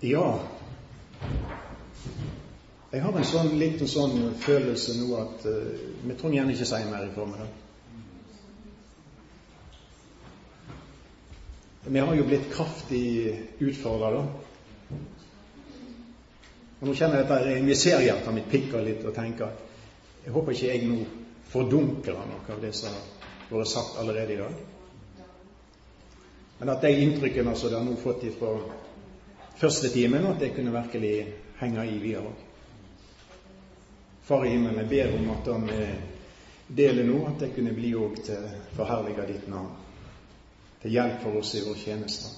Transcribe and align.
Ja. 0.00 0.40
Jeg 2.92 3.02
har 3.02 3.16
en 3.18 3.26
sånn, 3.26 3.50
liten 3.58 3.90
sånn 3.90 4.30
følelse 4.40 4.94
nå 5.00 5.08
at 5.18 5.46
uh, 5.50 5.56
vi 6.04 6.14
trenger 6.14 6.38
gjerne 6.38 6.54
ikke 6.54 6.68
si 6.70 6.78
mer 6.86 7.08
i 7.08 7.14
formiddag. 7.16 7.50
Vi 11.88 12.04
har 12.04 12.14
jo 12.14 12.28
blitt 12.28 12.46
kraftig 12.52 13.08
utfordra, 13.64 14.12
da. 14.14 14.98
Og 16.78 16.86
Nå 16.86 16.94
kjenner 16.94 17.24
jeg 17.24 17.30
at 17.34 17.52
inviterhjertet 17.58 18.34
mitt 18.36 18.50
pikker 18.52 18.84
litt 18.86 19.02
og 19.02 19.16
tenker 19.16 19.56
jeg 20.22 20.34
håper 20.34 20.54
ikke 20.54 20.68
jeg 20.68 20.86
nå 20.86 20.98
fordunkler 21.48 22.26
noe 22.28 22.52
av 22.54 22.58
det 22.62 22.74
som 22.76 22.92
har 22.92 23.54
vært 23.56 23.70
sagt 23.72 23.96
allerede 23.98 24.34
i 24.34 24.38
dag. 24.38 24.58
Men 26.58 26.70
at 26.74 26.84
de 26.84 26.90
inntrykkene 27.02 27.54
som 27.56 27.72
de 27.72 27.78
har 27.78 27.86
nå 27.86 27.96
fått 27.98 28.26
fra 28.38 28.52
første 29.58 29.88
timen, 29.88 30.26
at 30.26 30.40
det 30.40 30.54
kunne 30.54 30.72
virkelig 30.72 31.34
henge 31.58 31.86
i 31.86 31.98
videre 31.98 32.30
òg. 32.30 32.44
Far 34.28 34.44
i 34.44 34.52
himmelen, 34.52 34.78
jeg 34.84 34.88
ber 34.88 35.16
om 35.18 35.30
at 35.34 35.52
han 35.52 35.70
deler 36.68 37.06
nå, 37.08 37.20
at 37.26 37.40
det 37.40 37.54
kunne 37.54 37.72
bli 37.74 37.94
òg 37.96 38.18
til 38.26 38.50
forherliga 38.76 39.24
ditt 39.26 39.48
navn. 39.48 39.72
Til 40.82 40.94
hjelp 40.94 41.22
for 41.22 41.40
oss 41.40 41.54
i 41.58 41.64
vår 41.66 41.80
tjeneste. 41.80 42.28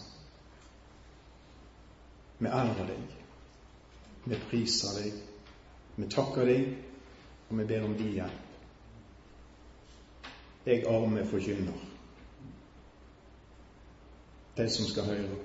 Vi 2.38 2.48
ærer 2.48 2.87
deg. 2.88 3.19
Vi 4.25 4.39
priser 4.48 5.02
deg. 5.02 5.19
Vi 5.97 6.09
takker 6.09 6.48
deg, 6.48 6.70
og 7.50 7.59
vi 7.59 7.66
ber 7.69 7.84
om 7.84 7.98
din 7.98 8.14
hjelp. 8.16 8.47
Jeg 10.64 10.87
arme 10.89 11.27
forkynner. 11.27 11.87
De 14.56 14.69
som 14.70 14.87
skal 14.87 15.09
høre, 15.09 15.37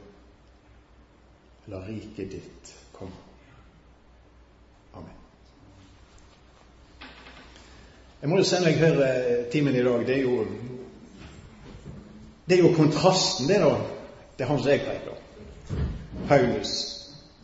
la 1.66 1.82
riket 1.88 2.32
ditt 2.32 2.74
komme. 2.92 3.12
Amen. 4.94 5.14
Jeg 8.22 8.30
må 8.30 8.40
jo 8.40 8.48
sende 8.48 8.72
deg 8.72 8.82
høre 8.82 9.12
timen 9.54 9.76
i 9.76 9.84
dag, 9.86 10.08
det 10.08 10.18
er 10.20 10.26
jo 10.26 10.46
det 12.46 12.60
er 12.60 12.62
jo 12.62 12.76
kontrasten, 12.78 13.48
det, 13.50 13.58
da, 13.60 13.72
til 14.38 14.46
han 14.46 14.60
som 14.60 14.70
jeg 14.70 14.84
preker. 14.86 15.16
Paulus, 16.30 16.74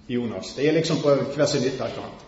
Jonas. 0.07 0.53
Det 0.53 0.67
er 0.67 0.75
liksom 0.77 1.01
på 1.01 1.15
hver 1.35 1.49
sin 1.49 1.65
ytterkant. 1.65 2.27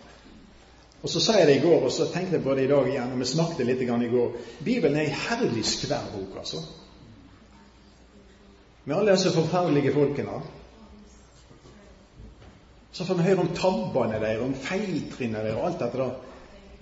Og 1.02 1.10
Så 1.10 1.20
sa 1.20 1.36
jeg 1.38 1.46
det 1.46 1.56
i 1.56 1.60
går, 1.60 1.84
og 1.84 1.92
så 1.92 2.06
tenkte 2.08 2.38
jeg 2.38 2.42
på 2.42 2.54
det 2.54 2.64
i 2.64 2.68
dag 2.68 2.86
igjen, 2.88 3.12
og 3.12 3.18
vi 3.20 3.24
snakket 3.28 3.66
litt 3.66 3.82
i 3.82 3.86
går. 3.86 4.36
Bibelen 4.64 4.96
er 4.96 5.04
ei 5.04 5.18
herlig 5.28 5.64
skværbok, 5.68 6.38
altså. 6.38 6.62
Med 8.84 8.96
alle 8.96 9.12
disse 9.12 9.30
forferdelige 9.30 9.92
folkene. 9.92 10.40
Så 12.94 13.04
får 13.04 13.14
vi 13.18 13.26
høre 13.26 13.42
om 13.42 13.50
tabbene 13.58 14.20
deres, 14.22 14.42
om 14.42 14.54
feiltrinnene 14.54 15.42
deres 15.42 15.56
og 15.58 15.66
alt 15.66 15.80
dette 15.82 15.98
der. 15.98 16.12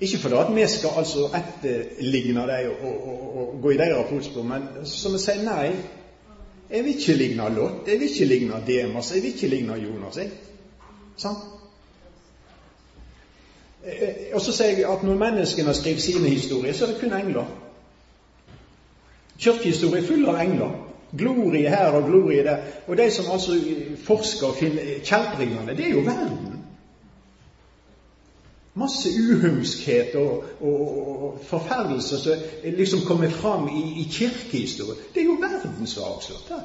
Ikke 0.03 0.19
fordi 0.19 0.35
at 0.35 0.51
vi 0.57 0.67
skal 0.69 0.99
altså 1.01 1.29
etterligne 1.39 2.41
dem 2.41 2.71
og, 2.83 3.09
og, 3.09 3.37
og, 3.39 3.63
gå 3.63 3.71
i 3.71 3.77
deres 3.81 4.11
fotspor, 4.11 4.43
men 4.43 4.69
som 4.85 5.15
vi 5.17 5.23
sier 5.23 5.41
nei. 5.47 5.71
Jeg 6.73 6.85
vil 6.85 6.95
ikke 6.97 7.17
ligne 7.17 7.49
Lot, 7.55 7.89
jeg 7.89 8.01
vil 8.01 8.09
ikke 8.11 8.25
ligne 8.25 8.61
Demas, 8.67 9.13
jeg 9.15 9.23
vil 9.23 9.35
ikke 9.35 9.51
ligne 9.55 9.75
Jonas. 9.81 10.17
Jeg. 10.17 10.31
Sånn? 11.21 11.41
Og 14.33 14.41
så 14.41 14.53
sier 14.53 14.79
jeg 14.79 14.89
at 14.89 15.03
når 15.05 15.21
menneskene 15.21 15.75
skriver 15.75 16.01
sine 16.01 16.29
historier, 16.29 16.77
så 16.77 16.87
er 16.87 16.93
det 16.93 17.01
kun 17.01 17.17
engler. 17.17 17.49
Kirkehistorie 19.39 20.03
er 20.03 20.09
full 20.09 20.29
av 20.29 20.41
engler. 20.45 20.77
Glorie 21.19 21.69
her 21.69 21.93
og 21.93 22.09
glorie 22.09 22.45
der. 22.45 22.57
Og 22.87 22.97
de 22.97 23.11
som 23.11 23.31
altså 23.33 23.59
forsker 24.05 24.47
og 24.47 24.57
finner 24.57 24.83
kjeltringene, 25.05 25.77
det 25.77 25.87
er 25.87 25.95
jo 25.95 26.05
verden. 26.07 26.59
Masse 28.75 29.09
uhumskhet 29.21 30.15
og, 30.15 30.45
og, 30.61 31.25
og 31.25 31.41
forferdelse 31.45 32.19
som 32.19 32.33
liksom 32.65 33.01
kommer 33.07 33.29
fram 33.29 33.69
i, 33.69 33.83
i 34.01 34.07
kirkehistorien. 34.11 35.03
Det 35.15 35.21
er 35.21 35.27
jo 35.27 35.37
verden 35.41 35.87
som 35.87 36.03
har 36.03 36.15
avslørt 36.15 36.49
det. 36.49 36.63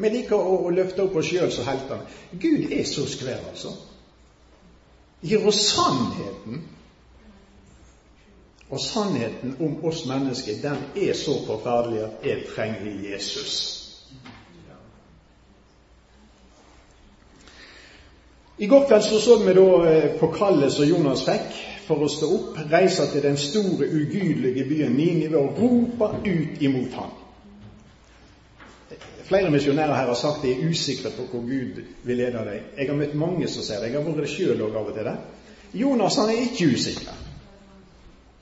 Vi 0.00 0.08
liker 0.08 0.36
å, 0.38 0.60
å 0.66 0.70
løfte 0.70 1.02
opp 1.02 1.16
oss 1.18 1.28
sjøl 1.28 1.50
som 1.52 1.66
heltene. 1.66 2.06
Gud 2.40 2.70
er 2.72 2.84
så 2.86 3.06
skvær, 3.10 3.42
altså. 3.50 3.74
Gir 5.26 5.42
oss 5.46 5.58
sannheten. 5.72 6.62
Og 8.70 8.80
sannheten 8.80 9.56
om 9.60 9.84
oss 9.84 10.04
mennesker, 10.06 10.60
den 10.62 11.06
er 11.08 11.14
så 11.18 11.34
forferdelig 11.46 12.04
at 12.06 12.26
jeg 12.26 12.44
trenger 12.54 12.92
Jesus. 13.10 13.76
I 18.58 18.66
går 18.66 18.86
kveld 18.88 19.02
så, 19.02 19.20
så 19.20 19.38
vi 19.40 19.52
da 19.56 19.68
eh, 19.88 20.10
på 20.20 20.28
kallet 20.36 20.72
som 20.72 20.84
Jonas 20.84 21.22
fikk 21.24 21.54
for 21.86 22.04
å 22.04 22.08
stå 22.12 22.26
opp, 22.36 22.58
reise 22.70 23.06
til 23.08 23.24
den 23.24 23.38
store, 23.40 23.88
ugudelige 23.88 24.66
byen 24.68 24.92
Ninive 24.94 25.40
og 25.40 25.56
rope 25.58 26.10
ut 26.26 26.60
imot 26.62 26.98
ham. 26.98 27.16
Flere 29.30 29.50
misjonærer 29.50 29.94
her 29.94 30.10
har 30.10 30.18
sagt 30.18 30.44
de 30.44 30.52
er 30.52 30.68
usikre 30.68 31.10
på 31.14 31.24
hvor 31.30 31.42
Gud 31.46 31.80
vil 32.04 32.20
lede 32.20 32.44
dem. 32.50 32.68
Jeg 32.76 32.90
har 32.90 33.00
møtt 33.00 33.16
mange 33.16 33.48
som 33.48 33.64
sier 33.64 33.80
det. 33.80 33.94
Jeg 33.94 34.02
har 34.02 34.06
vært 34.10 34.24
det 34.26 34.30
sjøl 34.34 34.62
òg 34.66 34.76
av 34.76 34.92
og 34.92 34.96
til. 34.98 35.08
det. 35.08 35.16
Jonas 35.80 36.18
han 36.20 36.32
er 36.34 36.46
ikke 36.50 36.72
usikker. 36.74 37.29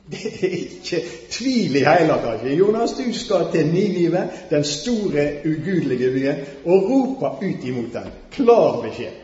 Det 0.08 0.26
er 0.26 0.54
ikke 0.56 1.00
tvil 1.30 1.76
i 1.76 1.84
hele 1.84 2.16
tatt. 2.22 2.44
Jonas, 2.56 2.94
du 2.96 3.12
skal 3.12 3.50
til 3.52 3.66
Ninive, 3.68 4.22
den 4.50 4.64
store, 4.64 5.26
ugudelige 5.44 6.10
byen, 6.14 6.44
og 6.64 6.90
rope 6.90 7.46
ut 7.46 7.64
imot 7.64 7.92
den. 7.92 8.08
Klar 8.32 8.80
beskjed. 8.82 9.18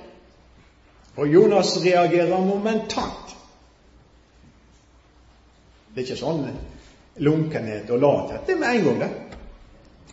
Og 1.17 1.35
Jonas 1.35 1.79
reagerer 1.85 2.45
momentant. 2.45 3.37
Det 5.95 6.03
er 6.03 6.07
ikke 6.09 6.19
sånn 6.19 6.47
lunkenhet 7.23 7.91
og 7.95 8.01
lathet. 8.03 8.47
Det 8.47 8.57
er 8.57 8.61
med 8.61 8.79
en 8.79 8.85
gang, 8.89 9.03
det. 9.05 9.11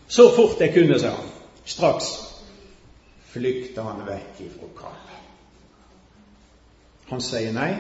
Så 0.08 0.28
fort 0.36 0.62
jeg 0.62 0.74
kunne, 0.76 1.00
sa 1.00 1.16
han. 1.16 1.32
Straks 1.66 2.12
flykter 3.32 3.88
han 3.88 4.04
vekk 4.06 4.44
ifra 4.46 4.70
kallet. 4.78 5.18
Han 7.10 7.24
sier 7.24 7.54
nei. 7.56 7.72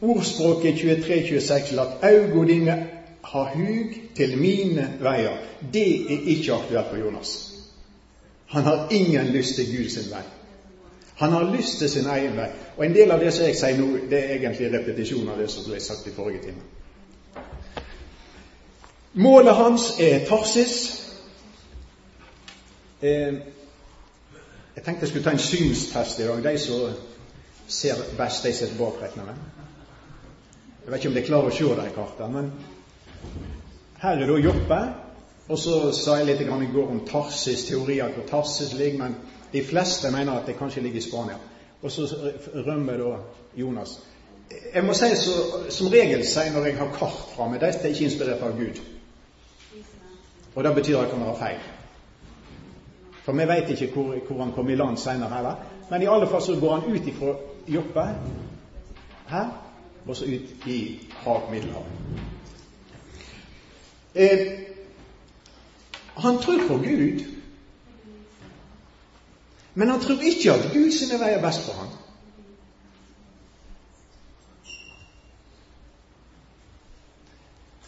Ordspråket 0.00 0.74
23-26 0.74 1.74
lat 1.74 2.04
augo 2.04 2.44
dine 2.44 2.76
ha 3.22 3.44
hug 3.54 3.94
til 4.16 4.38
mine 4.38 4.86
veier. 5.00 5.36
Det 5.72 6.12
er 6.12 6.26
ikke 6.26 6.54
aktuelt 6.54 6.88
for 6.90 6.96
Jonas. 6.96 7.52
Han 8.46 8.62
har 8.62 8.88
ingen 8.90 9.26
lyst 9.26 9.54
til 9.54 9.76
Guds 9.76 10.10
vei. 10.10 10.22
Han 11.14 11.32
har 11.32 11.56
lyst 11.56 11.78
til 11.78 11.90
sin 11.90 12.06
egen 12.06 12.36
vei. 12.36 12.48
Og 12.76 12.86
en 12.86 12.94
del 12.94 13.10
av 13.10 13.20
det 13.20 13.32
som 13.34 13.44
jeg 13.44 13.56
sier 13.60 13.76
nå, 13.78 14.06
det 14.10 14.18
er 14.18 14.34
egentlig 14.38 14.72
repetisjon 14.72 15.28
av 15.28 15.38
det 15.38 15.50
som 15.52 15.68
ble 15.68 15.80
sagt 15.80 16.08
i 16.08 16.14
forrige 16.16 16.42
time. 16.48 16.62
Målet 19.14 19.54
hans 19.54 19.90
er 20.00 20.24
Tarsis. 20.26 20.76
Eh, 23.02 23.34
jeg 24.76 24.84
tenkte 24.84 25.04
jeg 25.04 25.08
skulle 25.08 25.24
ta 25.24 25.36
en 25.36 25.44
synstest 25.44 26.20
i 26.20 26.26
dag. 26.26 26.44
De 26.44 26.58
som 26.58 26.90
ser 27.68 28.00
best, 28.16 28.44
de 28.44 28.52
sitter 28.52 28.78
bak, 28.78 29.02
regner 29.02 29.28
med. 29.28 29.68
Jeg 30.90 30.96
vet 30.96 31.04
ikke 31.04 31.10
om 31.10 31.14
de 31.14 31.22
klarer 31.22 31.46
å 31.46 31.54
se 31.54 31.66
de 31.78 31.90
kartene, 31.94 32.28
men 32.34 32.46
her 34.02 34.16
er 34.18 34.26
da 34.26 34.38
Joppe. 34.42 34.78
Og 35.46 35.58
så 35.62 35.76
sa 35.94 36.16
jeg 36.18 36.26
litt 36.26 36.40
i 36.42 36.46
går 36.72 36.88
om 36.90 37.04
Tarsis, 37.06 37.62
teorier 37.68 38.10
hvor 38.10 38.26
Tarsis 38.26 38.72
ligger. 38.74 38.98
men 38.98 39.14
de 39.52 39.62
fleste 39.62 40.10
mener 40.10 40.32
at 40.32 40.46
det 40.46 40.56
kanskje 40.58 40.82
ligger 40.82 40.98
i 40.98 41.02
Spania. 41.02 41.36
Og 41.82 41.90
så 41.90 42.08
rømmer 42.66 42.98
da 42.98 43.12
Jonas. 43.54 44.00
Jeg 44.74 44.84
må 44.84 44.94
si 44.94 45.12
så, 45.14 45.36
som 45.70 45.92
regel 45.94 46.26
si 46.26 46.50
når 46.50 46.66
jeg 46.66 46.76
har 46.82 46.92
kart 46.98 47.22
fra 47.36 47.46
meg, 47.46 47.60
dette 47.60 47.86
er 47.86 47.94
ikke 47.94 48.08
inspirert 48.10 48.42
av 48.42 48.58
Gud. 48.58 48.82
Og 50.56 50.64
det 50.64 50.74
betyr 50.74 50.98
at 50.98 51.06
det 51.06 51.14
kan 51.14 51.26
være 51.28 51.38
feil. 51.38 51.64
For 53.22 53.32
vi 53.32 53.46
vet 53.46 53.70
ikke 53.70 53.92
hvor, 53.94 54.14
hvor 54.26 54.42
han 54.42 54.52
kom 54.58 54.70
i 54.70 54.74
land 54.74 54.98
senere 54.98 55.34
heller. 55.36 55.64
Men 55.90 56.02
i 56.02 56.10
alle 56.10 56.26
fall 56.26 56.42
så 56.42 56.58
går 56.60 56.78
han 56.80 56.94
ut 56.94 57.06
ifra 57.06 57.38
Joppe 57.68 58.10
her, 59.30 59.69
og 60.06 60.16
så 60.16 60.24
ut 60.24 60.66
i 60.66 61.08
hav 61.10 61.50
Middelhavet. 61.50 61.92
Eh, 64.14 64.60
han 66.16 66.38
tror 66.38 66.68
på 66.68 66.76
Gud. 66.76 67.24
Men 69.74 69.88
han 69.88 70.00
tror 70.00 70.20
ikke 70.20 70.52
at 70.52 70.72
Gud 70.72 70.90
sine 70.92 71.20
veier 71.20 71.38
er 71.38 71.42
best 71.42 71.60
for 71.66 71.72
ham. 71.72 71.88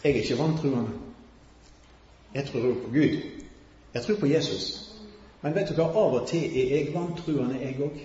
Jeg 0.03 0.11
er 0.11 0.15
ikke 0.15 0.37
vantruende. 0.37 0.91
Jeg 2.33 2.45
tror 2.45 2.61
på 2.61 2.89
Gud. 2.89 3.21
Jeg 3.93 4.01
tror 4.01 4.15
på 4.15 4.25
Jesus. 4.25 4.93
Men 5.41 5.55
vet 5.55 5.69
du 5.69 5.75
hva, 5.75 5.83
av 5.83 6.15
og 6.21 6.27
til 6.27 6.43
er 6.43 6.75
jeg 6.75 6.93
vantruende, 6.93 7.59
jeg 7.61 7.79
òg. 7.79 7.99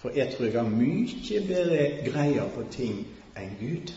For 0.00 0.16
jeg 0.16 0.32
tror 0.32 0.46
jeg 0.48 0.56
har 0.56 0.68
mye 0.68 1.40
bedre 1.48 1.88
greier 2.06 2.48
på 2.54 2.64
ting 2.72 3.02
enn 3.36 3.56
Gud. 3.60 3.92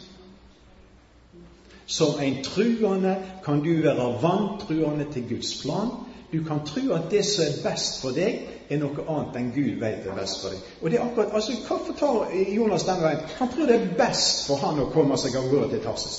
Som 1.86 2.20
en 2.24 2.42
truende 2.44 3.18
kan 3.44 3.64
du 3.64 3.72
være 3.84 4.10
vantruende 4.24 5.08
til 5.14 5.30
Guds 5.30 5.62
plan, 5.62 5.92
Du 6.34 6.44
kan 6.48 6.66
tro 6.66 6.94
at 6.94 7.12
det 7.12 7.26
som 7.26 7.44
er 7.46 7.70
best 7.72 8.02
for 8.02 8.16
deg, 8.18 8.40
er 8.70 8.80
noe 8.82 9.04
annet 9.06 9.36
enn 9.38 9.52
Gud 9.54 9.76
vet 9.82 10.06
er 10.10 10.16
best 10.18 10.40
for 10.42 10.50
deg. 10.50 10.70
Og 10.82 10.90
det 10.90 10.98
er 10.98 11.04
akkurat, 11.06 11.34
altså 11.34 11.54
Hvorfor 11.68 11.94
tar 12.00 12.32
Jonas 12.56 12.88
den 12.88 13.04
veien? 13.04 13.22
Han 13.38 13.52
tror 13.54 13.70
det 13.70 13.76
er 13.76 13.92
best 13.98 14.48
for 14.48 14.58
han 14.64 14.82
å 14.82 14.88
komme 14.96 15.18
seg 15.22 15.38
av 15.38 15.46
gårde 15.52 15.70
til 15.76 15.84
Tarsis. 15.84 16.18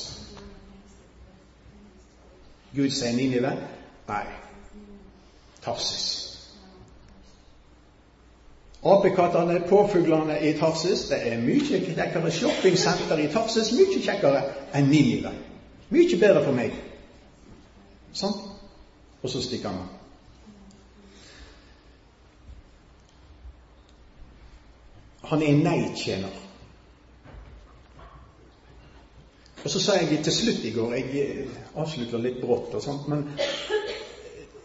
Gud 2.74 2.94
sier 2.94 3.16
Ninive. 3.16 3.56
Nei, 4.06 4.22
Tarsis. 5.66 6.33
Apekattene, 8.84 9.60
påfuglene 9.68 10.38
i 10.44 10.52
Tarsis 10.58 11.06
Det 11.08 11.20
er 11.30 11.40
mye 11.40 11.80
kjekkere 11.80 12.30
shoppingsenter 12.30 13.22
i 13.22 13.30
Tarsis, 13.32 13.72
mye 13.72 14.00
kjekkere 14.04 14.42
enn 14.76 14.90
Ninive. 14.92 15.32
Mye 15.94 16.18
bedre 16.20 16.44
for 16.44 16.56
meg. 16.56 16.76
Sånn? 18.14 18.34
Og 19.22 19.30
så 19.32 19.40
stikker 19.42 19.72
han 19.72 19.84
av. 19.86 19.92
Han 25.24 25.42
er 25.42 25.54
en 25.54 25.62
nei-tjener. 25.64 26.40
Og 29.64 29.70
så 29.72 29.80
sa 29.80 29.94
jeg 29.96 30.20
til 30.24 30.32
slutt 30.32 30.64
i 30.68 30.72
går 30.74 30.92
Jeg 30.98 31.46
avslutter 31.80 32.20
litt 32.20 32.42
brått, 32.42 32.74
og 32.76 32.82
sånt, 32.84 33.06
men 33.08 33.24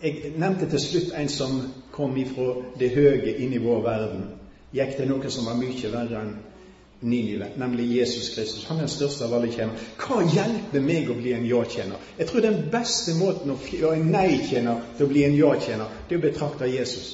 jeg 0.04 0.34
nevnte 0.36 0.68
til 0.72 0.82
slutt 0.84 1.14
en 1.16 1.32
som 1.32 1.62
kom 2.00 2.16
ifra 2.18 2.54
det 2.80 2.94
høye 2.96 3.36
inn 3.44 3.54
i 3.54 3.64
vår 3.64 3.82
verden. 3.84 4.30
Gikk 4.72 4.96
det 5.00 5.10
noe 5.10 5.32
som 5.34 5.50
var 5.50 5.60
mye 5.60 5.92
verre 5.92 6.24
enn 6.24 6.38
Ninive, 7.02 7.46
nemlig 7.56 7.98
Jesus 7.98 8.36
Kristus. 8.36 8.66
Han 8.66 8.78
er 8.78 8.82
den 8.82 8.92
største 8.92 9.24
av 9.24 9.34
alle 9.34 9.48
tjenere. 9.52 9.80
Hva 10.02 10.20
hjelper 10.28 10.84
meg 10.84 11.08
å 11.08 11.16
bli 11.16 11.32
en 11.32 11.46
ja-tjener? 11.48 12.02
Jeg 12.18 12.28
tror 12.28 12.44
den 12.44 12.58
beste 12.74 13.14
måten 13.16 13.54
å 13.54 13.56
gjøre 13.72 13.96
en 13.96 14.10
nei-tjener 14.12 14.82
til 14.98 15.06
å 15.06 15.12
bli 15.14 15.24
en 15.24 15.38
ja-tjener, 15.38 15.94
det 16.10 16.18
er 16.18 16.20
å 16.20 16.26
betrakte 16.26 16.68
Jesus. 16.68 17.08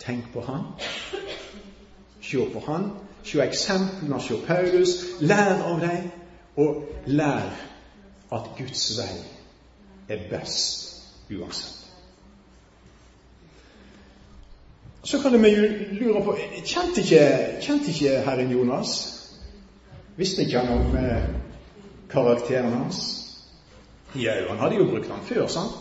Tenk 0.00 0.30
på 0.32 0.46
han. 0.46 0.70
Se 2.24 2.46
på 2.54 2.62
han. 2.64 2.88
Se 3.28 3.42
eksemplene, 3.44 4.22
se 4.24 4.38
Paulus. 4.46 4.94
Lær 5.20 5.66
av 5.68 5.82
dem, 5.84 6.08
og 6.56 7.10
lær 7.12 7.52
at 8.32 8.48
Guds 8.56 8.86
vei 8.96 9.12
er 10.08 10.24
best 10.32 11.28
uansett. 11.28 11.87
Så 15.08 15.18
kan 15.18 15.42
vi 15.42 15.50
lure 16.00 16.20
på 16.24 16.34
Kjente 16.64 17.00
ikke, 17.00 17.20
kjente 17.64 17.88
ikke 17.94 18.18
Herren 18.26 18.50
Jonas? 18.52 18.90
Visste 20.18 20.44
ikke 20.44 20.60
han 20.60 20.74
om 20.74 20.96
eh, 21.00 21.30
karakteren 22.12 22.74
hans? 22.76 22.98
Ja, 24.12 24.34
han 24.50 24.60
hadde 24.60 24.76
jo 24.76 24.90
brukt 24.90 25.08
han 25.08 25.24
før, 25.24 25.46
sant? 25.48 25.78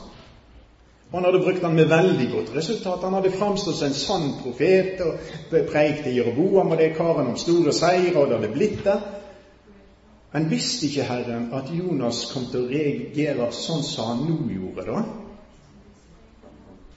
Og 1.09 1.17
han 1.17 1.27
hadde 1.27 1.41
brukt 1.43 1.59
han 1.65 1.75
med 1.75 1.91
veldig 1.91 2.29
godt 2.31 2.53
resultat. 2.55 3.03
Han 3.03 3.17
hadde 3.19 3.33
framstått 3.35 3.75
som 3.81 3.89
en 3.89 3.99
sann 3.99 4.29
profet 4.45 5.03
og 5.03 5.19
preikte 5.73 6.15
Jeroboam 6.15 6.71
og 6.71 6.79
det 6.79 6.93
karen 6.95 7.33
om 7.33 7.35
store 7.43 7.75
seire, 7.75 8.15
og 8.15 8.31
det 8.31 8.39
hadde 8.39 8.53
blitt 8.55 8.79
det. 8.87 8.97
Men 10.31 10.49
visste 10.55 10.87
ikke 10.87 11.11
Herren 11.11 11.51
at 11.51 11.75
Jonas 11.75 12.23
kom 12.31 12.47
til 12.47 12.63
å 12.63 12.71
reagere 12.71 13.51
sånn 13.51 13.83
som 13.83 14.13
han 14.13 14.25
nå 14.31 14.39
gjorde, 14.55 14.87
da? 14.87 15.05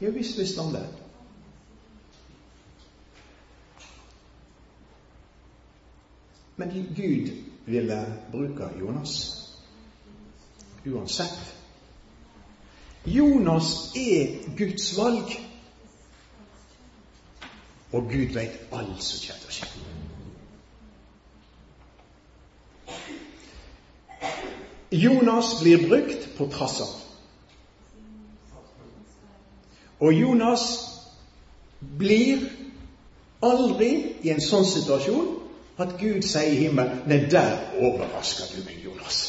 Ja 0.06 0.14
visst 0.14 0.38
visste 0.38 0.62
han 0.62 0.78
det. 0.78 0.86
Men 6.60 6.94
Gud 6.96 7.30
ville 7.64 8.16
bruke 8.32 8.68
Jonas 8.80 9.36
uansett. 10.86 11.54
Jonas 13.04 13.96
er 13.96 14.56
Guds 14.58 14.96
valg, 14.96 15.24
og 17.92 18.02
Gud 18.12 18.34
veit 18.36 18.60
alt 18.76 19.02
som 19.02 19.24
kommer 19.24 19.40
til 19.40 19.48
å 19.48 19.56
skje. 19.56 19.68
Jonas 25.00 25.56
blir 25.62 25.88
brukt 25.88 26.28
på 26.36 26.52
trass 26.52 26.80
av. 26.84 26.94
Og 30.00 30.12
Jonas 30.12 30.70
blir 31.80 32.50
aldri 33.40 33.94
i 34.20 34.36
en 34.36 34.44
sånn 34.44 34.68
situasjon 34.68 35.40
at 35.78 35.94
Gud 36.00 36.22
sier 36.22 36.52
i 36.52 36.56
himmelen 36.56 37.02
Nei, 37.06 37.24
der 37.30 37.56
overrasker 37.78 38.50
du 38.56 38.64
meg, 38.64 38.80
Jonas. 38.84 39.20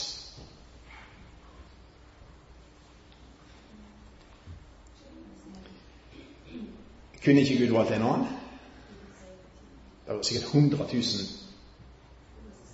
Kunne 7.24 7.42
ikke 7.42 7.60
Gud 7.66 7.76
valgt 7.76 7.94
en 7.96 8.02
annen? 8.02 8.28
Det 10.08 10.16
var 10.16 10.24
sikkert 10.24 10.50
100 10.54 10.78
000 10.94 11.04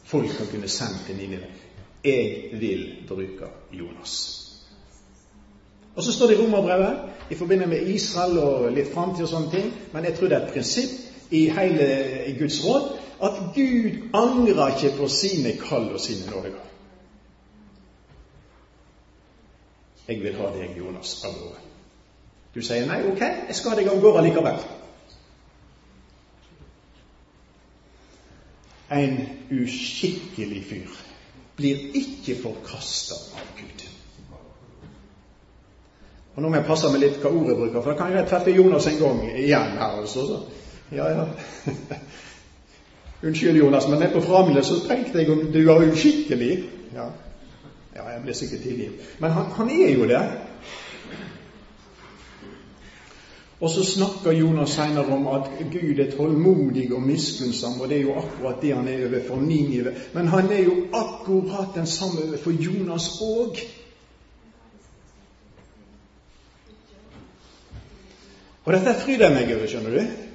folk 0.04 0.32
som 0.32 0.48
kunne 0.48 0.68
sendt 0.68 1.06
til 1.06 1.16
Ninive. 1.16 1.46
Jeg 2.04 2.50
vil 2.54 3.04
bruke 3.08 3.52
Jonas. 3.74 4.44
Og 5.96 6.04
så 6.04 6.14
står 6.14 6.28
det 6.28 6.38
i 6.38 6.42
Romerbrevet 6.42 7.00
i 7.32 7.36
forbindelse 7.36 7.70
med 7.70 7.88
Israel 7.88 8.38
og 8.38 8.72
litt 8.72 8.94
framtid 8.94 9.24
og 9.26 9.30
sånne 9.30 9.52
ting, 9.52 9.72
men 9.94 10.06
jeg 10.06 10.16
tror 10.16 10.28
det 10.28 10.38
er 10.38 10.46
et 10.46 10.54
prinsipp 10.54 11.17
i 11.32 11.50
hele 11.50 12.36
Guds 12.40 12.62
råd 12.66 12.88
at 13.24 13.38
Gud 13.56 14.10
angrer 14.14 14.76
ikke 14.76 14.98
på 14.98 15.08
sine 15.08 15.58
kall 15.58 15.90
og 15.94 16.00
sine 16.00 16.32
nådegaver. 16.32 16.68
Jeg 20.08 20.24
vil 20.24 20.36
ha 20.40 20.52
deg, 20.56 20.78
Jonas, 20.78 21.18
av 21.28 21.34
gårde. 21.36 21.64
Du 22.56 22.62
sier 22.64 22.88
nei, 22.88 23.02
ok, 23.10 23.20
jeg 23.22 23.56
skal 23.58 23.74
ha 23.74 23.80
deg 23.80 23.90
av 23.92 24.00
gårde 24.02 24.24
likevel. 24.24 24.62
En 28.98 29.18
uskikkelig 29.52 30.62
fyr 30.70 30.96
blir 31.58 31.98
ikke 32.00 32.38
forkasta 32.40 33.18
av 33.36 33.52
Gud. 33.58 33.84
Og 36.38 36.44
Nå 36.44 36.52
må 36.54 36.60
jeg 36.60 36.68
passe 36.70 36.90
meg 36.94 37.02
litt 37.02 37.20
hva 37.20 37.34
ordet 37.34 37.58
bruker, 37.58 37.82
for 37.82 37.92
da 37.92 37.98
kan 38.00 38.14
jeg 38.14 38.30
treffe 38.30 38.54
Jonas 38.54 38.88
en 38.88 39.00
gang 39.02 39.22
igjen 39.34 39.76
her. 39.82 40.00
altså. 40.00 40.26
Så. 40.30 40.67
Ja, 40.92 41.10
ja. 41.10 41.28
Unnskyld, 43.24 43.58
Jonas, 43.58 43.88
men 43.88 44.00
nede 44.00 44.14
på 44.14 44.22
Framle 44.22 44.64
så 44.64 44.80
tenkte 44.88 45.20
jeg 45.20 45.32
om 45.32 45.48
du 45.54 45.66
var 45.66 45.84
uskikkelig. 45.84 46.64
Ja, 46.94 47.10
ja 47.96 48.10
jeg 48.14 48.22
ble 48.24 48.36
sikkert 48.38 48.62
tilgitt. 48.64 49.08
Men 49.20 49.32
han, 49.32 49.50
han 49.58 49.72
er 49.74 49.92
jo 49.98 50.06
det. 50.08 50.22
Og 53.60 53.70
så 53.74 53.84
snakker 53.86 54.32
Jonas 54.38 54.70
senere 54.78 55.14
om 55.14 55.28
at 55.34 55.50
Gud 55.72 56.00
er 56.00 56.12
tålmodig 56.12 56.92
og 56.94 57.02
miskunnsom, 57.02 57.82
og 57.82 57.90
det 57.90 57.98
er 57.98 58.06
jo 58.06 58.20
akkurat 58.22 58.62
det 58.62 58.76
han 58.76 58.88
er 58.88 59.08
overfor 59.08 59.42
Ninive. 59.42 59.96
Men 60.14 60.28
han 60.28 60.52
er 60.52 60.62
jo 60.64 60.76
akkurat 60.94 61.74
den 61.76 61.88
samme 61.88 62.22
overfor 62.28 62.52
Jonas 62.52 63.10
òg. 63.22 63.60
Og 68.66 68.74
dette 68.74 68.94
fryder 69.02 69.34
meg 69.34 69.56
over, 69.56 69.68
skjønner 69.68 70.00
du. 70.00 70.27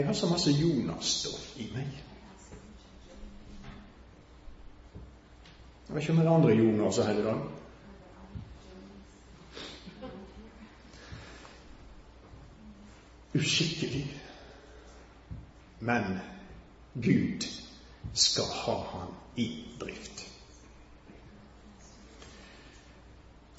Jeg 0.00 0.08
har 0.08 0.16
så 0.16 0.28
masse 0.30 0.52
Jonas-stoff 0.56 1.58
i 1.60 1.66
meg. 1.74 1.96
Jeg 5.88 5.96
vet 5.96 6.06
ikke 6.06 6.14
om 6.14 6.20
det 6.22 6.26
er 6.26 6.30
andre 6.32 6.54
Jonas 6.56 7.02
her 7.04 7.18
i 7.20 7.24
dag. 7.26 7.48
uskikkelig. 13.40 14.20
Men 15.78 16.18
Gud 16.94 17.46
skal 18.14 18.44
ha 18.44 18.76
han 18.92 19.08
i 19.36 19.64
drift. 19.80 20.26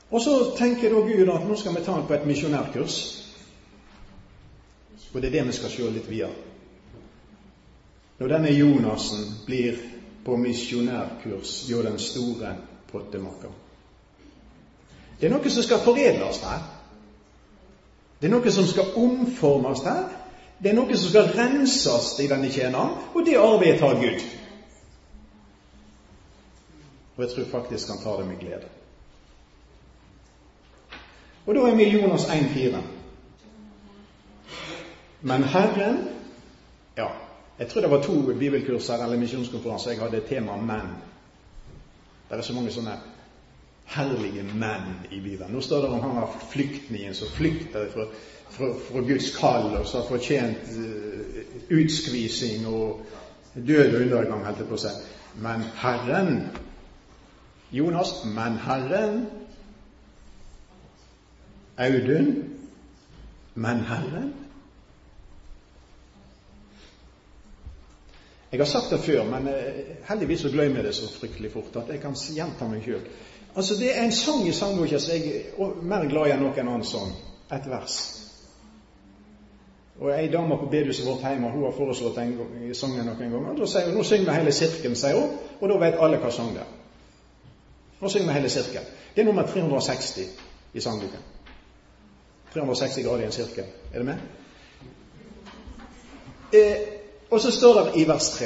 Og 0.10 0.22
så 0.22 0.56
tenker 0.58 0.90
da 0.90 1.02
Gud 1.08 1.30
at 1.30 1.48
nå 1.48 1.56
skal 1.56 1.76
vi 1.76 1.84
ta 1.86 1.96
han 1.96 2.08
på 2.08 2.14
et 2.14 2.28
misjonærkurs. 2.28 2.98
Og 5.14 5.22
det 5.22 5.28
er 5.28 5.32
det 5.32 5.48
vi 5.48 5.54
skal 5.54 5.70
se 5.74 5.90
litt 5.92 6.10
videre. 6.10 6.36
Når 8.20 8.30
denne 8.32 8.54
Jonassen 8.54 9.26
blir 9.46 9.80
på 10.26 10.38
misjonærkurs 10.38 11.56
hjå 11.68 11.82
den 11.82 11.98
store 12.00 12.54
pottemakeren. 12.92 13.58
Det 15.20 15.28
er 15.28 15.34
noe 15.34 15.50
som 15.54 15.66
skal 15.66 15.82
foredles 15.82 16.42
her. 16.46 16.62
Det 18.22 18.30
er 18.30 18.34
noe 18.36 18.54
som 18.54 18.68
skal 18.70 18.94
omformes 18.98 19.84
her. 19.86 20.06
Det 20.62 20.70
er 20.70 20.78
noe 20.78 20.98
som 20.98 21.10
skal 21.10 21.32
renses 21.34 22.12
i 22.22 22.28
denne 22.30 22.52
tjeneren, 22.54 22.94
og 23.14 23.26
det 23.26 23.40
arbeidet 23.42 23.80
tar 23.82 23.98
Gud. 23.98 24.26
Og 27.16 27.24
jeg 27.24 27.34
tror 27.34 27.50
faktisk 27.52 27.90
han 27.90 28.02
tar 28.04 28.22
det 28.22 28.28
med 28.28 28.40
glede. 28.40 28.70
Og 31.46 31.56
da 31.58 31.66
er 31.70 31.76
vi 31.76 31.90
Jonas 31.90 32.28
1,4. 32.30 32.82
Men 35.22 35.44
Herren? 35.44 35.98
Ja, 36.96 37.08
jeg 37.58 37.70
tror 37.70 37.82
det 37.82 37.90
var 37.90 38.04
to 38.04 38.34
bibelkurser 38.40 39.04
eller 39.04 39.18
misjonskonferanser. 39.18 39.92
Jeg 39.92 40.00
hadde 40.00 40.22
tema 40.28 40.56
'menn'. 40.56 40.96
Det 42.30 42.38
er 42.38 42.42
så 42.42 42.54
mange 42.54 42.72
sånne 42.72 42.98
herlige 43.86 44.44
menn 44.44 44.94
i 45.12 45.20
Bibelen. 45.20 45.52
Nå 45.54 45.62
står 45.62 45.82
det 45.82 45.90
om 45.90 46.00
han 46.00 46.16
var 46.16 46.36
flyktningen 46.52 47.14
som 47.14 47.28
flykter 47.28 47.90
fra, 47.94 48.06
fra, 48.50 48.74
fra, 48.92 49.00
Guds 49.00 49.38
kall, 49.38 49.76
og 49.76 49.88
som 49.88 50.02
har 50.02 50.08
fortjent 50.08 50.58
uh, 50.78 51.46
utskvising 51.70 52.68
og 52.68 53.06
død 53.68 53.96
og 53.96 54.02
undergang, 54.02 54.46
holdt 54.46 54.60
jeg 54.60 54.68
på 54.68 54.76
å. 54.76 54.94
Men 55.36 55.62
Herren? 55.76 56.50
Jonas, 57.72 58.26
men 58.26 58.58
Herren? 58.58 59.26
Audun, 61.78 62.44
men 63.56 63.80
Herren 63.80 64.41
Jeg 68.52 68.60
har 68.60 68.66
sagt 68.66 68.90
det 68.92 69.00
før, 69.00 69.24
men 69.24 69.48
eh, 69.48 69.84
heldigvis 70.10 70.42
så 70.44 70.50
glemmer 70.52 70.82
jeg 70.82 70.86
det 70.90 70.96
så 70.96 71.08
fryktelig 71.14 71.52
fort 71.54 71.76
at 71.80 71.94
jeg 71.94 72.02
kan 72.04 72.16
gjenta 72.36 72.68
meg 72.68 72.84
sjøl. 72.84 73.06
Altså, 73.56 73.78
det 73.80 73.92
er 73.98 74.04
en 74.04 74.12
sang 74.12 74.48
i 74.48 74.52
sangboka 74.52 75.00
som 75.00 75.14
jeg 75.16 75.46
er 75.58 75.78
mer 75.84 76.08
glad 76.12 76.28
i 76.28 76.34
enn 76.36 76.44
noen 76.44 76.60
annen 76.60 76.84
sang. 76.88 77.14
Et 77.52 77.70
vers. 77.72 77.96
Og 80.02 80.12
Ei 80.16 80.28
dame 80.34 80.58
på 80.58 80.68
bedehuset 80.72 81.06
vårt 81.06 81.24
hjemme 81.28 81.52
hun 81.52 81.64
har 81.64 81.76
foreslått 81.78 82.16
den 82.20 82.76
sangen 82.76 83.06
noen 83.06 83.20
ganger. 83.36 83.58
Da 83.60 83.68
sier 83.68 83.88
hun 83.88 84.00
nå 84.00 84.04
synger 84.08 84.32
vi 84.32 84.38
hele 84.40 84.54
sirkelen, 84.56 84.96
sier 85.00 85.20
hun, 85.20 85.36
og 85.60 85.70
da 85.70 85.82
vet 85.86 86.00
alle 86.00 86.20
hva 86.20 86.32
sang 86.32 86.54
det 86.56 86.64
er. 86.64 86.72
Nå 88.02 88.10
synger 88.10 88.32
vi 88.32 88.40
hele 88.40 88.50
sirkelen. 88.50 88.88
Det 89.16 89.22
er 89.22 89.28
nummer 89.28 89.48
360 89.48 90.30
i 90.74 90.82
sangboka. 90.82 91.20
360 92.54 93.04
grader 93.06 93.24
i 93.24 93.30
en 93.30 93.36
sirkel. 93.36 93.76
Er 93.94 93.98
det 93.98 94.06
med? 94.06 94.18
Eh, 96.52 97.01
og 97.32 97.42
så 97.42 97.52
står 97.52 97.84
det 97.84 98.02
i 98.02 98.08
vers 98.08 98.30
3 98.30 98.46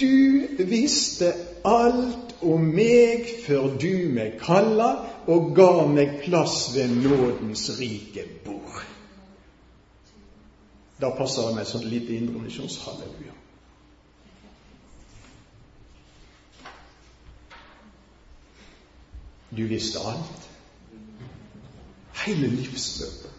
Du 0.00 0.64
visste 0.68 1.32
alt 1.64 2.34
om 2.42 2.64
meg 2.74 3.28
før 3.46 3.76
du 3.80 4.10
meg 4.12 4.38
kalla 4.42 4.90
og 5.30 5.52
ga 5.56 5.86
meg 5.86 6.20
plass 6.24 6.72
ved 6.74 6.88
nådens 6.88 7.68
rike 7.78 8.24
bord. 8.44 8.82
Da 11.00 11.10
passer 11.16 11.46
det 11.46 11.54
med 11.54 11.62
et 11.62 11.68
sånt 11.68 11.88
lite 11.88 12.16
indremisjonshalleluja. 12.16 13.36
Du 19.56 19.62
visste 19.66 19.98
alt. 19.98 20.50
Hele 22.24 22.46
livsløpet. 22.46 23.30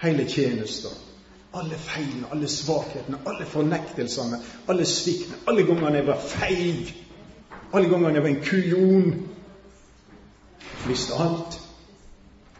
Hele 0.00 0.28
tjenesten 0.28 1.09
alle 1.52 1.76
feilene, 1.76 2.28
alle 2.30 2.48
svakhetene, 2.48 3.18
alle 3.26 3.46
fornektelsene, 3.46 4.38
alle 4.68 4.86
sviktene, 4.86 5.40
alle 5.50 5.64
gangene 5.66 5.98
jeg 5.98 6.06
var 6.06 6.20
feig, 6.22 6.92
alle 7.72 7.90
gangene 7.90 8.14
jeg 8.14 8.26
var 8.26 8.30
en 8.30 8.44
kujon. 8.44 9.10
Visste 10.86 11.18
alt 11.20 11.58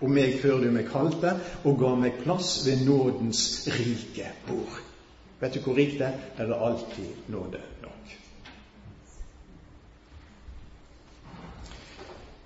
om 0.01 0.15
meg 0.17 0.39
før 0.41 0.65
du 0.65 0.71
meg 0.75 0.89
kalte, 0.91 1.37
og 1.65 1.79
ga 1.81 1.95
meg 2.01 2.23
plass 2.25 2.61
ved 2.67 2.87
nådens 2.89 3.45
rike 3.77 4.33
bord. 4.49 4.81
Vet 5.41 5.55
du 5.57 5.63
hvor 5.65 5.79
rikt 5.79 6.01
det 6.01 6.09
er? 6.11 6.19
Der 6.37 6.53
er 6.53 6.67
alltid 6.67 7.31
nåde 7.33 7.63
nok. 7.83 8.20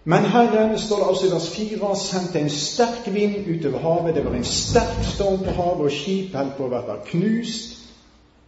Men 0.05 0.25
Herren, 0.25 0.79
står 0.79 0.99
det 0.99 1.07
altså 1.09 1.27
i 1.27 1.31
vers 1.33 1.49
4, 1.57 1.97
sendte 1.97 2.41
en 2.41 2.51
sterk 2.51 3.07
vind 3.15 3.47
utover 3.49 3.79
havet. 3.79 4.15
Det 4.15 4.25
var 4.25 4.35
en 4.37 4.45
sterk 4.45 5.05
storm 5.15 5.39
på 5.45 5.55
havet, 5.57 5.87
og 5.87 5.95
skipet 5.95 6.37
holdt 6.37 6.59
på 6.59 6.67
å 6.67 6.73
bli 6.73 6.97
knust. 7.09 7.79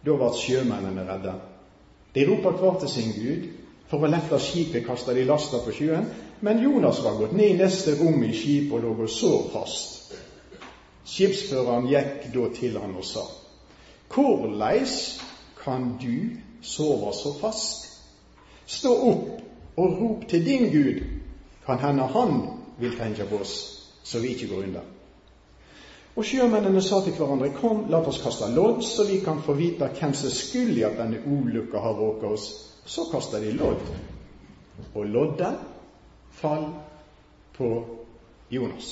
Da 0.05 0.13
ble 0.19 0.29
sjømennene 0.37 1.05
redde. 1.07 1.33
De 2.13 2.27
roper 2.29 2.59
hver 2.61 2.77
til 2.83 2.93
sin 2.93 3.15
Gud. 3.17 3.49
For 3.89 4.03
å 4.03 4.11
lette 4.11 4.37
skipet 4.43 4.85
kasta 4.85 5.15
de 5.15 5.25
lasta 5.25 5.63
på 5.63 5.73
sjøen. 5.73 6.05
Men 6.45 6.61
Jonas 6.61 7.01
var 7.01 7.17
gått 7.17 7.33
ned 7.33 7.55
i 7.55 7.57
neste 7.57 7.95
rom 7.97 8.21
i 8.23 8.33
skipet 8.35 8.77
og 8.77 8.83
lå 8.83 8.93
og 9.07 9.09
sov 9.09 9.49
fast. 9.55 10.13
Skipsføreren 11.07 11.87
gikk 11.89 12.29
da 12.35 12.49
til 12.53 12.77
han 12.77 12.95
og 12.99 13.05
sa:" 13.07 13.25
Korleis 14.11 15.19
kan 15.63 15.95
du 16.01 16.37
sove 16.61 17.13
så 17.13 17.33
fast? 17.41 17.87
Stå 18.67 18.91
opp 19.09 19.77
og 19.77 20.01
rop 20.01 20.27
til 20.29 20.45
din 20.45 20.69
Gud 20.71 21.16
kan 21.67 21.79
hende 21.79 22.03
han 22.13 22.37
vil 22.79 22.95
tenke 22.97 23.25
på 23.27 23.41
oss, 23.43 23.55
så 24.03 24.19
vi 24.23 24.33
ikke 24.33 24.47
går 24.47 24.63
unna. 24.69 24.83
Og 26.17 26.25
sjømennene 26.25 26.81
sa 26.81 27.01
til 27.05 27.13
hverandre, 27.13 27.51
kom, 27.59 27.83
la 27.91 27.99
oss 28.01 28.21
kaste 28.23 28.47
lodd, 28.55 28.79
så 28.85 29.05
vi 29.05 29.19
kan 29.25 29.41
få 29.43 29.53
vite 29.53 29.89
hvem 29.99 30.15
som 30.17 30.33
skyld 30.33 30.79
i 30.79 30.85
at 30.87 30.97
denne 30.97 31.19
ulykka 31.27 31.81
har 31.83 31.99
råket 31.99 32.31
oss. 32.31 32.47
Så 32.87 33.05
kasta 33.11 33.41
de 33.43 33.51
lodd, 33.53 33.83
og 34.95 35.05
loddet 35.05 35.59
fall 36.39 36.65
på 37.57 37.69
Jonas. 38.49 38.89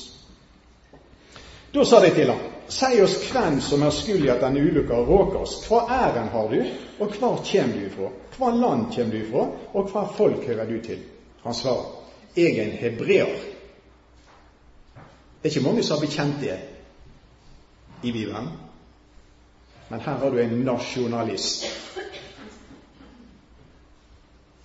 Da 1.74 1.86
sa 1.86 2.03
de 2.03 2.13
til 2.13 2.29
ham, 2.29 2.46
si 2.70 3.01
oss 3.01 3.17
hvem 3.32 3.58
som 3.62 3.88
er 3.88 3.96
skyld 3.96 4.27
i 4.27 4.34
at 4.36 4.44
denne 4.44 4.62
ulykka 4.62 5.00
har 5.00 5.10
råket 5.10 5.41
oss. 5.41 5.58
Hva 5.65 5.86
æren 5.89 6.29
har 6.29 6.51
du, 6.51 6.62
og 7.00 7.17
hvor 7.17 7.41
kommer 7.41 7.79
du 7.79 7.86
ifra? 7.88 8.13
Hva 8.38 8.51
land 8.53 8.91
kommer 8.94 9.12
du 9.12 9.22
ifra, 9.24 9.50
og 9.74 9.94
hva 9.94 10.05
folk 10.17 10.46
hører 10.46 10.70
du 10.70 10.82
til? 10.84 11.01
Han 11.41 11.53
svarer, 11.58 12.05
jeg 12.36 12.58
er 12.58 12.63
en 12.63 12.77
hebreer. 12.77 13.36
Det 14.96 15.51
er 15.51 15.56
ikke 15.56 15.68
mange 15.68 15.84
som 15.84 15.98
har 15.98 16.06
bekjent 16.06 16.39
det 16.42 16.60
i 18.04 18.12
Bibelen. 18.12 18.50
Men 19.89 20.00
her 20.00 20.18
har 20.18 20.30
du 20.30 20.39
en 20.42 20.60
nasjonalist 20.65 21.65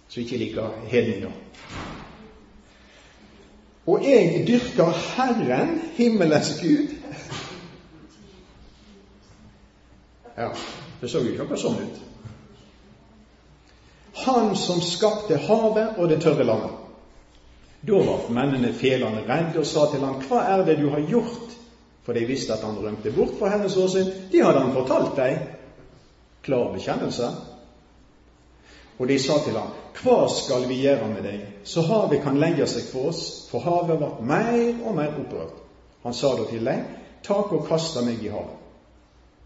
som 0.09 0.23
ikke 0.23 0.37
liker 0.37 0.71
hedninger. 0.91 1.31
Og 3.87 4.05
jeg 4.05 4.45
dyrker 4.49 4.91
Herren, 5.17 5.81
himmelens 5.97 6.61
Gud. 6.63 6.97
Ja, 10.37 10.49
det 11.01 11.11
så 11.11 11.21
jo 11.21 11.31
ikke 11.31 11.45
akkurat 11.45 11.63
sånn 11.63 11.79
ut. 11.85 12.01
Han 14.25 14.53
som 14.59 14.83
skapte 14.85 15.39
havet 15.47 15.99
og 15.99 16.11
det 16.11 16.21
tørre 16.25 16.45
landet. 16.49 16.80
Da 17.81 17.99
var 17.99 18.27
mennene 18.29 18.73
felende 18.77 19.25
redde 19.29 19.61
og 19.61 19.67
sa 19.67 19.87
til 19.91 20.05
ham, 20.05 20.21
Hva 20.29 20.43
er 20.55 20.65
det 20.67 20.79
du 20.81 20.89
har 20.93 21.07
gjort? 21.09 21.57
For 22.05 22.17
de 22.17 22.27
visste 22.29 22.53
at 22.53 22.65
han 22.65 22.79
rømte 22.79 23.13
bort 23.15 23.39
fra 23.39 23.55
hennes 23.55 23.77
åsyn. 23.77 24.11
De 24.33 24.43
hadde 24.43 24.61
han 24.61 24.75
fortalt 24.75 25.17
deg. 25.17 25.39
Klar 26.43 26.73
bekjennelse. 26.75 27.29
Og 28.99 29.09
de 29.09 29.19
sa 29.19 29.39
til 29.45 29.57
ham, 29.57 29.73
Hva 30.03 30.29
skal 30.29 30.69
vi 30.69 30.83
gjøre 30.83 31.09
med 31.09 31.25
deg, 31.25 31.45
så 31.65 31.85
havet 31.89 32.23
kan 32.25 32.41
legge 32.41 32.67
seg 32.69 32.89
for 32.93 33.13
oss? 33.13 33.23
For 33.51 33.65
havet 33.65 34.01
ble 34.01 34.11
mer 34.29 34.85
og 34.85 34.97
mer 34.97 35.17
opprørt. 35.21 35.57
Han 36.05 36.17
sa 36.17 36.35
da 36.37 36.49
til 36.51 36.65
dem, 36.65 36.89
Tak 37.23 37.53
og 37.53 37.67
kast 37.69 37.99
meg 38.05 38.23
i 38.25 38.33
havet. 38.33 38.57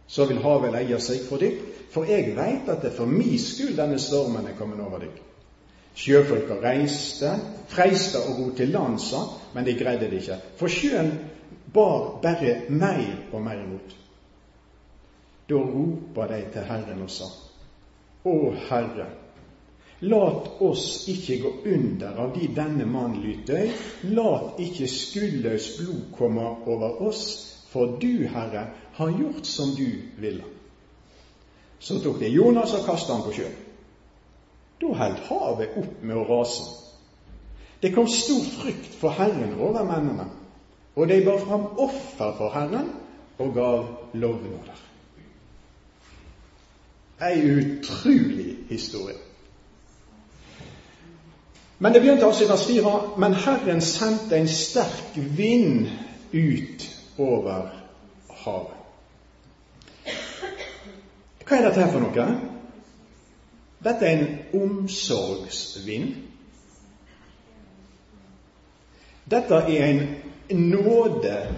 Så 0.07 0.29
vil 0.31 0.43
havet 0.45 0.73
legge 0.73 0.99
seg 1.03 1.25
for 1.26 1.43
dykk, 1.43 1.62
for 1.91 2.07
jeg 2.07 2.35
veit 2.37 2.69
at 2.69 2.83
det 2.83 2.93
er 2.93 2.97
for 2.99 3.11
mi 3.11 3.38
skyld 3.38 3.75
denne 3.79 3.99
stormen 3.99 4.47
er 4.47 4.55
kommet 4.59 4.83
over 4.85 5.03
dykk. 5.03 5.34
Sjøfolka 5.95 6.59
reiste, 6.59 7.31
freista 7.71 8.25
å 8.27 8.35
ro 8.39 8.49
til 8.57 8.73
landsa, 8.75 9.21
men 9.55 9.67
de 9.67 9.77
greide 9.79 10.09
det 10.11 10.25
ikke. 10.25 10.41
For 10.59 10.73
sjøen 10.73 11.13
bar 11.75 12.17
bare 12.23 12.65
mer 12.69 13.31
og 13.31 13.43
mer 13.45 13.61
imot. 13.63 13.95
Da 15.49 15.61
ropa 15.61 16.27
de 16.33 16.41
til 16.53 16.67
Herren 16.67 17.05
og 17.05 17.13
sa, 17.13 17.29
Å 18.25 18.35
Herre, 18.71 19.07
lat 20.09 20.63
oss 20.65 21.05
ikke 21.13 21.37
gå 21.43 21.51
under 21.75 22.21
av 22.25 22.33
de 22.35 22.49
denne 22.57 22.87
mann 22.89 23.19
lyter, 23.21 23.69
lat 24.17 24.61
ikke 24.65 24.89
skuldløs 24.91 25.69
blod 25.79 26.07
komme 26.17 26.49
over 26.65 27.03
oss, 27.05 27.27
for 27.71 27.99
du, 28.01 28.27
Herre, 28.33 28.67
har 28.97 29.15
gjort 29.21 29.47
som 29.47 29.75
du 29.77 29.87
ville. 30.19 30.47
Så 31.79 32.01
tok 32.01 32.19
de 32.23 32.33
Jonas 32.33 32.73
og 32.75 32.87
kasta 32.87 33.13
han 33.13 33.27
på 33.27 33.35
sjøen. 33.37 33.63
Da 34.81 34.87
holdt 34.87 35.26
havet 35.28 35.76
opp 35.81 36.02
med 36.02 36.16
å 36.16 36.25
rase. 36.28 36.64
Det 37.83 37.93
kom 37.95 38.09
stor 38.09 38.43
frykt 38.61 38.95
for 38.97 39.14
Herren 39.14 39.59
over 39.61 39.85
mennene, 39.85 40.26
og 40.97 41.09
de 41.09 41.21
bar 41.26 41.38
fram 41.43 41.66
offer 41.78 42.33
for 42.38 42.54
Herren 42.54 42.90
og 43.38 43.54
gav 43.54 43.85
lovnader. 44.14 44.81
Ei 47.25 47.40
utrolig 47.45 48.57
historie. 48.69 49.19
Men 51.78 51.93
det 51.93 52.00
begynte 52.00 52.26
altså 52.26 52.45
i 52.45 52.49
vers 52.49 52.66
4. 52.66 52.95
Men 53.19 53.35
Herren 53.35 53.81
sendte 53.81 54.37
en 54.37 54.49
sterk 54.49 55.16
vind 55.37 55.88
ut 56.33 56.88
over 57.19 57.71
havet. 58.45 58.81
Hva 61.45 61.57
er 61.59 61.66
dette 61.69 61.81
her 61.83 61.93
for 61.93 62.00
noe? 62.00 62.54
Dette 63.85 64.07
er 64.07 64.19
en 64.19 64.38
omsorgsvind. 64.61 66.14
Dette 69.31 69.55
er 69.55 69.85
en 69.87 70.03
nådestorm. 70.71 71.55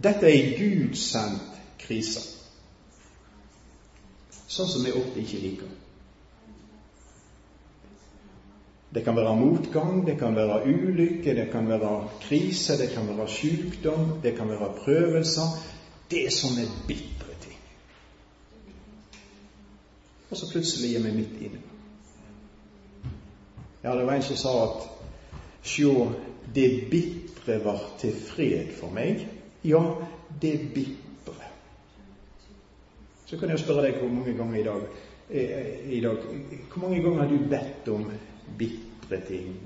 Dette 0.00 0.24
er 0.26 0.32
ei 0.32 0.54
gudsendt 0.56 1.58
krise, 1.80 2.22
sånn 4.48 4.70
som 4.70 4.84
vi 4.86 4.92
ofte 4.96 5.20
ikke 5.20 5.40
liker. 5.42 5.70
Det 8.90 9.04
kan 9.06 9.14
være 9.14 9.36
motgang, 9.38 10.00
det 10.06 10.16
kan 10.18 10.34
være 10.34 10.64
ulykke, 10.66 11.34
det 11.36 11.50
kan 11.52 11.68
være 11.68 12.08
krise, 12.24 12.78
det 12.80 12.88
kan 12.94 13.06
være 13.06 13.28
sykdom, 13.28 14.16
det 14.22 14.34
kan 14.38 14.48
være 14.50 14.72
prøvelser. 14.80 15.52
Det 16.10 16.24
er 16.26 16.34
sånne 16.34 16.64
bitre 16.88 17.36
ting. 17.44 17.60
Og 20.30 20.36
så 20.36 20.50
plutselig 20.52 20.96
er 20.96 21.02
vi 21.02 21.12
midt 21.16 21.42
inne. 21.42 21.60
Ja, 23.82 23.94
det 23.96 24.06
var 24.06 24.12
en 24.12 24.22
som 24.22 24.36
sa 24.36 24.52
at 24.64 24.88
sjå, 25.64 26.12
det 26.54 26.90
bitre 26.90 27.58
var 27.64 27.80
til 27.98 28.14
fred 28.14 28.74
for 28.76 28.92
meg. 28.94 29.24
Ja, 29.64 29.80
det 30.42 30.54
bitre. 30.74 31.48
Så 33.26 33.38
kan 33.38 33.50
jeg 33.50 33.62
spørre 33.62 33.86
deg 33.86 33.98
hvor 34.00 34.10
mange 34.12 34.34
ganger 34.36 34.60
i 34.60 34.66
dag, 34.66 34.86
eh, 35.30 35.92
i 35.96 36.00
dag 36.00 36.16
Hvor 36.72 36.82
mange 36.82 37.02
ganger 37.02 37.22
har 37.22 37.28
du 37.30 37.48
bedt 37.50 37.88
om 37.88 38.10
bitre 38.58 39.20
ting. 39.28 39.56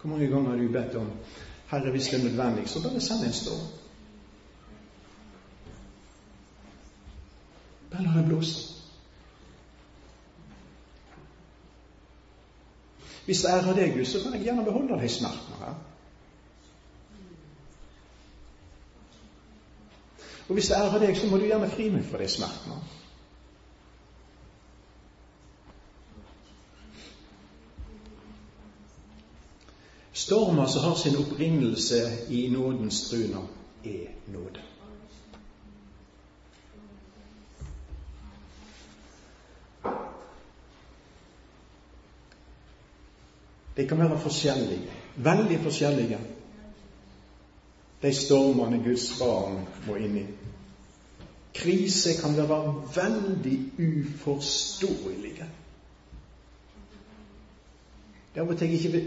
Hvor 0.00 0.10
mange 0.10 0.26
ganger 0.26 0.50
har 0.50 0.56
du 0.56 0.68
bedt 0.72 0.94
om 0.96 1.10
Herre, 1.70 1.90
hvis 1.90 2.08
det 2.08 2.20
er 2.20 2.24
nødvendig, 2.24 2.68
så 2.68 2.82
bare 2.82 3.00
send 3.00 3.26
en 3.26 3.32
storm. 3.32 3.79
Bare 8.00 8.08
har 8.08 8.20
jeg 8.20 8.28
blåst. 8.28 8.76
Hvis 13.24 13.40
det 13.42 13.48
ærer 13.48 13.74
deg, 13.74 13.92
Gud, 13.92 14.04
så 14.04 14.22
kan 14.22 14.32
jeg 14.32 14.42
gjerne 14.42 14.64
beholde 14.64 15.02
de 15.02 15.08
smertene 15.08 15.58
her. 15.58 15.74
Og 20.48 20.54
hvis 20.54 20.68
det 20.68 20.76
ærer 20.76 20.98
deg, 20.98 21.16
så 21.16 21.26
må 21.26 21.36
du 21.36 21.44
gjerne 21.44 21.68
fri 21.70 21.90
meg 21.92 22.08
fra 22.08 22.22
de 22.22 22.28
smertene. 22.28 22.80
Stormer 30.12 30.66
som 30.66 30.88
har 30.88 30.96
sin 30.96 31.20
opprinnelse 31.20 32.02
i 32.30 32.48
nådens 32.48 33.04
truner, 33.10 33.46
er 33.84 34.32
nåde. 34.32 34.69
De 43.76 43.86
kan 43.88 43.98
være 43.98 44.18
forskjellige, 44.18 44.98
veldig 45.16 45.58
forskjellige, 45.62 46.18
de 48.02 48.12
stormene 48.16 48.82
Guds 48.84 49.10
barn 49.20 49.60
må 49.86 49.96
inn 50.00 50.16
i. 50.22 50.26
Krise 51.54 52.14
kan 52.20 52.36
være 52.36 52.74
veldig 52.94 53.56
uforståelige. 53.78 55.48
Det 58.34 58.40
er 58.40 58.54
til 58.54 58.72
ikke 58.72 59.02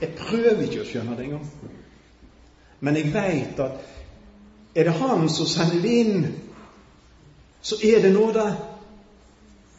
jeg 0.00 0.12
prøver 0.16 0.62
ikke 0.64 0.80
å 0.80 0.88
skjønne 0.88 1.16
det 1.16 1.26
engang. 1.26 1.46
Men 2.80 2.96
jeg 2.96 3.12
veit 3.12 3.58
at 3.60 3.80
er 4.74 4.86
det 4.86 4.96
Han 5.00 5.28
som 5.28 5.48
sender 5.50 5.82
det 5.82 5.96
inn, 6.04 6.26
så 7.60 7.76
er 7.84 8.00
det 8.02 8.12
nåde. 8.14 8.46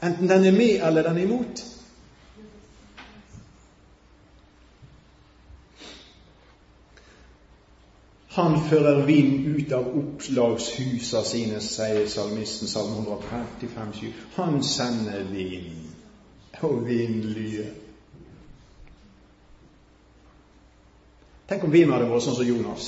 Enten 0.03 0.29
den 0.29 0.45
er 0.45 0.57
med 0.57 0.83
eller 0.88 1.07
den 1.07 1.17
er 1.17 1.25
imot. 1.25 1.63
Han 8.31 8.69
fører 8.69 9.05
vind 9.05 9.47
ut 9.47 9.71
av 9.75 9.88
opplagshusa 10.00 11.19
sine, 11.27 11.57
sier 11.59 12.05
salmisten, 12.07 12.69
salme 12.71 13.01
135, 13.01 13.89
7. 13.93 14.05
Han 14.38 14.61
sender 14.63 15.25
vind, 15.33 15.81
og 16.63 16.85
vind 16.88 17.25
lyer. 17.33 17.73
Tenk 21.51 21.65
om 21.67 21.75
vi 21.75 21.83
hadde 21.83 22.07
vært 22.07 22.24
sånn 22.24 22.37
som 22.37 22.48
Jonas. 22.48 22.87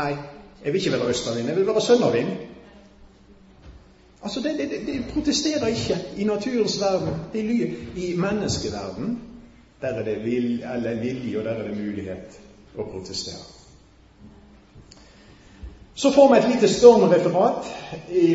Nei, 0.00 0.14
jeg 0.62 0.72
vil 0.72 0.80
ikke 0.80 0.94
være 0.96 1.12
østavind, 1.12 1.52
jeg 1.52 1.60
vil 1.60 1.68
være 1.68 1.84
sønnavind. 1.84 2.32
Altså, 4.22 4.40
det, 4.40 4.56
det, 4.62 4.80
det, 4.88 4.96
protesterer 5.12 5.68
ikke 5.76 6.00
i 6.16 6.24
naturens 6.24 6.80
verden. 6.80 7.20
Det 7.36 7.44
lyver. 7.44 7.76
I 8.00 8.08
menneskeverden, 8.16 9.12
der 9.84 10.00
er 10.00 10.08
det 10.08 10.18
vil, 10.24 10.50
vilje, 11.04 11.38
og 11.38 11.44
der 11.44 11.60
er 11.60 11.68
det 11.68 11.78
mulighet 11.84 12.40
å 12.76 12.88
protestere. 12.90 13.44
Så 15.96 16.10
får 16.12 16.28
vi 16.28 16.38
et 16.38 16.48
lite 16.48 16.68
stormreferat 16.68 17.68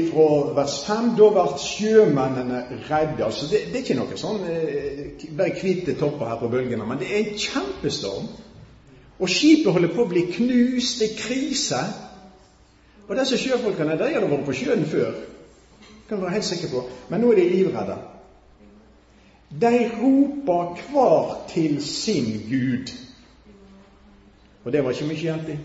fra 0.09 0.27
vers 0.57 0.77
5. 0.87 1.09
Da 1.17 1.27
ble 1.35 1.43
sjømennene 1.61 2.61
redde. 2.87 3.25
Altså 3.25 3.45
det, 3.51 3.67
det, 3.69 3.75
er 3.75 3.83
ikke 3.83 3.97
noe 3.99 4.17
sånn 4.17 4.47
eh, 4.49 5.27
bare 5.37 5.53
kvitte 5.53 5.93
topper 5.99 6.31
her 6.31 6.39
på 6.41 6.49
bølgene, 6.49 6.87
men 6.89 6.97
det 6.97 7.11
er 7.11 7.19
en 7.21 7.37
kjempestorm. 7.43 8.31
Og 9.21 9.29
skipet 9.29 9.75
holder 9.75 9.93
på 9.93 10.07
å 10.07 10.09
bli 10.09 10.25
knust. 10.33 11.03
Det 11.03 11.11
er 11.11 11.19
krise. 11.19 11.83
Og 13.05 13.13
disse 13.19 13.37
sjøfolkene 13.37 13.99
de 13.99 14.09
hadde 14.09 14.31
vært 14.31 14.47
på 14.49 14.57
sjøen 14.57 14.87
før. 14.89 15.13
kan 16.09 16.17
du 16.17 16.25
være 16.25 16.39
helt 16.39 16.49
sikker 16.49 16.73
på. 16.73 16.83
Men 17.13 17.21
nå 17.21 17.29
er 17.31 17.43
de 17.43 17.49
livredde. 17.51 17.99
De 19.61 19.75
roper 20.01 20.81
hver 20.89 21.37
til 21.53 21.77
sin 21.85 22.33
Gud. 22.49 22.89
Og 24.63 24.71
det 24.71 24.83
var 24.83 24.93
ikke 24.93 25.09
mye 25.09 25.25
hjelp 25.25 25.49
i. 25.49 25.57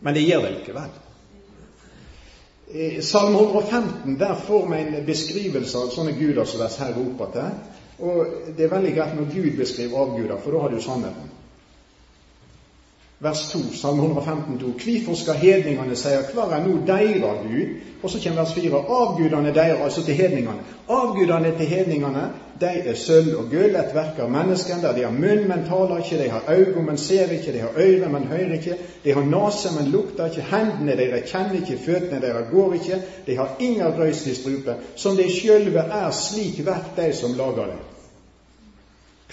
Men 0.00 0.16
det 0.16 0.26
gjør 0.26 0.46
det 0.46 0.52
likevel. 0.56 0.94
I 2.70 3.02
Salme 3.02 3.38
115 3.42 4.16
der 4.18 4.34
får 4.46 4.68
vi 4.70 4.78
en 4.80 5.06
beskrivelse 5.06 5.78
av 5.78 5.90
sånne 5.94 6.14
guder 6.18 6.46
som 6.46 6.62
disse 6.62 6.84
her 6.84 6.94
roper 6.94 7.32
til. 7.34 7.60
Og 8.00 8.54
det 8.56 8.64
er 8.64 8.72
veldig 8.72 8.94
greit 8.96 9.16
når 9.18 9.32
Gud 9.34 9.56
beskriver 9.58 10.00
avguder, 10.00 10.38
for 10.40 10.54
da 10.54 10.62
har 10.64 10.72
du 10.72 10.80
sannheten 10.80 11.32
vers 13.20 13.52
2, 13.52 13.58
Salme 13.74 14.02
115, 14.02 14.58
2. 14.58 14.66
Hvorfor 14.66 15.14
skal 15.22 15.34
hedningene 15.34 15.96
si 15.96 16.12
hva 16.32 16.46
er 16.56 16.62
nå 16.64 16.78
deira 16.88 17.34
Gud? 17.42 17.74
Og 18.02 18.10
så 18.10 18.20
kommer 18.22 18.40
vers 18.40 18.54
4. 18.56 18.78
Avgudene 18.98 19.52
deira, 19.54 19.84
altså 19.84 20.04
til 20.04 20.14
hedningene. 20.14 20.62
Avgudene 20.88 21.52
til 21.58 21.66
hedningene, 21.66 22.22
de 22.60 22.70
er 22.84 22.94
sølv 22.96 23.36
og 23.38 23.50
gull, 23.52 23.76
et 23.76 23.92
verk 23.94 24.18
av 24.20 24.30
menneskene, 24.32 24.94
de 24.96 25.04
har 25.04 25.12
munn, 25.12 25.44
men 25.48 25.66
taler 25.68 26.00
ikke, 26.00 26.22
de 26.22 26.30
har 26.30 26.48
øyne, 26.48 26.86
men 26.86 26.98
ser 26.98 27.32
ikke, 27.36 27.52
de 27.52 27.60
har 27.60 27.76
øyne, 27.76 28.08
men 28.08 28.24
hører 28.32 28.56
ikke, 28.56 28.78
de 29.04 29.12
har 29.12 29.28
nase, 29.28 29.74
men 29.76 29.92
lukter 29.92 30.32
ikke, 30.32 30.46
hendene 30.54 30.96
deres 30.96 31.28
kjenner 31.30 31.60
ikke, 31.60 31.78
føttene 31.84 32.20
deres 32.24 32.48
går 32.52 32.74
ikke, 32.80 33.02
de 33.26 33.36
har 33.36 33.54
ingen 33.60 34.00
røys 34.00 34.26
i 34.26 34.34
strupen. 34.34 34.80
som 34.96 35.16
de 35.16 35.30
sjølve 35.30 35.78
er, 35.80 36.10
slik 36.10 36.66
vert 36.66 36.96
de 36.96 37.12
som 37.12 37.36
lager 37.36 37.72
det. 37.74 37.80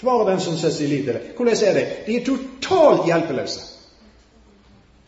Hva 0.02 0.20
er 0.20 0.30
den 0.30 0.40
som 0.40 0.56
setter 0.56 0.76
sin 0.76 0.88
lit 0.88 1.04
til 1.04 1.14
det? 1.14 1.22
Hvordan 1.36 1.56
er 1.66 1.74
det? 1.74 1.86
De 2.06 2.16
er 2.16 2.24
totalt 2.24 3.06
hjelpeløse. 3.06 3.77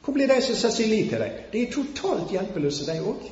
Hvor 0.04 0.14
blir 0.16 0.28
de 0.28 0.40
som 0.42 0.56
setter 0.56 0.76
sin 0.76 0.90
lit 0.90 1.10
til 1.12 1.20
deg? 1.20 1.44
De 1.52 1.62
er 1.62 1.72
totalt 1.72 2.32
hjelpeløse, 2.32 2.86
de 2.88 2.98
òg. 3.04 3.28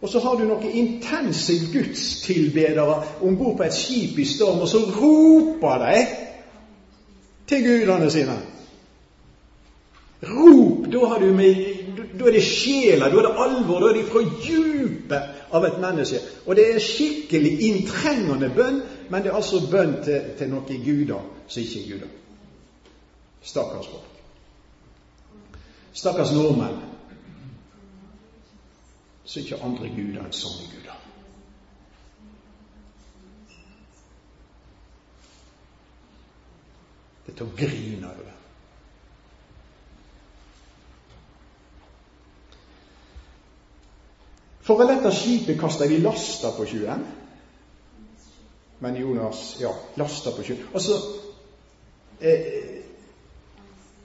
Og 0.00 0.08
så 0.08 0.20
har 0.24 0.36
du 0.36 0.46
noen 0.48 0.76
intense 0.80 1.56
gudstilbedere 1.72 2.96
om 3.20 3.36
bord 3.36 3.58
på 3.58 3.66
et 3.66 3.76
skip 3.76 4.18
i 4.18 4.24
storm, 4.28 4.62
og 4.64 4.68
så 4.68 4.80
roper 4.96 5.84
de 5.84 5.98
til 7.48 7.66
gudene 7.66 8.10
sine. 8.12 8.38
Rop! 10.22 10.86
Da, 10.92 11.18
med, 11.32 11.60
da 12.18 12.28
er 12.28 12.36
det 12.36 12.44
sjela, 12.44 13.08
da 13.08 13.20
er 13.20 13.28
det 13.28 13.44
alvor, 13.44 13.80
da 13.80 13.90
er 13.90 13.98
det 14.00 14.06
fra 14.08 14.24
djupet 14.24 15.54
av 15.56 15.64
et 15.68 15.80
menneske. 15.80 16.20
Og 16.46 16.56
det 16.56 16.66
er 16.74 16.84
skikkelig 16.84 17.52
inntrengende 17.68 18.50
bønn, 18.56 18.80
men 19.08 19.24
det 19.24 19.32
er 19.32 19.40
altså 19.40 19.62
bønn 19.70 19.98
til, 20.04 20.32
til 20.38 20.52
noen 20.52 20.84
guder 20.84 21.28
som 21.46 21.62
ikke 21.62 21.80
er 21.80 21.90
guder. 21.92 22.16
Stakkars 23.42 23.88
folk. 23.88 24.09
Stakkars 25.92 26.32
nordmenn 26.32 26.78
så 29.30 29.40
ikke 29.40 29.60
andre 29.62 29.88
guder 29.94 30.24
enn 30.24 30.34
sånne 30.34 30.66
guder. 30.72 30.96
Det 37.26 37.34
er 37.34 37.38
til 37.38 37.46
å 37.46 37.56
grine 37.58 38.10
over. 38.10 38.32
For 44.66 44.82
å 44.82 44.86
lette 44.86 45.10
skipet 45.14 45.58
kasta 45.58 45.86
de 45.90 46.00
lasta 46.02 46.50
på 46.54 46.66
sjøen. 46.70 47.06
Men 48.82 48.98
Jonas 48.98 49.56
ja, 49.60 49.70
lasta 50.00 50.34
på 50.34 50.42
sjøen. 50.46 50.66
Altså 50.74 50.98
eh, 52.18 52.69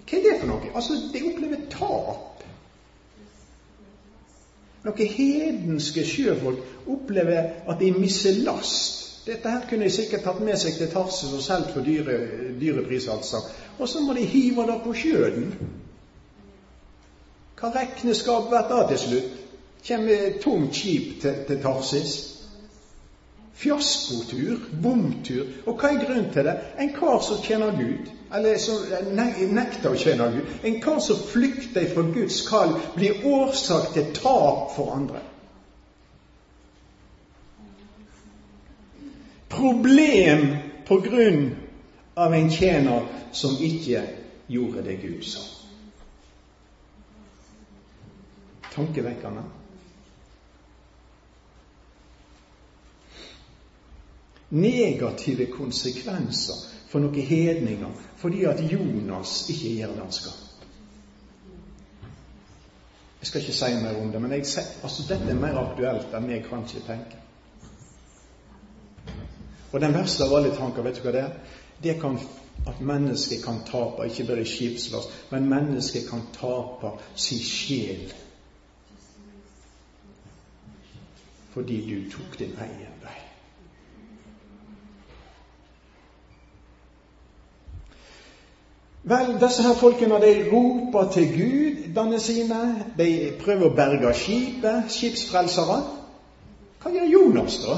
hva 0.06 0.18
er 0.18 0.24
det 0.24 0.40
for 0.40 0.50
noe? 0.52 0.72
Altså, 0.76 0.98
de 1.14 1.24
opplever 1.26 1.66
tap. 1.72 2.44
Noen 4.86 5.14
hedenske 5.18 6.04
sjøfolk 6.06 6.90
opplever 6.94 7.66
at 7.66 7.80
de 7.82 7.90
mister 7.96 8.38
last. 8.46 9.02
Dette 9.26 9.50
her 9.50 9.64
kunne 9.70 9.88
de 9.88 9.94
sikkert 9.94 10.22
tatt 10.28 10.44
med 10.46 10.60
seg 10.62 10.76
til 10.78 10.92
Tarsis 10.92 11.32
og 11.34 11.42
solgt 11.42 11.72
for 11.74 11.82
dyre, 11.82 12.20
dyre 12.62 12.84
pris, 12.86 13.08
altså. 13.10 13.42
Og 13.80 13.90
så 13.90 14.04
må 14.06 14.14
de 14.14 14.28
hive 14.30 14.68
det 14.70 14.76
på 14.84 14.94
sjøen. 14.94 15.56
Hva 17.58 17.72
regneskap 17.74 18.52
blir 18.52 18.70
det 18.70 18.84
til 18.92 19.02
slutt? 19.08 19.42
Kommer 19.88 20.38
tomt 20.42 20.78
skip 20.78 21.22
til, 21.22 21.42
til 21.48 21.62
Tarsis. 21.62 22.35
Fiaskotur, 23.56 24.58
bomtur. 24.84 25.46
Og 25.66 25.80
hva 25.80 25.94
er 25.94 26.02
grunnen 26.04 26.32
til 26.34 26.48
det? 26.48 26.56
En 26.80 26.92
kar 26.96 27.22
som 27.24 27.40
tjener 27.44 27.78
Gud, 27.78 28.10
eller 28.36 28.58
som 28.60 28.84
nekter 29.56 29.96
å 29.96 30.00
tjene 30.00 30.28
Gud. 30.34 30.52
En 30.68 30.82
kar 30.84 31.00
som 31.04 31.22
flykter 31.30 31.88
fra 31.94 32.04
Guds 32.12 32.42
kall, 32.50 32.76
blir 32.98 33.24
årsak 33.24 33.94
til 33.96 34.12
tap 34.18 34.76
for 34.76 34.92
andre. 34.98 35.24
Problem 39.56 40.50
på 40.88 41.00
grunn 41.06 41.44
av 42.20 42.34
en 42.36 42.52
tjener 42.52 43.08
som 43.32 43.56
ikke 43.64 44.04
gjorde 44.52 44.84
det 44.84 45.00
Gud 45.00 45.24
sa. 45.24 45.46
Tankevekkende. 48.76 49.46
Negative 54.50 55.48
konsekvenser 55.54 56.62
for 56.90 57.04
noen 57.04 57.28
hedninger 57.28 58.04
fordi 58.22 58.46
at 58.50 58.62
Jonas 58.72 59.50
ikke 59.50 59.74
er 59.82 59.96
han. 59.98 60.12
Jeg 63.20 63.28
skal 63.28 63.42
ikke 63.42 63.58
si 63.58 63.76
mer 63.82 64.02
om 64.02 64.12
det, 64.12 64.22
men 64.22 64.32
jeg, 64.32 64.46
altså, 64.84 65.04
dette 65.10 65.30
er 65.34 65.40
mer 65.40 65.58
aktuelt 65.58 66.14
enn 66.14 66.30
jeg 66.30 66.46
kanskje 66.46 66.84
tenker. 66.86 67.22
Og 69.74 69.82
den 69.82 69.94
verste 69.94 70.24
av 70.24 70.36
alle 70.38 70.54
tanker, 70.56 70.86
vet 70.86 71.00
du 71.00 71.08
hva 71.08 71.14
det 71.16 71.24
er? 71.24 71.32
Det 71.84 71.96
kan 72.00 72.20
at 72.68 72.82
mennesket 72.82 73.44
kan 73.44 73.60
tape, 73.66 74.06
ikke 74.06 74.28
bare 74.28 74.46
skipslast, 74.46 75.10
men 75.32 75.50
mennesket 75.50 76.08
kan 76.10 76.22
tape 76.34 76.96
sin 77.16 77.40
sjel 77.40 78.14
fordi 81.56 81.78
du 81.88 82.12
tok 82.12 82.40
din 82.40 82.52
egen 82.60 82.98
vei. 83.02 83.25
Vel, 89.06 89.36
disse 89.42 89.62
her 89.62 89.76
folkene 89.78 90.18
de 90.22 90.50
roper 90.50 91.12
til 91.14 91.28
gudene 91.30 92.20
sine. 92.20 92.62
De 92.98 93.10
prøver 93.38 93.68
å 93.68 93.76
berge 93.78 94.14
skipet, 94.18 94.88
skipsfrelsere. 94.90 95.76
Hva 96.82 96.94
gjør 96.94 97.12
Jonas, 97.12 97.60
da? 97.62 97.76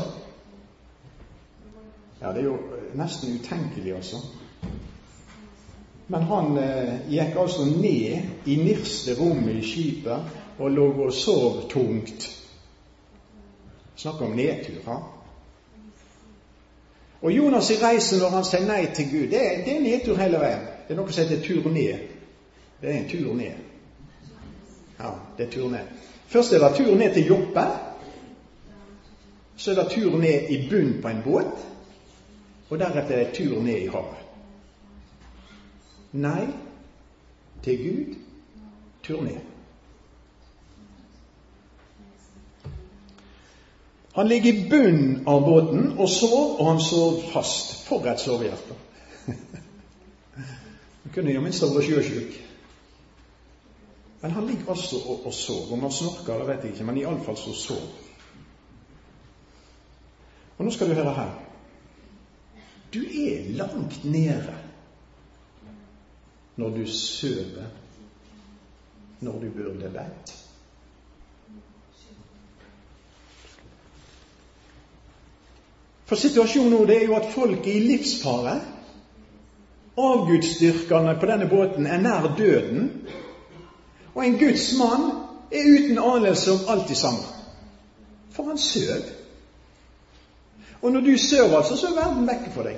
Ja, 2.22 2.32
det 2.32 2.46
er 2.46 2.48
jo 2.48 2.56
nesten 2.96 3.36
utenkelig, 3.36 3.98
altså. 3.98 4.22
Men 6.08 6.24
han 6.32 6.58
eh, 6.62 6.94
gikk 7.12 7.36
altså 7.36 7.68
ned 7.68 8.48
i 8.48 8.56
nirste 8.62 9.18
rommet 9.20 9.60
i 9.60 9.68
skipet 9.68 10.40
og 10.64 10.72
lå 10.72 10.88
og 11.10 11.14
sov 11.14 11.66
tungt. 11.70 12.30
Snakk 14.00 14.24
om 14.24 14.40
nedtur, 14.40 14.80
ha? 14.88 14.98
Og 17.22 17.36
Jonas' 17.36 17.74
i 17.76 17.80
reisen 17.84 18.24
når 18.24 18.40
han 18.40 18.48
sier 18.48 18.64
nei 18.64 18.86
til 18.96 19.12
Gud, 19.12 19.30
det, 19.36 19.46
det 19.68 19.76
er 19.76 19.84
nedtur 19.84 20.16
hele 20.24 20.40
veien. 20.40 20.68
Det 20.88 20.94
er 20.94 21.00
noe 21.02 21.12
som 21.12 21.24
heter 21.24 21.44
tur 21.44 21.70
ned. 21.70 22.14
Det 22.82 22.90
er 22.90 23.00
en 23.02 23.10
tur 23.10 23.34
ned. 23.36 23.58
Ja, 25.00 25.10
det 25.38 25.48
er 25.48 25.52
tur 25.52 25.70
ned. 25.70 25.90
Først 26.28 26.54
er 26.54 26.64
det 26.64 26.78
tur 26.78 26.96
ned 26.96 27.14
til 27.14 27.28
Joppe. 27.28 27.66
Så 29.58 29.72
er 29.72 29.76
det 29.76 29.92
tur 29.92 30.18
ned 30.18 30.50
i 30.50 30.70
bunnen 30.70 31.02
på 31.02 31.08
en 31.08 31.22
båt. 31.24 31.68
Og 32.70 32.80
deretter 32.80 33.16
er 33.16 33.26
det 33.26 33.34
tur 33.34 33.62
ned 33.62 33.82
i 33.82 33.92
havet. 33.92 34.24
Nei 36.12 36.48
til 37.64 37.78
Gud 37.84 38.16
tur 39.04 39.22
ned. 39.22 39.40
Han 44.16 44.28
ligger 44.28 44.54
i 44.54 44.70
bunnen 44.70 45.28
av 45.28 45.44
båten 45.46 45.92
og 45.98 46.10
sov, 46.10 46.56
og 46.60 46.72
han 46.72 46.80
sov 46.82 47.20
fast. 47.34 47.76
For 47.86 48.08
et 48.10 48.20
sovehjerte. 48.20 48.74
Jo 51.26 51.42
minst 51.42 51.64
vært 51.64 51.88
sjøsjuk. 51.88 52.38
Men 54.22 54.32
han 54.32 54.48
ligger 54.50 54.70
altså 54.74 55.00
og, 55.00 55.26
og 55.26 55.34
sover. 55.34 55.74
Om 55.74 55.86
han 55.86 55.92
snorker, 55.92 56.38
det 56.40 56.48
vet 56.48 56.64
jeg 56.64 56.74
ikke, 56.74 56.86
men 56.90 57.02
iallfall 57.02 57.38
så 57.38 57.54
sover. 57.54 58.06
Og 60.58 60.66
nå 60.66 60.72
skal 60.74 60.90
du 60.90 60.98
høre 60.98 61.14
her. 61.14 61.36
Du 62.94 63.02
er 63.02 63.52
langt 63.58 64.06
nede 64.06 64.56
når 66.58 66.70
du 66.78 66.86
sover 66.90 67.68
når 69.20 69.40
du 69.42 69.50
burde 69.50 69.90
vært. 69.94 70.34
For 76.08 76.16
situasjonen 76.16 76.72
nå 76.72 76.84
det 76.88 77.02
er 77.02 77.10
jo 77.10 77.18
at 77.18 77.32
folk 77.34 77.66
er 77.68 77.74
i 77.74 77.84
livsfare. 77.84 78.56
Avgudsdyrkerne 79.98 81.16
på 81.20 81.26
denne 81.26 81.48
båten 81.50 81.88
er 81.88 82.02
nær 82.02 82.36
døden. 82.38 82.92
Og 84.16 84.26
en 84.26 84.38
Guds 84.40 84.74
mann 84.78 85.12
er 85.52 85.72
uten 85.74 85.98
anelse 85.98 86.52
om 86.52 86.60
alt 86.68 86.90
det 86.90 86.98
samme. 86.98 87.24
For 88.32 88.44
han 88.44 88.58
søv. 88.58 89.02
Og 90.82 90.92
når 90.92 91.00
du 91.00 91.18
søv, 91.18 91.54
altså, 91.58 91.76
så 91.76 91.88
er 91.88 92.06
verden 92.06 92.28
vekke 92.28 92.52
for 92.54 92.64
deg. 92.64 92.78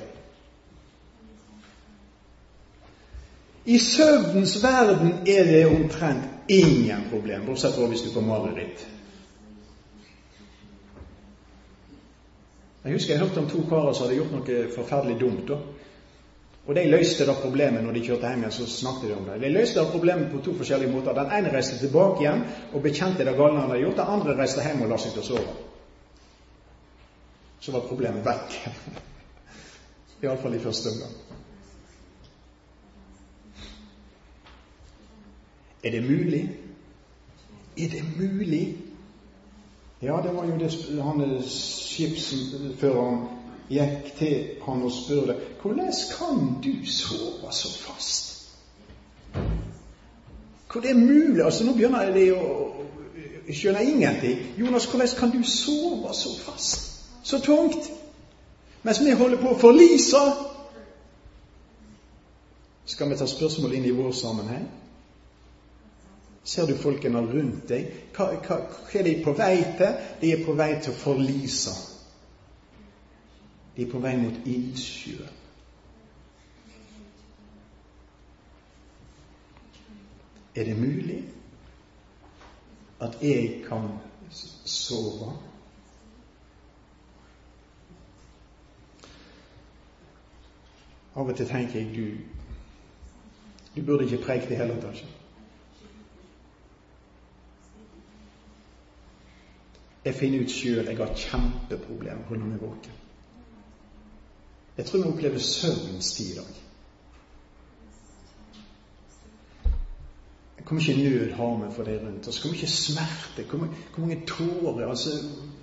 I 3.66 3.78
søvnens 3.78 4.64
verden 4.64 5.12
er 5.28 5.44
det 5.44 5.66
omtrent 5.68 6.24
ingen 6.48 7.04
problem, 7.12 7.46
bortsett 7.46 7.76
fra 7.76 7.88
hvis 7.88 8.02
du 8.02 8.14
får 8.14 8.22
mareritt. 8.22 8.88
Jeg 12.84 12.94
husker 12.94 13.14
jeg 13.14 13.20
hørte 13.20 13.38
om 13.38 13.50
to 13.50 13.62
karer 13.70 13.94
som 13.94 14.08
hadde 14.08 14.16
gjort 14.16 14.32
noe 14.34 14.64
forferdelig 14.76 15.20
dumt. 15.20 15.48
da. 15.48 15.60
Og 16.70 16.76
De 16.76 16.84
løste 16.86 17.26
da 17.26 17.34
problemet 17.34 17.82
når 17.82 17.96
de 17.98 18.02
kjørte 18.06 18.30
hjem 18.30 18.44
igjen. 18.44 18.52
så 18.54 18.66
snakket 18.70 19.10
De 19.10 19.16
om 19.16 19.24
det. 19.26 19.40
De 19.42 19.50
løste 19.50 19.80
da 19.80 19.90
problemet 19.90 20.30
på 20.32 20.42
to 20.46 20.54
forskjellige 20.54 20.92
måter. 20.92 21.14
Den 21.18 21.32
ene 21.34 21.54
reiste 21.54 21.80
tilbake 21.80 22.22
igjen 22.22 22.44
og 22.74 22.84
bekjente 22.84 23.26
det 23.26 23.34
gale 23.38 23.58
han 23.58 23.72
hadde 23.72 23.82
gjort. 23.82 23.98
Den 23.98 24.12
andre 24.14 24.36
reiste 24.38 24.62
hjem 24.62 24.84
og 24.86 24.92
la 24.92 24.98
seg 25.02 25.16
til 25.16 25.24
å 25.24 25.30
sove. 25.32 25.56
Så 27.60 27.74
var 27.74 27.88
problemet 27.90 28.22
vekk. 28.26 28.60
Iallfall 30.22 30.60
i 30.60 30.62
første 30.62 30.94
omgang. 30.94 31.16
Er 35.84 35.92
det 35.98 36.04
mulig? 36.06 36.44
Er 37.80 37.90
det 37.98 38.06
mulig 38.20 38.66
ja, 40.02 40.22
det 40.24 40.32
var 40.36 40.46
jo 40.46 40.56
det 40.56 40.72
han 41.04 41.42
skipsføreren 41.44 43.39
gikk 43.70 44.14
til 44.18 44.36
han 44.66 44.84
og 44.84 44.92
spurte 44.92 45.36
hvordan 45.62 45.94
kan 46.18 46.44
du 46.64 46.74
sove 46.90 47.54
så 47.54 47.72
fast? 47.84 48.26
Hvor 50.72 50.82
det 50.82 50.90
er 50.90 50.98
mulig? 50.98 51.44
Altså, 51.44 51.66
Nå 51.66 51.74
begynner 51.74 52.14
de 52.14 52.26
å 52.34 52.44
skjønne 53.50 53.84
ingenting. 53.84 54.44
Jonas, 54.58 54.86
hvordan 54.86 55.16
kan 55.18 55.32
du 55.34 55.44
sove 55.44 56.14
så 56.14 56.36
fast? 56.44 57.02
Så 57.24 57.40
tungt? 57.40 57.92
Mens 58.84 59.02
vi 59.02 59.12
holder 59.12 59.42
på 59.42 59.54
å 59.54 59.60
forlise? 59.60 60.22
Skal 62.86 63.10
vi 63.10 63.18
ta 63.18 63.28
spørsmål 63.28 63.74
inn 63.78 63.86
i 63.86 63.96
vår 63.96 64.14
sammenheng? 64.18 64.70
Ser 66.44 66.66
du 66.66 66.78
folkene 66.78 67.22
rundt 67.22 67.68
deg? 67.70 67.90
Hva, 68.16 68.32
hva, 68.40 68.62
hva, 68.66 68.94
er 68.98 69.06
de 69.06 69.18
på 69.26 69.34
vei 69.38 69.56
til? 69.78 69.98
De 70.22 70.32
er 70.34 70.46
på 70.46 70.56
vei 70.58 70.72
til 70.82 70.94
å 70.94 70.98
forlise. 70.98 71.76
De 73.80 73.86
er 73.86 73.92
på 73.92 74.00
vei 74.04 74.18
mot 74.20 74.40
ildsjøen. 74.46 75.36
Er 80.56 80.64
det 80.68 80.74
mulig 80.80 81.20
at 83.00 83.16
jeg 83.22 83.64
kan 83.70 83.88
sove? 84.66 85.32
Av 91.16 91.24
og 91.24 91.36
til 91.38 91.48
tenker 91.48 91.80
jeg 91.80 91.96
du, 91.96 92.06
du 93.78 93.82
burde 93.86 94.10
ikke 94.10 94.24
preike 94.26 94.52
det 94.52 94.60
hele 94.60 94.82
tatt. 94.84 95.06
Jeg 100.04 100.20
finner 100.20 100.44
ut 100.44 100.58
sjøl 100.60 100.84
jeg 100.84 101.06
har 101.06 101.20
kjempeproblemer 101.28 102.26
med 102.26 102.28
å 102.28 102.34
holde 102.34 102.56
meg 102.58 102.68
våken. 102.68 102.99
Jeg 104.80 104.86
tror 104.86 105.00
vi 105.00 105.08
opplever 105.10 105.40
søvnens 105.40 106.14
tid 106.14 106.26
i 106.32 106.36
dag. 106.36 106.46
Hvor 110.68 110.76
mye 110.76 111.04
nød 111.04 111.32
har 111.34 111.66
vi 111.66 111.74
for 111.76 111.84
det 111.84 112.02
rundt 112.04 112.28
oss? 112.28 112.38
Hvor 112.38 112.52
mye 112.52 112.68
smerte? 112.68 113.44
Hvor, 113.50 113.58
hvor 113.58 114.00
mange 114.06 114.22
tårer? 114.28 114.90
Altså, 114.90 115.10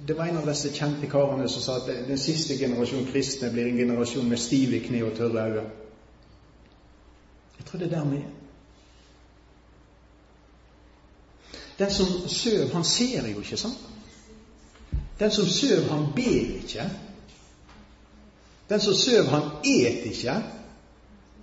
det 0.08 0.16
var 0.16 0.24
en 0.24 0.36
av 0.36 0.48
disse 0.50 0.72
kjente 0.74 1.08
karene 1.08 1.48
som 1.48 1.62
sa 1.62 1.78
at 1.80 1.88
den 2.08 2.18
siste 2.18 2.58
generasjon 2.60 3.08
kristne 3.08 3.50
blir 3.54 3.70
en 3.70 3.80
generasjon 3.80 4.28
med 4.28 4.42
stive 4.42 4.82
kne 4.84 5.00
og 5.06 5.16
tørre 5.16 5.46
øyne. 5.46 5.64
Jeg 7.58 7.66
tror 7.66 7.78
det 7.78 7.88
er 7.88 7.96
der 7.96 8.10
vi 8.10 8.16
er. 8.16 8.30
Den 11.78 11.90
som 11.90 12.28
søv, 12.28 12.68
han 12.72 12.84
ser 12.84 13.32
jo 13.32 13.40
ikke, 13.40 13.56
sant? 13.56 13.80
Den 15.18 15.30
som 15.30 15.46
søv, 15.46 15.88
han 15.88 16.12
ber 16.16 16.60
ikke. 16.60 16.90
Den 18.68 18.80
som 18.80 18.94
søv, 18.94 19.26
han 19.30 19.50
et 19.64 20.06
ikke. 20.06 20.42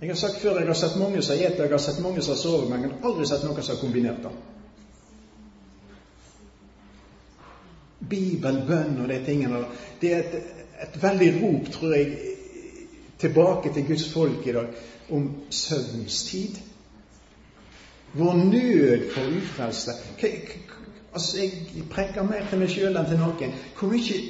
Jeg 0.00 0.10
har 0.10 0.16
sagt 0.16 0.40
før 0.42 0.58
jeg 0.58 0.66
har 0.66 0.76
sett 0.76 0.98
mange 1.00 1.22
som 1.22 1.36
eter, 1.36 1.64
jeg 1.64 1.72
har 1.72 1.80
sett 1.80 2.02
mange 2.02 2.22
som 2.22 2.36
sover, 2.36 2.68
men 2.68 2.82
jeg 2.82 2.90
har 2.90 3.08
aldri 3.08 3.26
sett 3.28 3.44
noen 3.46 3.62
som 3.62 3.76
har 3.76 3.80
kombinert 3.80 4.26
det. 4.26 4.32
Bibel, 8.10 8.58
bønn 8.68 8.98
og 9.00 9.08
de 9.08 9.16
tingene 9.24 9.62
Det 10.00 10.10
er 10.12 10.18
et, 10.26 10.34
et 10.84 10.98
veldig 11.02 11.30
rop, 11.38 11.70
tror 11.72 11.94
jeg, 11.94 12.34
tilbake 13.18 13.72
til 13.72 13.86
Guds 13.88 14.04
folk 14.12 14.46
i 14.46 14.52
dag 14.52 14.76
om 15.10 15.30
søvnens 15.50 16.24
tid. 16.28 16.60
Vår 18.14 18.34
nød 18.34 19.10
for 19.14 19.38
ufrelse. 19.38 19.96
Altså, 21.14 21.38
Jeg 21.38 21.88
preker 21.90 22.22
mer 22.22 22.44
til 22.50 22.60
meg 22.60 22.70
sjøl 22.70 22.96
enn 22.96 23.08
til 23.08 23.18
noen. 23.18 23.56
Hvor 23.78 23.90
mye 23.90 24.20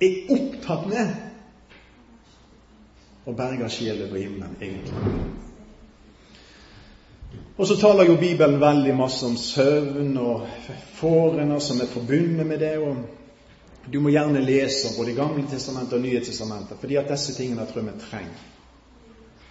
er 0.00 0.32
opptatt 0.32 0.88
med 0.88 1.14
å 3.26 3.34
berger 3.34 3.68
sjelen 3.68 4.10
på 4.10 4.20
himmelen, 4.20 4.56
egentlig? 4.60 4.94
Og 7.56 7.66
så 7.66 7.76
taler 7.80 8.10
jo 8.10 8.18
Bibelen 8.20 8.60
veldig 8.60 8.92
masse 8.94 9.26
om 9.26 9.36
søvn 9.40 10.12
og 10.20 10.44
fårene 10.98 11.56
som 11.60 11.80
er 11.80 11.88
forbundet 11.88 12.46
med 12.46 12.60
det. 12.60 12.76
og 12.78 13.88
Du 13.92 13.98
må 14.00 14.12
gjerne 14.12 14.44
lese 14.44 14.92
både 14.98 15.16
Gamle 15.16 15.46
testamentet 15.50 15.96
og 15.96 16.04
Nye 16.04 16.20
testamentet, 16.20 16.78
fordi 16.80 16.96
at 17.00 17.08
disse 17.10 17.34
tingene 17.34 17.66
tror 17.66 17.82
jeg 17.82 17.94
vi 17.94 18.04
trenger. 18.10 18.44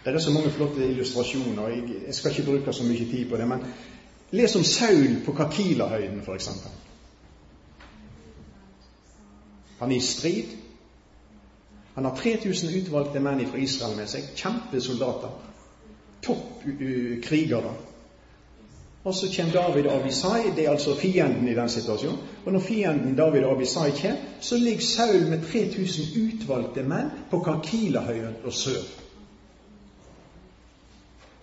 Det 0.06 0.14
er 0.14 0.20
så 0.22 0.32
mange 0.32 0.52
flotte 0.54 0.86
illustrasjoner. 0.86 1.64
og 1.64 1.72
jeg, 1.72 2.02
jeg 2.06 2.16
skal 2.16 2.32
ikke 2.32 2.52
bruke 2.52 2.74
så 2.74 2.84
mye 2.84 3.10
tid 3.10 3.30
på 3.30 3.38
det. 3.38 3.48
Men 3.48 3.66
les 4.32 4.56
om 4.56 4.64
Saul 4.64 5.22
på 5.26 5.34
Kakilahøyden, 5.34 6.22
f.eks. 6.22 6.50
Han 9.80 9.92
er 9.92 9.96
i 9.96 10.00
strid. 10.00 10.54
Han 11.96 12.06
har 12.06 12.16
3000 12.16 12.70
utvalgte 12.70 13.20
menn 13.24 13.46
fra 13.48 13.58
Israel 13.58 13.96
med 13.96 14.10
seg. 14.12 14.32
Kjempesoldater. 14.36 15.36
Topp 16.26 16.66
krigere. 17.24 17.76
Og 19.06 19.14
så 19.14 19.30
kommer 19.36 19.54
David 19.54 19.86
og 19.86 20.00
Abisai, 20.00 20.50
det 20.56 20.66
er 20.66 20.72
altså 20.72 20.96
fienden 20.98 21.48
i 21.48 21.54
den 21.54 21.70
situasjonen. 21.70 22.20
Og 22.46 22.54
når 22.54 22.60
fienden 22.60 23.16
David 23.16 23.44
og 23.44 23.52
Abisai 23.52 23.92
kommer, 24.02 24.18
så 24.42 24.58
ligger 24.58 24.82
Saul 24.82 25.28
med 25.30 25.44
3000 25.52 26.06
utvalgte 26.24 26.84
menn 26.84 27.12
på 27.32 27.40
Kakilahøyden 27.46 28.40
og 28.44 28.54
sør. 28.54 28.82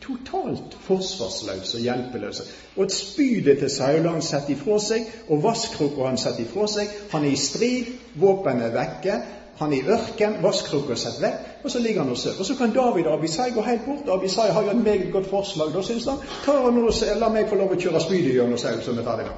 Totalt 0.02 0.74
forsvarsløse 0.80 1.76
og 1.78 1.82
hjelpeløse. 1.82 2.42
Og 2.76 2.84
et 2.84 2.92
spydet 2.92 3.58
til 3.58 3.70
Saul 3.70 4.08
han 4.10 4.22
setter 4.22 4.56
ifra 4.56 4.80
seg, 4.82 5.06
og 5.28 5.44
vasskrukka 5.44 6.08
han 6.10 6.18
setter 6.18 6.42
ifra 6.42 6.66
seg. 6.66 6.90
Han 7.14 7.28
er 7.28 7.36
i 7.36 7.38
strid, 7.38 7.94
våpenet 8.18 8.72
er 8.72 8.74
vekke, 8.74 9.20
han 9.58 9.72
er 9.72 9.76
i 9.76 9.88
ørken, 9.94 10.38
vasskrukka 10.42 10.94
er 10.94 11.00
satt 11.00 11.20
vekk, 11.20 11.48
og 11.64 11.70
så 11.70 11.78
ligger 11.78 12.02
han 12.02 12.10
og 12.10 12.16
sover. 12.16 12.38
Og 12.40 12.46
så 12.46 12.54
kan 12.58 12.72
David 12.74 13.06
og 13.06 13.18
Abisai 13.18 13.50
gå 13.54 13.62
helt 13.62 13.84
bort. 13.86 14.08
og 14.08 14.14
Abisai 14.18 14.50
har 14.50 14.62
jo 14.62 14.70
et 14.70 14.84
meget 14.84 15.12
godt 15.12 15.26
forslag. 15.26 15.74
Da 15.74 15.82
syns 15.82 16.04
han 16.04 16.18
ta 16.44 16.52
og 16.52 16.72
nå, 16.74 16.90
la 17.20 17.28
meg 17.28 17.48
få 17.48 17.58
lov 17.60 17.74
å 17.74 17.80
kjøre 17.80 18.00
spydet 18.00 18.34
gjennom 18.34 18.58
så 18.58 18.92
vi 18.92 19.04
tar 19.04 19.20
det 19.20 19.28
da. 19.28 19.36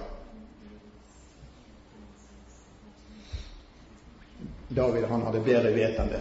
David 4.74 5.04
han 5.10 5.22
hadde 5.22 5.40
bedre 5.44 5.74
vetende. 5.74 6.20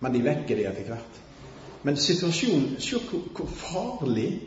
Men 0.00 0.12
de 0.12 0.24
vekker 0.24 0.56
det 0.56 0.66
etter 0.66 0.90
hvert. 0.90 1.20
Men 1.82 1.96
situasjonen 1.96 2.80
Se 2.80 2.98
hvor, 2.98 3.22
hvor 3.34 3.46
farlig 3.46 4.40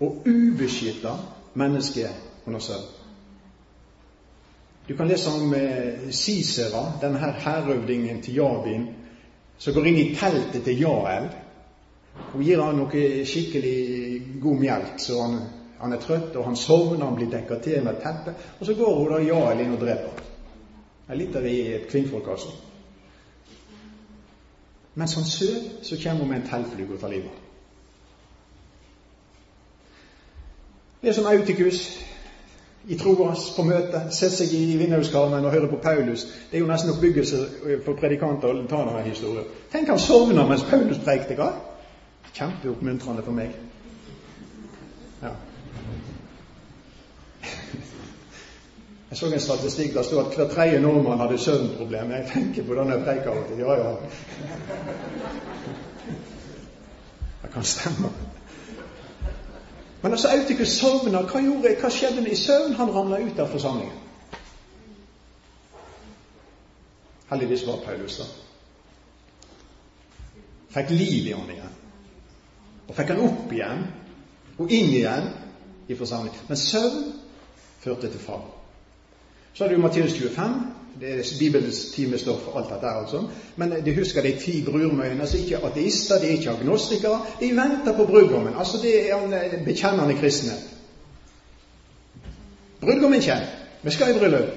og 0.00 0.26
ubeskytta 0.26 1.14
mennesket 1.54 2.04
er 2.04 2.18
under 2.46 2.60
søvn. 2.60 3.01
Du 4.92 4.96
kan 4.96 5.08
lese 5.08 5.30
om 5.30 5.54
eh, 5.54 6.10
Sisera, 6.10 6.92
denne 7.00 7.18
her 7.18 7.32
hærøvdingen 7.32 8.22
til 8.22 8.34
Jabin, 8.34 8.82
som 9.58 9.72
går 9.72 9.86
inn 9.88 9.96
i 9.96 10.10
teltet 10.12 10.66
til 10.66 10.82
Jael. 10.82 11.30
Hun 12.34 12.44
gir 12.44 12.60
han 12.60 12.76
noe 12.76 13.24
skikkelig 13.24 13.78
god 14.42 14.60
melk, 14.60 15.00
så 15.00 15.16
han, 15.22 15.38
han, 15.78 15.96
er 15.96 16.02
trøtt, 16.02 16.36
og 16.36 16.44
han 16.44 16.60
sovner, 16.60 17.06
han 17.06 17.16
blir 17.16 17.32
dekka 17.32 17.56
til 17.64 17.80
med 17.80 17.94
et 17.94 18.04
teppe. 18.04 18.36
Og 18.58 18.68
så 18.68 18.76
går 18.76 18.92
hun 18.98 19.08
da 19.14 19.22
Jael 19.24 19.64
inn 19.64 19.72
og 19.72 19.80
dreper 19.80 20.12
ham. 20.12 20.28
Det 21.06 21.16
er 21.16 21.22
litt 21.22 21.40
av 21.40 21.48
et 21.54 21.88
kvinnfolk, 21.88 22.28
altså. 22.36 22.52
Mens 24.92 25.16
han 25.16 25.24
sover, 25.24 25.68
så 25.88 26.02
kommer 26.04 26.26
hun 26.26 26.34
med 26.34 26.42
en 26.42 26.48
teltflue 26.52 26.92
og 26.92 27.00
tar 27.00 27.16
livet 27.16 27.32
av 27.32 27.40
ham. 27.40 27.48
Det 31.00 31.08
er 31.08 31.22
som 31.22 31.32
Autikus 31.32 31.86
i 32.86 32.96
troas 32.98 33.44
på 33.56 33.62
møte, 33.66 34.00
sette 34.10 34.36
seg 34.40 34.54
i 34.56 34.76
vinduskarmen 34.80 35.44
og 35.46 35.52
høre 35.54 35.68
på 35.70 35.78
Paulus. 35.82 36.24
Det 36.50 36.58
er 36.58 36.64
jo 36.64 36.70
nesten 36.70 36.90
oppbyggelse 36.94 37.38
for 37.84 37.98
predikanter 37.98 38.50
å 38.50 38.64
ta 38.66 38.80
denne 38.88 39.04
historien. 39.06 39.46
Tenk 39.72 39.92
han 39.92 40.00
sovner 40.02 40.48
mens 40.48 40.64
Paulus 40.70 40.98
preikte, 41.04 41.38
Hva? 41.38 41.50
Kjempeoppmuntrende 42.32 43.22
for 43.22 43.32
meg. 43.36 43.50
Ja. 45.22 45.32
Jeg 49.12 49.18
så 49.20 49.28
en 49.28 49.44
statistikk 49.46 49.94
der 49.94 50.02
stod 50.08 50.24
at 50.24 50.36
hver 50.36 50.48
tredje 50.54 50.80
nordmann 50.80 51.20
hadde 51.20 51.38
søvnproblemer. 51.38 52.16
Jeg 52.16 52.30
tenker 52.32 52.62
på 52.66 52.74
denne 52.80 52.96
preika. 53.04 53.30
Ja, 53.60 53.72
ja. 53.78 53.90
Det 57.42 57.50
kan 57.52 57.64
stemme. 57.66 58.08
Men 60.02 60.12
altså, 60.12 60.28
Autikus 60.28 60.68
sovna. 60.68 61.22
Hva, 61.22 61.40
gjorde, 61.40 61.76
hva 61.80 61.90
skjedde 61.90 62.24
i 62.30 62.36
søvn? 62.36 62.74
Han 62.74 62.90
ramla 62.90 63.20
ut 63.22 63.38
av 63.38 63.50
forsamlingen. 63.52 63.98
Heldigvis 67.30 67.66
var 67.66 67.78
Paulus 67.84 68.18
der. 68.20 68.32
Fikk 70.72 70.90
liv 70.90 71.28
i 71.28 71.36
han 71.36 71.52
igjen. 71.52 71.78
Og 72.88 72.96
fikk 72.96 73.12
han 73.12 73.22
opp 73.24 73.52
igjen 73.52 73.86
og 74.58 74.72
inn 74.72 74.90
igjen 74.90 75.30
i 75.88 75.96
forsamlingen. 75.96 76.48
Men 76.48 76.60
søvn 76.60 77.06
førte 77.84 78.10
til 78.10 78.20
fall. 78.20 78.44
Så 79.54 79.64
har 79.64 79.72
du 79.72 79.80
Matteus 79.80 80.16
25, 80.18 80.58
det 81.00 81.18
er 81.18 81.38
Bibelens 81.38 81.84
timestoff, 81.94 82.40
alt 82.56 82.68
dette. 82.68 82.86
altså. 82.86 83.28
Men 83.56 83.72
de 83.84 83.94
husker 83.94 84.22
de 84.22 84.38
ti 84.44 84.64
brurmøyene. 84.64 85.20
altså 85.20 85.36
Ikke 85.38 85.58
ateister, 85.58 86.18
de 86.18 86.26
er 86.26 86.30
ikke 86.30 86.50
agnostikere. 86.50 87.26
De 87.40 87.46
venter 87.46 87.96
på 87.96 88.04
brudgommen. 88.06 88.54
Altså 88.58 88.78
Det 88.82 89.10
er 89.10 89.16
en 89.16 89.32
eh, 89.32 89.64
bekjennende 89.64 90.14
kristne. 90.14 90.52
Brudgommen 92.80 93.20
kommer. 93.20 93.46
Vi 93.82 93.90
skal 93.90 94.16
i 94.16 94.18
bryllup. 94.18 94.48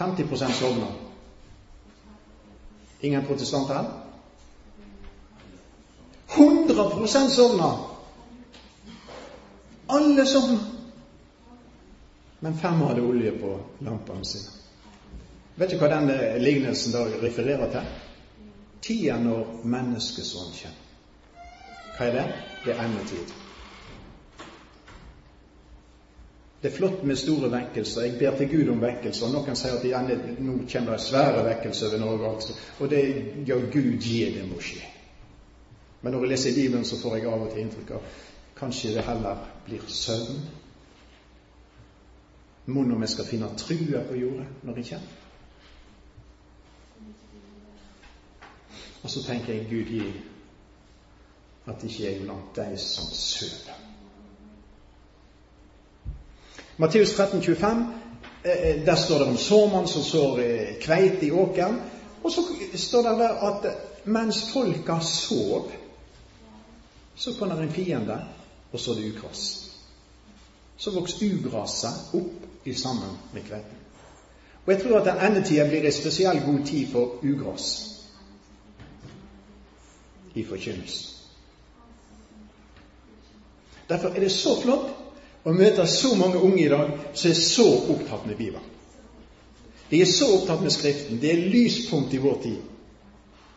50% 0.00 0.52
sovner. 0.52 0.98
Ingen 3.00 3.24
protestanter 3.24 3.74
her? 3.74 3.84
100% 6.28 7.34
sovner. 7.34 7.98
Alle 9.88 10.26
sovner 10.26 10.75
men 12.46 12.58
fem 12.58 12.80
hadde 12.80 13.02
olje 13.02 13.30
på 13.32 13.60
lampene 13.78 14.24
sine. 14.24 14.52
Vet 15.58 15.72
du 15.72 15.80
hva 15.80 15.88
den 15.90 16.12
lignelsen 16.38 16.92
da 16.94 17.00
refererer 17.18 17.72
til? 17.72 17.86
Tida 18.86 19.16
når 19.18 19.64
menneskesønnen 19.66 20.52
kommer. 20.54 20.84
Hva 21.96 22.06
er 22.06 22.12
det? 22.14 22.26
Det 22.62 22.74
er 22.74 22.82
endetid. 22.84 23.32
Det 26.62 26.70
er 26.70 26.76
flott 26.76 27.02
med 27.02 27.18
store 27.18 27.50
vekkelser. 27.50 28.04
Jeg 28.06 28.14
ber 28.20 28.36
til 28.38 28.52
Gud 28.52 28.70
om 28.76 28.84
vekkelser. 28.84 29.32
Noen 29.32 29.58
sier 29.58 29.74
at 29.80 29.88
ende, 30.02 30.36
nå 30.38 30.54
kommer 30.70 30.94
det 30.94 31.00
svære 31.02 31.42
vekkelser 31.48 31.96
over 31.96 32.04
Norge. 32.04 32.30
Altså. 32.30 32.54
Og 32.78 32.92
det 32.94 33.02
ja, 33.48 33.56
Gud 33.58 33.96
gi 34.06 34.20
det 34.36 34.46
må 34.52 34.60
skje. 34.62 34.84
Men 36.02 36.14
når 36.14 36.28
jeg 36.28 36.32
leser 36.36 36.54
Bibelen, 36.60 36.86
så 36.86 37.00
får 37.02 37.18
jeg 37.18 37.26
av 37.26 37.42
og 37.48 37.50
til 37.50 37.64
inntrykk 37.64 37.90
av 37.98 38.14
kanskje 38.62 38.94
det 38.94 39.04
heller 39.10 39.42
blir 39.66 39.90
søvn 39.90 40.38
Mon 42.66 42.92
om 42.92 43.00
vi 43.00 43.06
skal 43.06 43.24
finne 43.24 43.48
trua 43.58 44.02
på 44.08 44.16
jorda 44.18 44.44
når 44.62 44.76
jeg 44.76 44.86
kommer? 44.90 45.08
Og 49.02 49.10
så 49.10 49.22
tenker 49.22 49.54
jeg 49.54 49.68
Gud 49.70 49.90
gi 49.92 50.06
at 51.66 51.84
ikke 51.84 52.02
jeg 52.02 52.16
er 52.16 52.24
blant 52.24 52.56
de 52.56 52.78
som 52.78 53.06
søler. 53.14 53.76
Matteus 56.76 57.12
13, 57.14 57.42
25, 57.42 57.84
eh, 58.44 58.50
eh, 58.52 58.86
der 58.86 58.94
står 58.94 59.18
det 59.18 59.26
om 59.26 59.36
såmannen 59.36 59.88
som 59.88 60.02
sår 60.02 60.38
eh, 60.38 60.74
kveite 60.80 61.26
i 61.26 61.30
åkeren. 61.30 61.80
Og 62.22 62.32
så 62.32 62.42
står 62.74 63.02
det 63.02 63.18
der 63.18 63.28
at 63.48 63.66
mens 64.04 64.42
folka 64.52 64.98
sov, 65.00 65.70
så 67.14 67.34
kommer 67.38 67.54
det 67.54 67.62
en 67.62 67.72
fiende, 67.72 68.18
og 68.72 68.80
så 68.80 68.94
det 68.94 69.12
ukras. 69.12 69.70
Så 70.76 70.90
vokser 70.90 71.34
ugraset 71.38 72.14
opp 72.14 72.45
i 72.66 72.74
sammen 72.74 73.18
med 73.32 73.42
kveiten. 73.48 73.82
Og 74.66 74.72
jeg 74.72 74.82
tror 74.82 74.98
at 74.98 75.06
den 75.06 75.26
endetida 75.26 75.68
blir 75.68 75.86
en 75.86 75.94
spesiell 75.94 76.40
god 76.46 76.64
tid 76.66 76.88
for 76.92 77.20
ugress 77.22 77.66
i 80.34 80.44
forkynnelsen. 80.44 81.12
Derfor 83.88 84.08
er 84.08 84.20
det 84.20 84.32
så 84.34 84.56
flott 84.62 84.88
å 85.46 85.52
møte 85.54 85.86
så 85.86 86.14
mange 86.18 86.42
unge 86.42 86.64
i 86.64 86.70
dag 86.70 86.90
som 87.14 87.30
er 87.30 87.38
så 87.38 87.66
opptatt 87.94 88.26
med 88.26 88.36
Bibelen. 88.36 88.72
De 89.90 90.00
er 90.02 90.10
så 90.10 90.32
opptatt 90.34 90.64
med 90.66 90.74
Skriften. 90.74 91.20
Det 91.22 91.30
er 91.30 91.46
lyspunkt 91.52 92.14
i 92.14 92.18
vår 92.18 92.40
tid. 92.42 92.58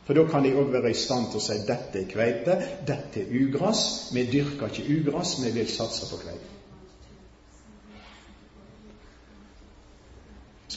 For 0.05 0.17
da 0.17 0.27
kan 0.29 0.45
de 0.45 0.53
òg 0.57 0.69
være 0.73 0.91
i 0.93 0.97
stand 0.97 1.31
til 1.31 1.41
å 1.41 1.43
si 1.43 1.57
dette 1.65 2.03
er 2.03 2.07
kveite, 2.09 2.55
dette 2.85 3.23
er 3.23 3.33
ugras. 3.41 3.81
Vi 4.13 4.27
dyrker 4.29 4.69
ikke 4.69 4.85
ugras, 4.99 5.35
vi 5.41 5.51
vil 5.57 5.69
satse 5.69 6.09
på 6.09 6.21
kveite. 6.21 6.58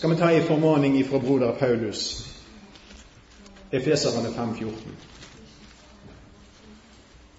Skal 0.02 0.10
vi 0.10 0.16
ta 0.16 0.32
en 0.32 0.46
formaning 0.46 1.04
fra 1.04 1.18
broder 1.18 1.52
Paulus, 1.52 2.26
Efeserne 3.70 4.28
5,14. 4.28 4.70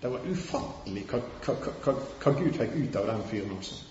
Det 0.01 0.07
var 0.07 0.19
ufattelig 0.31 1.03
hva, 1.09 1.19
hva, 1.43 1.55
hva, 1.83 1.93
hva, 2.23 2.31
Gud 2.37 2.55
fikk 2.55 2.77
ut 2.77 2.95
av 3.01 3.09
den 3.09 3.25
fyren 3.27 3.51
også. 3.57 3.81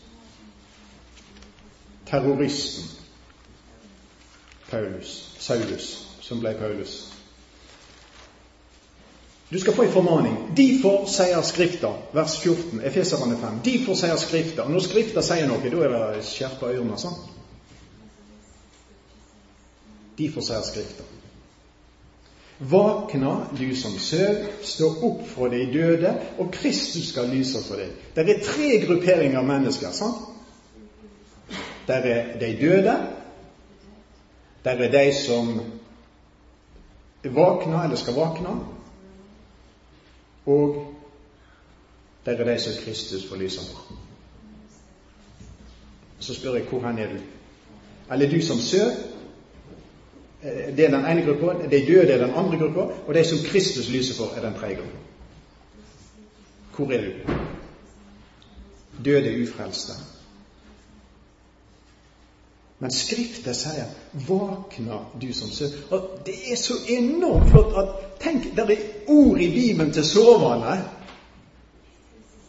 Terroristen 2.08 2.88
Paulus, 4.70 5.12
Saulus, 5.38 5.90
som 6.24 6.40
ble 6.40 6.54
Paulus. 6.62 6.96
Du 9.50 9.58
skal 9.60 9.76
få 9.76 9.84
en 9.84 9.92
formaning. 9.98 10.40
Derfor 10.56 11.04
sier 11.12 11.44
Skrifta, 11.44 11.92
vers 12.16 12.40
14, 12.40 12.80
Efeserne 12.80 13.36
5. 13.36 13.60
Derfor 13.68 14.00
sier 14.00 14.16
Skrifta. 14.16 14.64
Og 14.64 14.72
når 14.72 14.88
Skrifta 14.88 15.28
sier 15.28 15.44
noe, 15.52 15.60
da 15.60 15.84
er 15.90 15.96
det 16.16 16.26
skjerpa 16.32 16.72
ørene. 16.72 16.96
sånn. 16.96 17.20
Derfor 20.18 20.40
sier 20.40 20.62
Skrifta. 20.62 21.04
Våkna, 22.58 23.46
du 23.58 23.76
som 23.76 23.98
søv, 23.98 24.44
stå 24.62 24.86
opp 25.02 25.24
fra 25.26 25.48
de 25.50 25.64
døde, 25.72 26.12
og 26.38 26.52
Kristus 26.54 27.08
skal 27.08 27.32
lyse 27.32 27.58
for 27.64 27.80
deg. 27.80 27.90
Det 28.14 28.22
er 28.22 28.44
tre 28.44 28.68
grupperinger 28.84 29.40
av 29.40 29.48
mennesker. 29.48 29.90
sant? 29.90 30.28
Der 31.88 32.06
er 32.06 32.38
de 32.38 32.52
døde, 32.60 32.94
der 34.64 34.84
er 34.86 34.92
de 34.92 35.14
som 35.24 35.60
våkner 37.24 37.82
eller 37.82 37.96
skal 37.96 38.14
våkne, 38.14 38.54
og 40.46 40.94
der 42.26 42.32
er 42.32 42.44
de 42.44 42.58
som 42.58 42.72
Kristus 42.84 43.26
får 43.28 43.36
lyse 43.36 43.60
for. 43.60 43.98
Så 46.20 46.34
spør 46.34 46.54
jeg 46.54 46.68
hvor 46.70 46.80
han 46.80 46.98
er 46.98 47.08
du? 47.10 47.18
Eller 48.12 48.30
du 48.30 48.40
som 48.42 48.58
søv, 48.58 48.90
det 50.42 50.84
er 50.84 50.90
den 50.90 51.04
ene 51.06 51.22
gruppa, 51.26 51.68
de 51.70 51.86
døde 51.86 52.12
er 52.12 52.26
den 52.26 52.34
andre 52.34 52.58
gruppa, 52.58 52.80
og 53.06 53.14
de 53.14 53.24
som 53.24 53.38
Kristus 53.46 53.90
lyser 53.90 54.14
for, 54.14 54.34
er 54.36 54.40
den 54.40 54.58
tredje 54.60 54.76
gruppa. 54.76 54.98
Hvor 56.76 56.92
er 56.92 57.00
du? 57.00 57.10
Døde 59.04 59.42
ufrelste. 59.42 59.92
Men 62.78 62.90
Skriftet 62.90 63.56
sier 63.56 63.84
'våkna, 64.12 64.98
du 65.22 65.32
som 65.32 65.48
søv'. 65.48 65.92
Og 65.92 66.08
Det 66.26 66.34
er 66.52 66.56
så 66.56 66.74
enormt 66.88 67.50
flott 67.50 67.76
at 67.76 67.86
Tenk, 68.20 68.56
det 68.56 68.70
er 68.70 68.76
ord 69.08 69.40
i 69.40 69.50
Bibelen 69.50 69.92
til 69.92 70.04
sovende. 70.04 70.84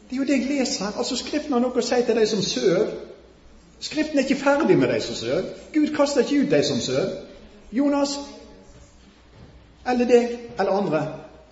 Det 0.09 0.15
er 0.15 0.17
jo 0.17 0.23
det 0.23 0.39
jeg 0.39 0.59
leser 0.59 0.85
her. 0.85 0.97
Altså, 0.97 1.15
Skriften 1.15 1.53
har 1.53 1.59
noe 1.59 1.77
å 1.77 1.81
si 1.81 2.01
til 2.05 2.15
de 2.15 2.25
som 2.25 2.41
søv. 2.41 2.87
Skriften 3.79 4.17
er 4.17 4.23
ikke 4.23 4.43
ferdig 4.43 4.77
med 4.77 4.87
de 4.87 5.01
som 5.01 5.15
søv. 5.15 5.43
Gud 5.73 5.95
kaster 5.95 6.21
ikke 6.21 6.45
ut 6.45 6.51
de 6.51 6.63
som 6.63 6.79
søv. 6.79 7.09
Jonas 7.73 8.17
eller 9.85 10.05
deg 10.05 10.37
eller 10.57 10.71
andre. 10.71 11.01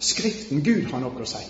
Skriften, 0.01 0.63
Gud, 0.65 0.87
har 0.89 1.01
noe 1.01 1.21
å 1.21 1.29
si. 1.29 1.41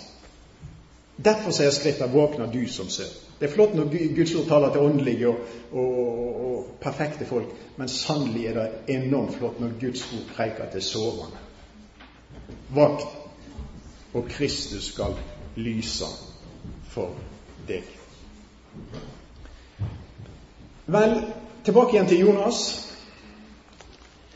Derfor 1.16 1.54
sier 1.54 1.70
Skriften 1.70 2.12
'våkner 2.12 2.46
du 2.52 2.66
som 2.68 2.86
søv'. 2.86 3.14
Det 3.38 3.48
er 3.48 3.54
flott 3.54 3.74
når 3.74 4.14
Guds 4.14 4.34
ord 4.34 4.46
taler 4.46 4.70
til 4.70 4.80
åndelige 4.80 5.28
og, 5.28 5.38
og, 5.72 6.44
og, 6.46 6.66
perfekte 6.80 7.26
folk, 7.26 7.48
men 7.76 7.88
sannelig 7.88 8.44
er 8.46 8.54
det 8.54 8.94
enormt 8.94 9.34
flott 9.34 9.60
når 9.60 9.72
Guds 9.80 10.02
ord 10.12 10.28
preker 10.36 10.70
til 10.72 10.82
sovende. 10.82 11.40
Vakt, 12.70 13.06
og 14.14 14.28
Kristus 14.28 14.84
skal 14.92 15.16
lyse 15.56 16.06
for 16.88 17.10
deg. 17.68 17.82
Vel, 20.86 21.18
tilbake 21.64 21.96
igjen 21.96 22.08
til 22.08 22.18
Jonas. 22.18 22.91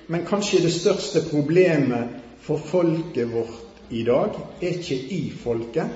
Men 0.06 0.26
kanskje 0.26 0.62
det 0.62 0.72
største 0.74 1.24
problemet 1.30 2.20
for 2.46 2.62
folket 2.62 3.30
vårt 3.32 3.90
i 3.90 4.04
dag 4.06 4.36
er 4.60 4.78
ikke 4.78 4.98
i 5.16 5.22
folket, 5.34 5.90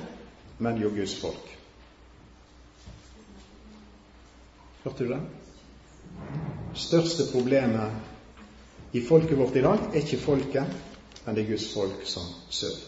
men 0.58 0.80
jo 0.82 0.90
Guds 0.94 1.14
folk. 1.20 1.46
Hørte 4.84 5.04
du 5.04 5.12
det? 5.12 5.20
største 6.74 7.26
problemet 7.32 7.90
i 8.92 9.00
folket 9.02 9.38
vårt 9.38 9.56
i 9.56 9.62
dag 9.62 9.78
er 9.92 10.00
ikke 10.00 10.18
folket, 10.22 10.64
men 11.24 11.34
det 11.34 11.44
er 11.44 11.50
Guds 11.50 11.68
folk 11.74 12.06
som 12.06 12.26
sover. 12.50 12.86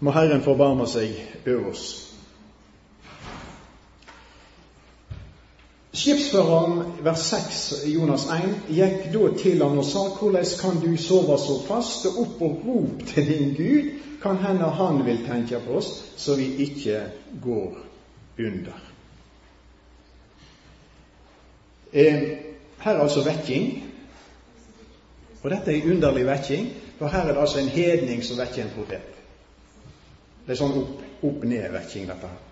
Må 0.00 0.12
Herren 0.16 0.40
forbarme 0.44 0.86
seg 0.88 1.12
over 1.46 1.72
oss. 1.74 2.09
Skipsføreren, 6.10 7.04
vers 7.04 7.18
6 7.18 7.74
Jonas 7.86 8.24
1, 8.34 8.54
gikk 8.74 9.04
da 9.12 9.28
til 9.38 9.60
han 9.62 9.78
og 9.78 9.84
sa, 9.86 10.00
hvordan 10.18 10.48
kan 10.58 10.80
du 10.82 10.96
sove 10.98 11.36
så 11.38 11.58
fast? 11.68 12.08
og 12.08 12.18
opp 12.24 12.42
og 12.42 12.64
rop 12.66 13.04
til 13.06 13.28
din 13.28 13.52
Gud, 13.54 13.92
kan 14.22 14.40
hende 14.42 14.72
han 14.74 15.04
vil 15.06 15.22
tenke 15.26 15.60
på 15.62 15.76
oss, 15.78 15.92
så 16.16 16.34
vi 16.34 16.48
ikke 16.66 17.04
går 17.44 17.78
under. 18.48 18.82
Eh, 21.92 22.26
her 22.80 22.92
er 22.96 23.02
altså 23.06 23.22
vekking. 23.22 23.70
Og 25.42 25.50
dette 25.50 25.70
er 25.70 25.78
en 25.78 25.92
underlig 25.92 26.26
vekking, 26.26 26.68
for 26.98 27.06
her 27.06 27.20
er 27.28 27.32
det 27.32 27.40
altså 27.40 27.62
en 27.62 27.74
hedning 27.78 28.24
som 28.24 28.42
vekker 28.42 28.64
en 28.64 28.74
profet. 28.74 29.18
Det 30.46 30.56
er 30.56 30.64
sånn 30.64 30.78
opp-ned-vekking, 31.22 32.10
opp 32.10 32.16
dette 32.16 32.34
her. 32.34 32.49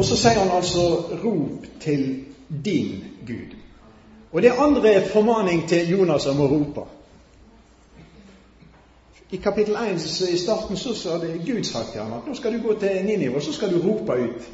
Og 0.00 0.06
så 0.08 0.16
sier 0.16 0.38
han 0.40 0.50
altså 0.56 0.80
'rop 1.24 1.66
til 1.80 2.24
din 2.64 3.04
Gud'. 3.28 3.56
Og 4.32 4.42
det 4.42 4.52
andre 4.58 4.92
er 4.92 5.08
formaning 5.08 5.68
til 5.68 5.90
Jonas 5.90 6.26
om 6.26 6.40
å 6.40 6.46
rope. 6.48 6.86
I 9.30 9.36
kapittel 9.36 9.76
1 9.76 10.30
i 10.32 10.38
starten 10.38 10.76
så 10.76 10.94
sa 10.94 11.18
det 11.18 11.42
Gud 11.46 11.64
sagt 11.64 11.92
til 11.92 12.00
ham 12.00 12.12
at 12.12 12.26
nå 12.26 12.34
skal 12.34 12.52
du 12.52 12.62
gå 12.68 12.78
til 12.80 13.04
Ninive, 13.04 13.36
og 13.36 13.42
så 13.42 13.52
skal 13.52 13.74
du 13.74 13.88
rope 13.88 14.12
ut. 14.12 14.50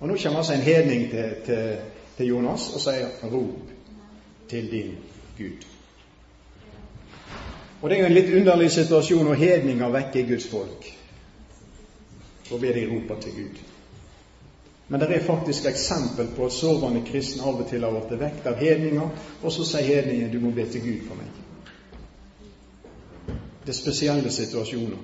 Og 0.00 0.08
nå 0.08 0.16
kommer 0.22 0.38
altså 0.38 0.52
en 0.52 0.60
hedning 0.60 1.10
til, 1.10 1.34
til, 1.46 1.76
til 2.16 2.26
Jonas 2.26 2.70
og 2.74 2.80
sier 2.80 3.08
'rop 3.22 3.70
til 4.48 4.70
din 4.70 4.94
Gud'. 5.38 5.66
Og 7.82 7.90
det 7.90 7.98
er 7.98 8.00
jo 8.00 8.06
en 8.06 8.20
litt 8.20 8.34
underlig 8.34 8.70
situasjon 8.70 9.24
når 9.24 9.34
hedninger 9.34 9.88
vekker 9.88 10.28
Guds 10.28 10.46
folk 10.46 10.92
Så 12.48 12.58
blir 12.58 12.72
de 12.72 12.86
rope 12.86 13.22
til 13.22 13.32
Gud. 13.32 13.75
Men 14.88 15.00
det 15.00 15.16
er 15.16 15.24
faktisk 15.24 15.66
eksempel 15.66 16.28
på 16.36 16.46
at 16.46 16.52
sovende 16.52 17.02
kristne 17.06 17.42
av 17.42 17.58
og 17.60 17.68
til 17.68 17.82
har 17.82 17.90
blitt 17.90 18.20
vekt 18.20 18.46
av 18.46 18.60
hedninger, 18.60 19.08
og 19.42 19.52
så 19.52 19.64
sier 19.64 19.82
hedningen 19.82 20.30
'du 20.32 20.40
må 20.40 20.50
be 20.50 20.66
til 20.70 20.80
Gud 20.80 21.08
for 21.08 21.14
meg'. 21.14 21.42
Det 23.66 23.68
er 23.68 23.72
spesielle 23.72 24.30
situasjoner, 24.30 24.98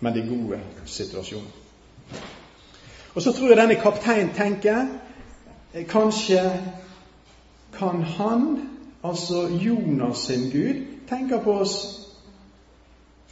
men 0.00 0.14
det 0.14 0.22
er 0.22 0.28
gode 0.28 0.60
situasjoner. 0.84 1.50
Og 3.14 3.22
så 3.22 3.32
tror 3.32 3.48
jeg 3.48 3.56
denne 3.56 3.74
kapteinen 3.74 4.34
tenker 4.34 4.86
kanskje 5.88 6.62
kan 7.78 8.02
han, 8.02 8.68
altså 9.04 9.48
Jonas 9.48 10.18
sin 10.18 10.50
Gud, 10.50 10.86
tenke 11.08 11.40
på 11.44 11.52
oss 11.52 12.03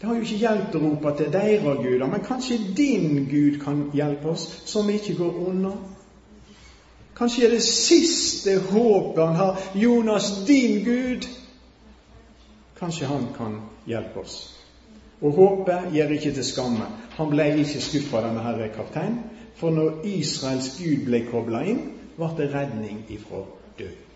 det 0.03 0.09
har 0.09 0.17
jo 0.19 0.25
ikke 0.27 0.37
hjulpet 0.43 0.75
å 0.75 0.79
rope 0.83 1.11
til 1.15 1.29
deres 1.31 1.61
guder, 1.63 2.09
men 2.11 2.25
kanskje 2.27 2.57
din 2.75 3.21
Gud 3.31 3.61
kan 3.63 3.85
hjelpe 3.95 4.33
oss, 4.33 4.49
så 4.67 4.83
vi 4.83 4.97
ikke 4.99 5.15
går 5.21 5.37
unna. 5.47 5.71
Kanskje 7.15 7.45
er 7.47 7.55
det 7.55 7.61
siste 7.63 8.57
håpet 8.73 9.23
han 9.23 9.39
har. 9.39 9.63
Jonas, 9.79 10.33
din 10.49 10.83
Gud. 10.83 11.29
Kanskje 12.81 13.07
han 13.07 13.29
kan 13.37 13.61
hjelpe 13.87 14.25
oss. 14.27 14.37
Og 15.23 15.39
håpet 15.39 15.95
gjør 15.95 16.19
ikke 16.19 16.35
til 16.35 16.51
skamme. 16.51 16.91
Han 17.15 17.31
ble 17.31 17.53
ikke 17.63 17.87
skuffa, 17.87 18.27
denne 18.27 18.43
herre 18.43 18.73
kaptein. 18.75 19.21
For 19.55 19.71
når 19.71 20.03
Israels 20.19 20.73
Gud 20.81 21.07
ble 21.07 21.23
kobla 21.31 21.63
inn, 21.63 21.85
ble 22.17 22.35
det 22.43 22.51
redning 22.57 23.05
ifra 23.07 23.47
død. 23.79 24.12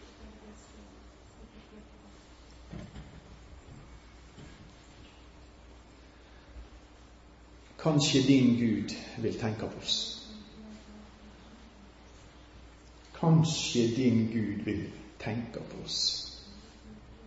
Kanskje 7.86 8.22
din 8.22 8.56
Gud 8.58 8.94
vil 9.18 9.38
tenke 9.38 9.60
på 9.60 9.78
oss. 9.82 10.26
Kanskje 13.20 13.86
din 13.96 14.26
Gud 14.32 14.64
vil 14.64 14.90
tenke 15.18 15.60
på 15.70 15.84
oss, 15.84 16.26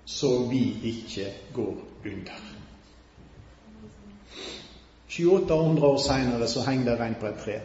så 0.06 0.50
vi 0.50 0.80
ikke 0.84 1.34
går 1.54 1.78
under. 2.06 2.42
700-800 5.10 5.84
år 5.84 5.98
seinere 5.98 6.48
så 6.48 6.62
henger 6.62 6.92
det 6.92 7.00
rein 7.00 7.16
på 7.20 7.28
et 7.28 7.40
tre. 7.46 7.62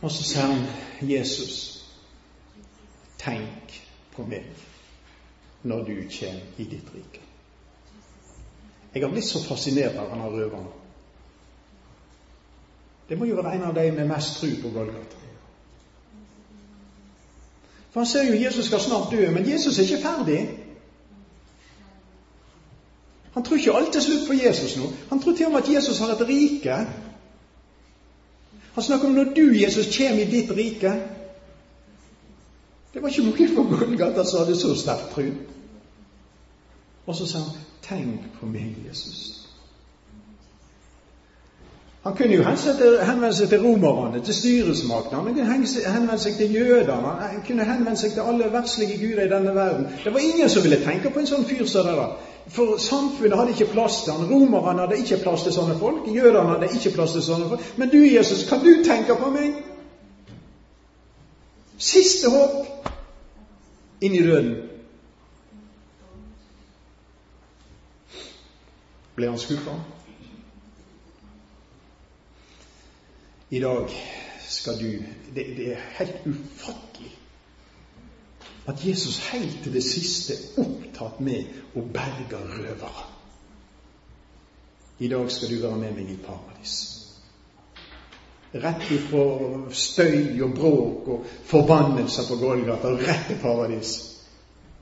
Og 0.00 0.10
så 0.10 0.24
sier 0.24 0.42
han, 0.46 0.66
'Jesus, 1.02 1.84
tenk 3.18 3.80
på 4.16 4.24
meg 4.24 4.44
når 5.62 5.78
du 5.84 5.96
kommer 6.18 6.40
i 6.58 6.64
ditt 6.64 6.94
rike'. 6.94 7.27
Jeg 8.98 9.06
har 9.06 9.12
blitt 9.14 9.28
så 9.28 9.38
fascinert 9.44 9.94
av 9.94 10.08
denne 10.10 10.26
røveren. 10.26 10.64
Det 13.08 13.18
må 13.18 13.28
jo 13.28 13.36
være 13.38 13.52
en 13.54 13.68
av 13.68 13.76
de 13.76 13.84
med 13.94 14.08
mest 14.10 14.40
tro 14.40 14.48
på 14.62 14.72
Golgata. 14.74 15.20
For 17.92 18.00
han 18.00 18.08
ser 18.10 18.26
jo 18.26 18.40
Jesus 18.40 18.66
skal 18.66 18.82
snart 18.82 19.12
dø, 19.12 19.20
men 19.30 19.46
Jesus 19.46 19.78
er 19.78 19.86
ikke 19.86 20.02
ferdig. 20.02 20.40
Han 23.36 23.46
tror 23.46 23.60
ikke 23.60 23.76
alt 23.78 23.96
er 23.96 24.02
slutt 24.02 24.26
for 24.26 24.34
Jesus 24.46 24.74
nå. 24.80 24.90
Han 25.12 25.22
tror 25.22 25.36
til 25.36 25.46
og 25.46 25.54
med 25.54 25.62
at 25.62 25.70
Jesus 25.76 26.02
har 26.02 26.16
et 26.16 26.26
rike. 26.28 26.80
Han 28.74 28.82
snakker 28.82 29.08
om 29.08 29.14
når 29.14 29.32
du, 29.38 29.46
Jesus, 29.62 29.94
kommer 29.96 30.26
i 30.26 30.30
ditt 30.30 30.50
rike. 30.50 30.96
Det 32.94 33.02
var 33.02 33.08
ikke 33.08 33.30
mange 33.30 33.48
på 33.54 33.62
Golgata 33.62 34.24
som 34.24 34.42
hadde 34.42 34.58
så 34.58 34.74
sterk 34.74 35.10
tro. 35.14 35.30
Og 37.06 37.16
så 37.16 37.26
sa 37.26 37.38
han, 37.46 37.67
'Tenk 37.88 38.20
på 38.40 38.46
meg, 38.46 38.76
Jesus'. 38.90 39.38
Han 42.02 42.16
kunne 42.16 42.34
jo 42.34 42.42
henvende 42.42 43.34
seg 43.36 43.48
til 43.48 43.62
romerne, 43.62 44.20
til 44.24 44.34
styresmaktene. 44.34 45.16
Han 45.16 45.34
kunne 45.34 45.92
henvende 45.92 46.18
seg 46.18 46.36
til 46.36 46.54
jødene. 46.54 47.14
Han 47.20 47.42
kunne 47.46 47.64
henvende 47.64 48.00
seg 48.00 48.12
til 48.12 48.20
alle 48.20 48.52
verslige 48.52 48.98
guder 49.02 49.22
i 49.26 49.28
denne 49.28 49.54
verden. 49.54 49.86
Det 50.04 50.12
var 50.14 50.18
ingen 50.18 50.48
som 50.48 50.62
ville 50.62 50.80
tenke 50.84 51.10
på 51.10 51.20
en 51.20 51.26
sånn 51.26 51.44
fyr 51.44 51.66
som 51.66 51.86
det 51.86 51.96
der. 51.98 52.14
For 52.48 52.78
samfunnet 52.80 53.36
hadde 53.36 53.56
ikke 53.56 53.72
plass 53.72 54.02
til 54.04 54.12
han. 54.12 54.30
Romerne 54.30 54.86
hadde 54.86 55.00
ikke 55.02 55.20
plass 55.22 55.42
til 55.42 55.52
sånne 55.52 55.76
folk. 55.78 56.06
Jødene 56.14 56.46
hadde 56.48 56.70
ikke 56.78 56.94
plass 56.94 57.12
til 57.12 57.22
sånne 57.22 57.48
folk. 57.48 57.66
Men 57.76 57.92
du, 57.92 57.98
Jesus, 57.98 58.46
kan 58.48 58.64
du 58.64 58.72
tenke 58.86 59.18
på 59.18 59.30
meg? 59.34 59.58
Siste 61.78 62.30
håp 62.32 62.88
inn 64.00 64.14
i 64.14 64.24
døden. 64.24 64.67
Ble 69.18 69.28
han 69.32 69.38
skuffa? 69.38 69.74
I 73.50 73.60
dag 73.60 73.94
skal 74.48 74.78
du 74.78 74.90
det, 75.34 75.44
det 75.56 75.72
er 75.72 75.88
helt 75.98 76.26
ufattelig 76.26 77.14
at 78.68 78.86
Jesus 78.86 79.18
helt 79.32 79.62
til 79.62 79.72
det 79.72 79.82
siste 79.82 80.34
er 80.34 80.60
opptatt 80.60 81.20
med 81.24 81.48
å 81.74 81.82
berge 81.92 82.40
røvere. 82.42 83.06
I 84.98 85.08
dag 85.08 85.30
skal 85.32 85.50
du 85.50 85.62
være 85.62 85.80
med 85.80 85.96
meg 85.96 86.10
i 86.12 86.18
paradis. 86.20 86.76
Rett 88.52 88.84
ifra 88.92 89.24
støy 89.72 90.42
og 90.44 90.54
bråk 90.56 91.08
og 91.14 91.26
forbannelser 91.48 92.28
på 92.28 92.38
Golgata, 92.42 92.92
rett 92.92 93.26
til 93.30 93.40
paradis. 93.40 93.94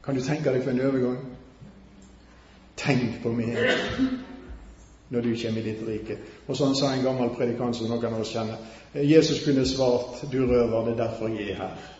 Kan 0.02 0.18
du 0.18 0.22
tenke 0.22 0.50
deg 0.50 0.66
for 0.66 0.74
en 0.74 0.86
overgang? 0.90 1.20
Tenk 2.76 3.22
på 3.22 3.32
meg 3.38 3.54
når 5.10 5.20
du 5.20 5.34
kommer 5.42 5.60
i 5.60 5.66
ditt 5.68 5.84
rike. 5.86 6.16
Og 6.46 6.56
sånn 6.58 6.74
sa 6.78 6.92
en 6.92 7.04
gammel 7.04 7.34
predikant 7.36 7.76
som 7.76 7.90
noen 7.90 8.08
av 8.08 8.22
oss 8.24 8.32
kjenner. 8.34 8.72
Jesus 8.96 9.44
kunne 9.44 9.66
svart, 9.68 10.24
du 10.32 10.40
røver, 10.46 10.88
det 10.88 10.96
er 10.96 11.04
derfor 11.04 11.30
jeg 11.34 11.52
er 11.52 11.62
her 11.62 11.92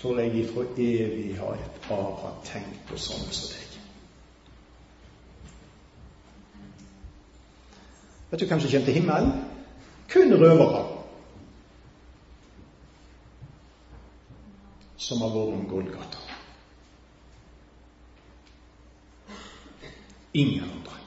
for 0.00 0.16
jeg 0.16 0.32
ifra 0.34 0.62
evighet 0.80 1.90
av 1.92 2.14
har 2.22 2.36
tenkt 2.44 2.86
på 2.88 2.96
sånne 2.96 3.34
som 3.36 3.50
deg. 3.52 3.74
Vet 8.30 8.40
du 8.40 8.46
hvem 8.46 8.62
som 8.62 8.70
kommer 8.70 8.86
til 8.86 8.96
himmelen? 8.96 9.32
Kun 10.08 10.32
røvere. 10.40 10.80
Som 14.96 15.20
har 15.26 15.34
vært 15.34 15.58
om 15.58 15.68
Golgata. 15.68 16.24
Ingen 20.32 20.64
andre. 20.64 20.99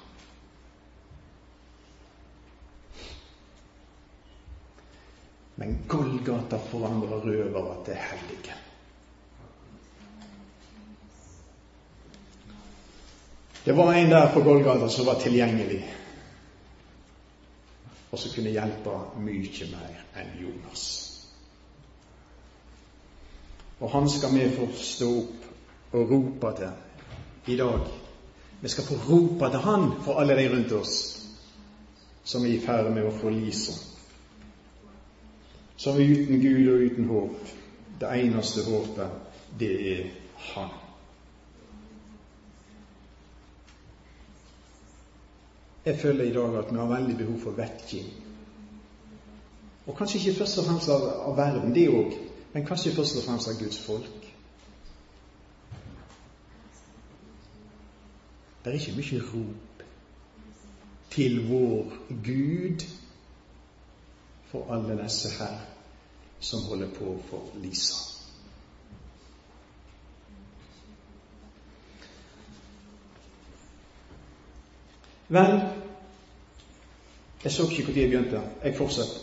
Men 5.64 5.78
Golgata 5.88 6.58
forandrer 6.58 7.22
røvere 7.24 7.76
til 7.86 7.96
hellige. 7.96 8.56
Det 13.66 13.76
var 13.78 13.94
en 13.94 14.10
der 14.12 14.34
på 14.34 14.42
Golgata 14.44 14.90
som 14.90 15.06
var 15.06 15.22
tilgjengelig, 15.22 15.94
og 18.12 18.20
som 18.20 18.34
kunne 18.36 18.52
hjelpe 18.52 18.98
mye 19.24 19.70
mer 19.72 20.02
enn 20.20 20.34
Jonas. 20.42 20.84
Og 23.80 23.90
han 23.96 24.10
skal 24.10 24.36
vi 24.36 24.50
få 24.58 24.68
stå 24.82 25.10
opp 25.22 25.96
og 25.96 26.12
rope 26.12 26.54
til 26.60 27.56
i 27.56 27.58
dag. 27.64 27.88
Vi 28.60 28.76
skal 28.76 28.90
få 28.92 29.00
rope 29.08 29.52
til 29.56 29.66
han 29.70 29.90
for 30.04 30.20
alle 30.20 30.36
de 30.36 30.52
rundt 30.52 30.76
oss 30.82 31.00
som 32.24 32.44
er 32.44 32.58
i 32.58 32.62
ferd 32.68 32.92
med 32.92 33.08
å 33.08 33.16
forlise. 33.24 33.93
Som 35.84 35.98
er 36.00 36.12
uten 36.16 36.40
Gud 36.40 36.68
og 36.72 36.84
uten 36.86 37.08
håp. 37.12 37.50
Det 38.00 38.10
eneste 38.16 38.62
håpet, 38.64 39.10
det 39.60 39.72
er 39.94 40.04
Han. 40.54 40.70
Jeg 45.86 46.00
føler 46.00 46.24
i 46.24 46.34
dag 46.34 46.56
at 46.60 46.72
vi 46.72 46.78
har 46.80 46.88
veldig 46.88 47.18
behov 47.18 47.40
for 47.40 47.52
vekking. 47.52 48.06
Og 49.88 49.98
kanskje 49.98 50.20
ikke 50.20 50.38
først 50.38 50.58
og 50.58 50.66
fremst 50.70 50.90
av, 50.90 51.04
av 51.28 51.36
verden, 51.38 51.76
det 51.76 51.90
òg, 51.92 52.16
men 52.54 52.66
kanskje 52.66 52.96
først 52.96 53.20
og 53.20 53.28
fremst 53.28 53.52
av 53.52 53.60
Guds 53.60 53.82
folk. 53.84 54.30
Det 58.64 58.72
er 58.72 58.80
ikke 58.80 58.96
mye 59.02 59.22
rop 59.34 59.86
til 61.12 61.38
vår 61.52 62.00
Gud 62.24 62.88
for 64.48 64.72
alle 64.72 65.02
disse 65.04 65.36
her 65.36 65.73
som 66.44 66.64
holder 66.68 66.90
på 66.98 67.16
for 67.30 67.42
Lisa. 67.64 67.96
Vel, 75.28 75.62
jeg 77.44 77.52
så 77.52 77.64
ikke 77.70 77.84
når 77.84 78.00
jeg 78.00 78.10
begynte. 78.10 78.42
Jeg 78.64 78.76
fortsetter. 78.76 79.20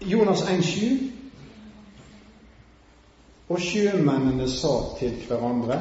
Jonas 0.00 0.42
1,7. 0.42 1.12
Og 3.48 3.60
sjømennene 3.60 4.50
sa 4.50 4.74
til 4.98 5.14
hverandre, 5.28 5.78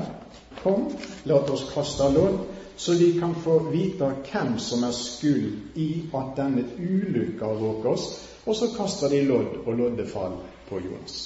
Kom, 0.57 0.87
la 1.29 1.37
oss 1.37 1.67
kaste 1.69 2.07
lodd, 2.13 2.39
så 2.77 2.95
vi 2.97 3.11
kan 3.19 3.35
få 3.35 3.59
vite 3.69 4.07
hvem 4.31 4.55
som 4.59 4.85
er 4.87 4.95
skyld 4.95 5.77
i 5.77 5.89
at 6.17 6.31
denne 6.37 6.63
ulykka 6.77 7.45
råker 7.59 7.91
oss. 7.91 8.07
Og 8.47 8.55
så 8.55 8.69
kaster 8.77 9.11
de 9.11 9.25
lodd, 9.27 9.57
og 9.65 9.73
loddet 9.75 10.09
faller 10.09 10.45
på 10.69 10.79
Jonas. 10.79 11.17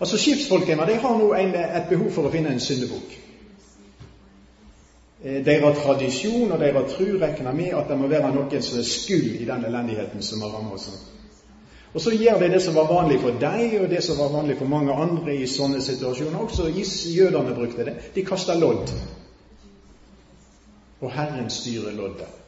Altså 0.00 0.18
Skipsfolkene 0.18 0.86
de 0.86 0.98
har 1.00 1.18
nå 1.18 1.30
en, 1.34 1.54
et 1.54 1.88
behov 1.88 2.10
for 2.12 2.28
å 2.28 2.32
finne 2.32 2.52
en 2.52 2.60
syndebukk. 2.60 3.14
Eh, 5.24 5.40
deres 5.46 5.78
tradisjon 5.80 6.52
og 6.52 6.60
deres 6.60 6.92
tro 6.92 7.06
regner 7.22 7.56
med 7.56 7.72
at 7.78 7.88
det 7.88 7.98
må 7.98 8.10
være 8.10 8.34
noen 8.34 8.62
som 8.62 8.80
er 8.82 8.88
skyld 8.88 9.40
i 9.40 9.48
den 9.48 9.64
elendigheten 9.70 10.22
som 10.22 10.44
har 10.44 10.52
rammet 10.58 10.76
oss. 10.76 10.90
Og 11.94 12.02
så 12.02 12.10
gjør 12.10 12.40
de 12.42 12.52
det 12.52 12.60
som 12.62 12.74
var 12.74 12.90
vanlig 12.90 13.20
for 13.22 13.40
deg, 13.40 13.78
og 13.80 13.90
det 13.90 14.02
som 14.04 14.18
var 14.18 14.32
vanlig 14.34 14.58
for 14.58 14.68
mange 14.68 14.92
andre 14.92 15.36
i 15.38 15.46
sånne 15.46 15.80
situasjoner. 15.80 16.40
Også 16.42 16.68
jødene 17.14 17.54
brukte 17.54 17.86
det. 17.86 17.94
De 18.14 18.24
kasta 18.26 18.58
lodd. 18.58 18.90
Og 21.00 21.12
Herren 21.14 21.46
styrer 21.50 21.94
loddet. 21.94 22.43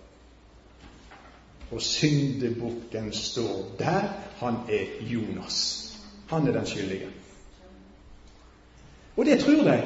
Og 1.70 1.82
syndebukken 1.82 3.12
står 3.12 3.74
der. 3.78 4.02
Han 4.36 4.54
er 4.68 4.84
Jonas. 5.00 5.86
Han 6.26 6.48
er 6.48 6.52
den 6.52 6.66
skyldige. 6.66 7.06
Og 9.16 9.24
det 9.26 9.38
tror 9.38 9.70
de. 9.70 9.82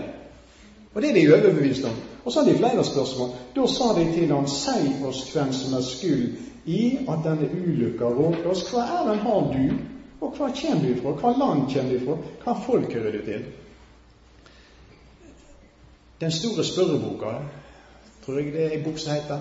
Og 0.94 1.02
det 1.02 1.10
er 1.10 1.14
de 1.14 1.34
overbevist 1.34 1.84
om. 1.84 1.96
Og 2.24 2.32
så 2.32 2.42
har 2.42 2.52
de 2.52 2.58
flere 2.58 2.84
spørsmål. 2.84 3.28
Da 3.56 3.66
sa 3.66 4.00
de 4.00 4.12
til 4.12 4.32
ham, 4.32 4.46
si 4.46 5.04
oss 5.04 5.32
hvem 5.32 5.52
som 5.52 5.78
er 5.78 5.82
skyld 5.82 6.36
i 6.66 6.98
at 7.08 7.24
denne 7.24 7.48
ulykka 7.62 8.04
råker 8.04 8.50
oss. 8.50 8.66
Hva 8.70 8.84
er 8.84 9.08
den 9.08 9.22
har 9.24 9.40
du, 9.54 9.76
og 10.20 10.34
hva 10.36 10.50
kommer 10.50 10.88
du 10.88 11.00
fra? 11.02 11.14
Hva 11.22 11.32
land 11.38 11.64
kommer 11.72 11.92
du 11.94 12.04
fra? 12.04 12.18
Hva 12.44 12.56
folk 12.66 12.92
hører 12.92 13.12
du 13.12 13.24
til? 13.24 13.44
Den 16.20 16.32
store 16.32 16.64
spørreboka, 16.64 17.32
tror 18.24 18.38
jeg 18.38 18.52
det 18.52 18.64
er 18.64 18.76
ei 18.76 18.82
bok 18.84 18.98
som 18.98 19.14
heter. 19.14 19.40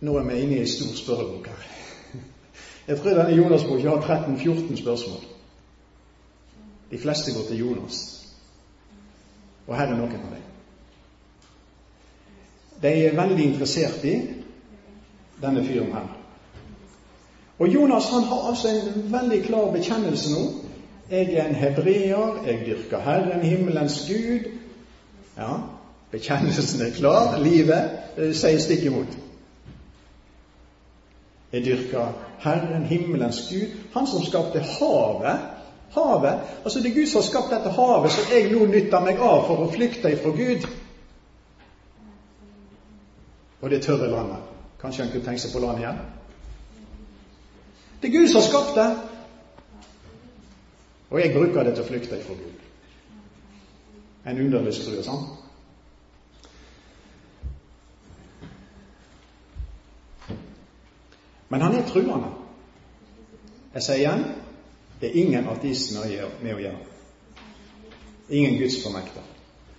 Nå 0.00 0.16
er 0.16 0.24
vi 0.24 0.38
inne 0.40 0.56
i 0.56 0.62
ei 0.64 0.68
stor 0.68 0.94
spørrebok 0.96 1.46
her. 1.46 1.66
Jeg 2.88 2.98
tror 2.98 3.10
denne 3.10 3.36
Jonas-boka 3.36 3.88
har 3.88 4.00
13-14 4.36 4.76
spørsmål. 4.76 5.20
De 6.90 6.98
fleste 6.98 7.32
går 7.32 7.44
til 7.48 7.58
Jonas. 7.58 7.98
Og 9.66 9.76
her 9.76 9.86
er 9.86 9.96
noen 9.96 10.16
av 10.16 10.32
dem. 10.32 10.46
De 12.82 12.88
er 12.88 13.16
veldig 13.16 13.44
interessert 13.44 14.04
i 14.04 14.16
denne 15.42 15.64
fyren 15.64 15.92
her. 15.92 16.08
Og 17.60 17.68
Jonas 17.68 18.08
han 18.10 18.24
har 18.24 18.48
altså 18.48 18.68
en 18.68 19.12
veldig 19.12 19.42
klar 19.44 19.72
bekjennelse 19.72 20.32
nå. 20.32 20.44
Jeg 21.10 21.34
er 21.34 21.48
en 21.48 21.54
hebreer, 21.54 22.44
jeg 22.46 22.62
dyrker 22.66 23.00
Herren, 23.04 23.42
himmelens 23.42 24.00
Gud. 24.08 24.50
Ja, 25.36 25.56
bekjennelsen 26.10 26.86
er 26.86 26.94
klar. 26.96 27.38
Livet 27.38 27.90
eh, 28.16 28.32
sier 28.34 28.58
stikk 28.62 28.86
imot. 28.88 29.18
Jeg 31.52 31.64
dyrker 31.64 32.12
Herren, 32.38 32.84
himmelens 32.84 33.48
Gud, 33.50 33.72
Han 33.92 34.06
som 34.06 34.24
skapte 34.24 34.60
havet. 34.60 35.40
Havet, 35.90 36.40
altså 36.64 36.78
Det 36.80 36.90
er 36.90 36.94
Gud 36.94 37.06
som 37.06 37.18
har 37.18 37.26
skapt 37.26 37.50
dette 37.50 37.70
havet, 37.74 38.12
som 38.12 38.32
jeg 38.32 38.52
nå 38.52 38.66
nytter 38.66 39.02
meg 39.02 39.18
av 39.18 39.42
for 39.48 39.64
å 39.64 39.70
flykte 39.72 40.12
ifra 40.14 40.30
Gud. 40.30 40.68
Og 43.60 43.70
det 43.70 43.82
tørre 43.82 44.10
landet. 44.10 44.46
Kanskje 44.80 45.02
han 45.02 45.12
kunne 45.12 45.24
tenke 45.24 45.42
seg 45.42 45.52
på 45.52 45.62
landet 45.64 45.82
igjen? 45.82 45.98
Det 48.00 48.08
er 48.08 48.14
Gud 48.14 48.28
som 48.28 48.40
har 48.40 48.48
skapt 48.48 48.78
det. 48.78 48.88
Og 51.10 51.20
jeg 51.20 51.34
bruker 51.34 51.66
det 51.66 51.74
til 51.74 51.84
å 51.84 51.90
flykte 51.90 52.20
ifra 52.20 52.38
Gud. 52.38 52.66
En 54.30 54.40
underlig 54.46 54.74
skrue, 54.78 55.02
sant? 55.02 55.39
Men 61.50 61.62
han 61.62 61.74
er 61.74 61.88
truende. 61.88 62.30
Jeg 63.74 63.82
sier 63.86 64.00
igjen 64.02 64.24
det 65.00 65.08
er 65.08 65.20
ingen 65.22 65.46
ateisme 65.48 66.02
med 66.42 66.52
å 66.52 66.58
gjøre. 66.60 66.80
Ingen 68.30 68.58
gudsformekter. 68.60 69.24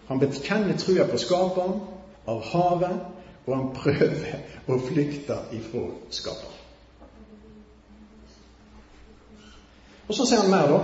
Han 0.08 0.20
bekjenner 0.20 0.80
trua 0.82 1.06
på 1.08 1.20
Skaperen, 1.22 1.78
av 2.26 2.42
havet, 2.52 2.98
og 3.46 3.54
han 3.54 3.70
prøver 3.76 4.42
å 4.68 4.80
flykte 4.82 5.38
ifra 5.56 5.86
Skaperen. 6.10 6.58
Og 10.10 10.18
så 10.18 10.26
sier 10.28 10.42
han 10.42 10.52
mer, 10.52 10.74
da. 10.74 10.82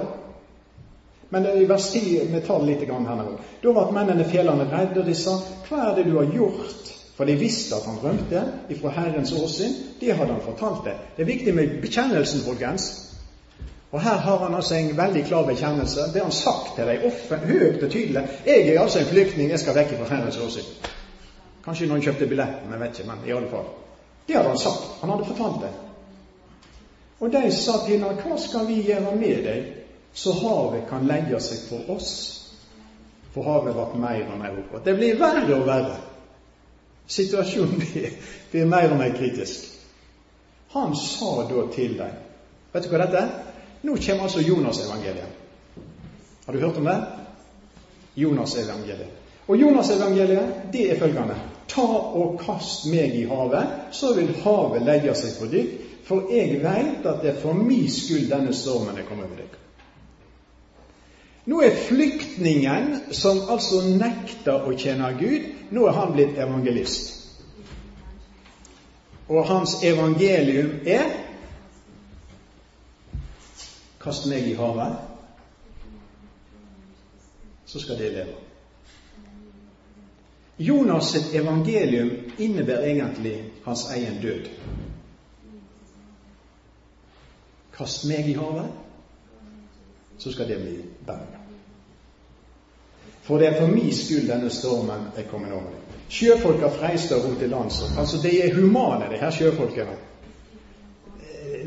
Men 1.36 1.50
i 1.58 1.66
vers 1.68 1.90
10 1.92 2.30
vi 2.32 2.42
tar 2.46 2.62
det 2.64 2.70
litt 2.70 2.86
her 2.88 3.18
nå. 3.20 3.34
Da 3.64 3.74
ble 3.74 3.88
mennene 3.92 4.30
fjellene 4.30 4.70
redde, 4.72 5.02
og 5.02 5.10
de 5.10 5.16
sa, 5.18 5.36
hva 5.68 5.90
er 5.90 5.98
det 5.98 6.06
du 6.08 6.16
har 6.16 6.30
gjort? 6.32 6.94
For 7.18 7.26
de 7.26 7.36
visste 7.36 7.76
at 7.76 7.86
han 7.90 7.98
rømte 8.04 8.44
ifra 8.70 8.90
Herrens 8.94 9.34
åsyn. 9.34 9.74
Det 10.00 10.14
hadde 10.14 10.34
han 10.34 10.42
fortalt 10.46 10.86
det. 10.86 10.94
Det 11.16 11.24
er 11.24 11.32
viktig 11.32 11.54
med 11.56 11.80
bekjennelsen, 11.82 12.44
folkens. 12.46 12.92
Og 13.92 14.02
her 14.02 14.18
har 14.18 14.38
han 14.38 14.56
altså 14.56 14.76
en 14.76 14.98
veldig 14.98 15.24
klar 15.26 15.46
bekjennelse. 15.48 16.12
Det 16.14 16.22
han 16.22 16.32
sagt 16.32 16.76
til 16.76 16.86
dem 16.86 17.50
høyt 17.50 17.84
og 17.84 17.92
tydelig. 17.92 18.28
Jeg 18.46 18.68
er 18.68 18.82
altså 18.82 19.00
en 19.00 19.06
flyktning, 19.06 19.50
jeg 19.50 19.60
skal 19.60 19.76
vekk 19.76 19.96
fra 19.98 20.16
Herrens 20.16 20.38
åsyn. 20.38 20.70
Kanskje 21.66 21.88
noen 21.90 22.04
kjøpte 22.06 22.28
billetten, 22.28 22.72
jeg 22.72 22.80
vet 22.80 23.00
ikke, 23.00 23.10
men 23.10 23.26
i 23.26 23.34
alle 23.36 23.50
fall. 23.52 23.66
Det 24.28 24.36
hadde 24.36 24.50
han 24.54 24.60
sagt. 24.62 24.84
Han 25.02 25.10
hadde 25.10 25.26
fortalt 25.26 25.62
det. 25.62 25.72
Og 27.20 27.32
de 27.34 27.52
sa 27.52 27.80
til 27.86 28.04
ham, 28.04 28.20
hva 28.22 28.38
skal 28.38 28.68
vi 28.68 28.82
gjøre 28.92 29.16
med 29.18 29.42
deg, 29.48 29.72
så 30.14 30.36
havet 30.38 30.86
kan 30.90 31.08
legge 31.10 31.40
seg 31.42 31.66
for 31.70 31.96
oss? 31.96 32.12
For 33.34 33.48
havet 33.48 33.74
ble 33.74 34.04
mer 34.04 34.30
og 34.30 34.38
mer 34.40 34.62
oppåt. 34.62 34.86
Det 34.86 34.96
blir 35.00 35.18
verre 35.20 35.58
og 35.58 35.66
verre. 35.66 35.98
Situasjonen 37.08 37.80
blir, 37.84 38.10
blir 38.52 38.66
mer 38.66 38.92
og 38.92 39.00
mer 39.00 39.16
kritisk. 39.18 39.68
Han 40.76 40.96
sa 40.96 41.48
da 41.50 41.68
til 41.74 41.98
dem 41.98 42.24
Vet 42.74 42.84
du 42.84 42.92
hva 42.92 43.00
dette 43.06 43.22
er? 43.22 43.30
Nå 43.88 43.96
kommer 44.04 44.28
altså 44.28 44.42
Jonas-evangeliet. 44.44 45.30
Har 46.46 46.54
du 46.54 46.60
hørt 46.60 46.78
om 46.78 46.86
det? 46.86 46.98
Jonas-evangeliet. 48.16 49.14
Og 49.48 49.58
Jonas-evangeliet, 49.58 50.74
det 50.74 50.92
er 50.92 51.00
følgende 51.00 51.38
Ta 51.68 51.84
og 51.88 52.38
kast 52.40 52.86
meg 52.92 53.16
i 53.16 53.26
havet, 53.28 53.92
så 53.92 54.14
vil 54.16 54.32
havet 54.44 54.86
legge 54.88 55.16
seg 55.20 55.36
på 55.40 55.50
dykk, 55.52 55.74
for 56.08 56.32
jeg 56.32 56.62
veit 56.64 57.06
at 57.06 57.24
det 57.24 57.34
er 57.34 57.42
for 57.42 57.58
min 57.58 57.90
skyld 57.92 58.30
denne 58.32 58.54
stormen 58.56 58.96
er 58.98 59.08
kommet 59.08 59.28
over 59.28 59.42
dere. 59.42 59.67
Nå 61.48 61.62
er 61.64 61.76
flyktningen, 61.88 63.14
som 63.16 63.40
altså 63.50 63.80
nekter 63.88 64.68
å 64.68 64.74
tjene 64.76 65.14
Gud, 65.16 65.46
nå 65.72 65.86
er 65.88 65.96
han 65.96 66.12
blitt 66.16 66.36
evangelist. 66.36 67.14
Og 69.28 69.48
hans 69.48 69.78
evangelium 69.84 70.82
er 70.88 71.24
Kast 74.08 74.28
meg 74.30 74.46
i 74.48 74.54
havet, 74.56 74.94
så 77.68 77.80
skal 77.84 77.98
det 78.00 78.12
leve. 78.14 78.36
Jonas' 80.64 81.10
sitt 81.12 81.34
evangelium 81.36 82.14
innebærer 82.40 82.88
egentlig 82.94 83.34
hans 83.66 83.84
egen 83.92 84.22
død. 84.22 84.48
Kast 87.76 88.08
meg 88.08 88.30
i 88.32 88.38
havet, 88.40 88.72
så 90.18 90.32
skal 90.32 90.48
det 90.48 90.62
bli 90.62 90.78
berga. 91.06 91.37
For 93.28 93.40
det 93.40 93.48
er 93.48 93.58
for 93.60 93.68
min 93.68 93.92
skyld 93.92 94.30
denne 94.30 94.50
stormen 94.54 95.10
er 95.20 95.26
kommet 95.28 95.52
over 95.52 95.74
deg. 95.74 95.96
Sjøfolka 96.08 96.70
freister 96.72 97.20
rundt 97.20 97.42
i 97.44 97.50
lands. 97.52 97.82
Altså, 98.00 98.22
de 98.24 98.32
er 98.42 98.54
humane, 98.56 99.10
de 99.12 99.20
her 99.20 99.34
sjøfolkene. 99.36 99.98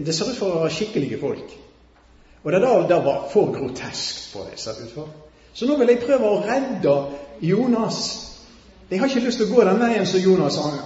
Det 0.07 0.15
ser 0.17 0.31
ut 0.31 0.39
for 0.39 0.55
å 0.55 0.63
være 0.63 0.73
skikkelige 0.73 1.19
folk. 1.21 1.53
Og 2.43 2.53
det 2.53 2.63
der, 2.65 2.87
der 2.89 3.03
var 3.05 3.27
for 3.33 3.53
groteskt 3.53 4.31
for 4.33 4.49
dem. 4.49 5.11
Så 5.53 5.69
nå 5.69 5.77
vil 5.77 5.93
jeg 5.93 6.01
prøve 6.07 6.31
å 6.31 6.41
redde 6.47 6.95
Jonas. 7.45 8.01
Jeg 8.91 9.03
har 9.03 9.13
ikke 9.13 9.27
lyst 9.27 9.43
til 9.43 9.51
å 9.51 9.55
gå 9.55 9.67
den 9.69 9.83
veien 9.83 10.07
som 10.09 10.23
Jonas 10.25 10.57
han, 10.59 10.79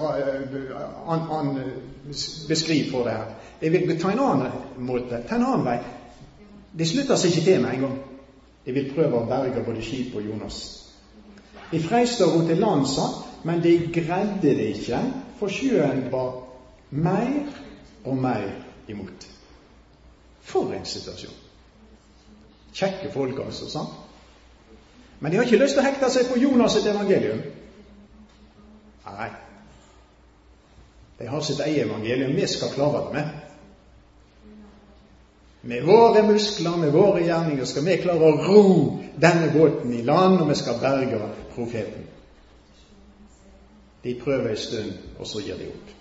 han, 1.07 1.23
han 1.31 1.53
beskriver 2.49 2.91
for 2.91 3.07
det 3.07 3.15
her. 3.15 3.31
Jeg 3.63 3.73
vil 3.77 3.95
ta 4.01 4.11
en 4.11 4.25
annen 4.27 4.59
måte, 4.89 5.23
ta 5.29 5.39
en 5.39 5.47
annen 5.47 5.65
vei. 5.69 5.79
De 6.75 6.89
slutter 6.89 7.17
seg 7.21 7.31
ikke 7.31 7.47
til 7.47 7.63
med 7.63 7.77
en 7.77 7.87
gang. 7.87 7.97
De 8.65 8.73
vil 8.73 8.93
prøve 8.95 9.21
å 9.21 9.29
berge 9.29 9.65
både 9.65 9.85
skip 9.85 10.17
og 10.17 10.25
Jonas. 10.25 10.61
De 11.71 11.81
freiste 11.83 12.25
å 12.25 12.33
ro 12.33 12.45
til 12.49 12.61
lands, 12.63 12.97
men 13.45 13.61
de 13.65 13.75
greide 13.93 14.55
det 14.57 14.71
ikke, 14.79 15.01
for 15.39 15.53
sjøen 15.53 16.07
var 16.13 16.31
mer 16.91 17.51
og 18.05 18.17
mer 18.21 18.47
imot. 18.89 19.27
For 20.45 20.73
en 20.77 20.87
situasjon! 20.89 21.41
Kjekke 22.75 23.13
folk, 23.13 23.39
altså. 23.45 23.69
sant? 23.71 24.01
Men 25.21 25.31
de 25.31 25.39
har 25.39 25.47
ikke 25.47 25.61
lyst 25.61 25.77
til 25.77 25.85
å 25.85 25.87
hekte 25.87 26.11
seg 26.11 26.27
på 26.29 26.41
Jonas' 26.41 26.75
sitt 26.79 26.89
evangelium. 26.91 27.45
Nei. 29.05 29.31
De 31.21 31.29
har 31.31 31.45
sitt 31.47 31.61
eget 31.65 31.87
evangelium. 31.87 32.35
Vi 32.37 32.47
skal 32.51 32.73
klare 32.75 33.05
det 33.07 33.15
med. 33.15 33.44
Med 35.65 35.85
våre 35.85 36.23
muskler, 36.23 36.77
med 36.77 36.93
våre 36.93 37.23
gjerninger, 37.25 37.65
skal 37.65 37.85
vi 37.87 37.97
klare 38.03 38.21
å 38.29 38.41
ro 38.45 38.65
denne 39.17 39.49
båten 39.55 39.95
i 39.97 40.03
land, 40.05 40.43
og 40.43 40.51
vi 40.51 40.57
skal 40.61 40.77
berge 40.83 41.21
profeten. 41.55 42.05
De 44.05 44.13
prøver 44.21 44.51
en 44.51 44.61
stund, 44.61 44.93
og 45.17 45.27
så 45.27 45.41
gir 45.41 45.57
de 45.57 45.71
opp. 45.73 45.95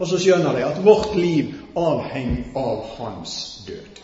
Og 0.00 0.08
så 0.10 0.18
skjønner 0.18 0.56
de 0.56 0.64
at 0.66 0.82
vårt 0.82 1.14
liv 1.14 1.54
avhenger 1.78 2.50
av 2.58 2.82
hans 2.96 3.36
død. 3.68 4.00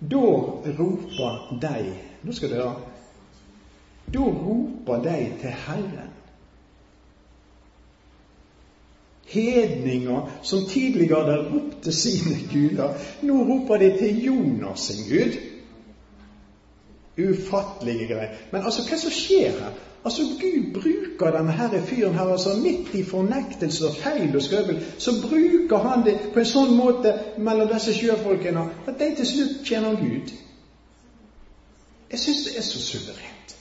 Da 0.00 0.28
roper 0.76 1.58
de 1.60 1.76
Nå 2.20 2.32
skal 2.36 2.50
dere 2.52 2.89
da 4.14 4.18
roper 4.18 5.02
de 5.02 5.32
til 5.40 5.50
Herren. 5.66 6.10
Hedninger 9.26 10.40
som 10.42 10.66
tidligere 10.68 11.22
hadde 11.22 11.50
ropt 11.52 11.82
til 11.82 11.94
sine 11.94 12.36
guder, 12.52 12.94
nå 13.22 13.42
roper 13.42 13.76
de 13.76 13.98
til 13.98 14.24
Jonas 14.24 14.80
sin 14.80 15.04
gud. 15.10 15.38
Ufattelige 17.20 18.06
greier. 18.06 18.34
Men 18.52 18.62
altså, 18.62 18.82
hva 18.88 18.98
som 18.98 19.10
skjer 19.14 19.50
her? 19.50 19.78
Altså, 20.04 20.22
Gud 20.40 20.74
bruker 20.74 21.30
denne 21.36 21.52
her 21.52 21.82
fyren 21.86 22.14
her 22.14 22.32
altså 22.32 22.56
midt 22.62 22.94
i 22.94 23.04
fornektelse 23.04 23.86
og 23.86 23.96
feil 23.96 24.36
og 24.36 24.42
skrøvel. 24.42 24.84
Så 24.98 25.10
bruker 25.28 25.88
han 25.88 26.04
det 26.04 26.16
på 26.32 26.40
en 26.40 26.48
sånn 26.48 26.72
måte 26.76 27.12
mellom 27.38 27.68
disse 27.68 27.94
sjøfolkene 27.94 28.64
at 28.86 28.96
de 28.98 29.10
til 29.16 29.28
slutt 29.28 29.58
tjener 29.68 29.98
Gud. 30.00 30.32
Jeg 32.10 32.18
syns 32.18 32.46
det 32.46 32.56
er 32.58 32.66
så 32.66 32.80
suverent. 32.82 33.59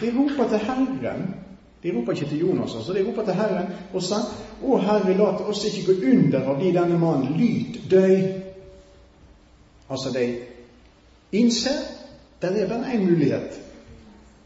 De 0.00 0.12
roper 0.18 0.48
til 0.48 0.58
Herren. 0.58 1.34
De 1.82 1.92
roper 1.96 2.12
ikke 2.12 2.28
til 2.28 2.38
Jonas, 2.38 2.74
altså. 2.76 2.92
De 2.92 3.06
roper 3.06 3.24
til 3.24 3.34
Herren 3.34 3.66
og 3.92 4.02
sier, 4.02 4.24
'Å 4.62 4.78
Herre, 4.78 5.16
la 5.16 5.30
oss 5.48 5.64
ikke 5.64 5.86
gå 5.86 6.10
under 6.12 6.40
av 6.40 6.60
de 6.60 6.72
denne 6.72 6.98
mannen 6.98 7.36
lyt 7.40 7.90
døy'. 7.90 8.40
Altså, 9.90 10.10
de 10.12 10.38
innser 11.32 11.78
det 12.42 12.62
er 12.62 12.68
bare 12.68 12.92
én 12.94 13.04
mulighet. 13.04 13.60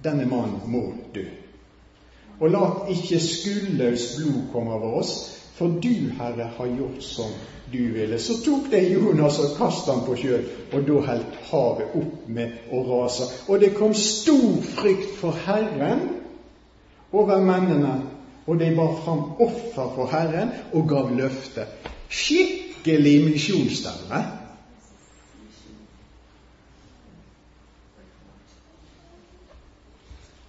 Denne 0.04 0.26
mannen 0.26 0.60
må 0.66 0.92
dø. 1.14 1.24
Og 2.40 2.50
la 2.50 2.70
ikke 2.90 3.20
skuldløst 3.20 4.16
blod 4.18 4.40
komme 4.52 4.72
over 4.72 4.98
oss, 4.98 5.43
For 5.54 5.68
du, 5.68 6.10
Herre, 6.18 6.50
har 6.56 6.66
gjort 6.66 7.02
som 7.02 7.30
du 7.72 7.92
ville. 7.92 8.18
Så 8.18 8.40
tok 8.44 8.70
det 8.70 8.88
Jonas 8.90 9.38
og 9.38 9.56
kastet 9.58 9.94
ham 9.94 10.02
på 10.06 10.16
sjøen, 10.18 10.46
og 10.72 10.86
da 10.88 11.00
holdt 11.08 11.36
havet 11.50 11.92
opp 12.00 12.24
med 12.26 12.72
å 12.74 12.80
rase. 12.88 13.28
Og 13.46 13.60
det 13.62 13.74
kom 13.78 13.94
stor 13.94 14.56
frykt 14.74 15.12
for 15.20 15.38
Herren 15.46 16.08
over 17.14 17.38
mennene, 17.38 18.00
og 18.46 18.58
de 18.58 18.72
bar 18.76 18.96
fram 19.04 19.22
offer 19.40 19.92
for 19.94 20.10
Herren 20.10 20.50
og 20.72 20.88
gav 20.90 21.12
løfte. 21.14 21.68
Skikkelig 22.10 23.14
misjonsstemme. 23.28 24.24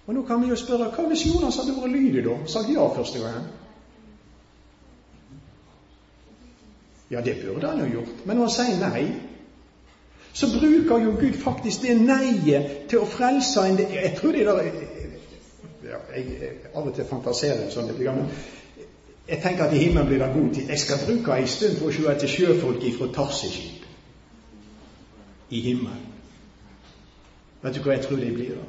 Og 0.06 0.14
nå 0.14 0.22
kan 0.26 0.42
vi 0.42 0.50
jo 0.50 0.58
spørre 0.58 0.90
hva 0.94 1.06
hvis 1.10 1.24
Jonas 1.26 1.56
hadde 1.58 1.74
vært 1.78 1.94
lydig 1.94 2.26
da? 2.26 2.36
Sagt 2.50 2.74
ja 2.74 2.84
første 2.94 3.22
gangen? 3.22 3.46
Ja, 7.10 7.20
det 7.20 7.36
burde 7.44 7.68
han 7.68 7.80
jo 7.84 8.00
gjort. 8.00 8.24
Men 8.24 8.36
når 8.36 8.48
han 8.48 8.54
sier 8.56 8.80
nei, 8.80 9.04
så 10.36 10.46
bruker 10.52 11.04
jo 11.04 11.14
Gud 11.20 11.38
faktisk 11.40 11.82
det 11.86 11.94
nei-et 12.00 12.86
til 12.90 13.04
å 13.04 13.08
frelse 13.08 13.62
en 13.62 13.78
Jeg 13.78 14.16
tror 14.18 14.32
de 14.36 14.44
der 14.44 14.70
ja, 15.86 16.00
jeg, 16.16 16.50
Av 16.74 16.82
og 16.82 16.94
til 16.94 17.06
fantaserer 17.08 17.62
jeg 17.64 17.72
sånn 17.72 17.88
litt. 17.88 18.02
Men 18.02 18.26
jeg 19.28 19.40
tenker 19.42 19.64
at 19.64 19.74
i 19.74 19.84
himmelen 19.84 20.10
blir 20.10 20.20
det 20.22 20.32
god 20.34 20.50
tid. 20.54 20.68
Jeg 20.74 20.82
skal 20.82 21.04
bruke 21.06 21.38
ei 21.38 21.46
stund 21.50 21.78
på 21.80 21.88
å 21.88 21.94
se 21.94 22.06
etter 22.12 22.30
sjøfolk 22.30 22.84
ifra 22.90 23.08
Tarseskip 23.14 23.86
i 25.50 25.62
himmelen. 25.62 26.04
Vet 27.62 27.74
du 27.74 27.80
hva 27.82 27.94
jeg 27.96 28.04
tror 28.04 28.20
de 28.20 28.32
blir 28.34 28.58
da? 28.58 28.66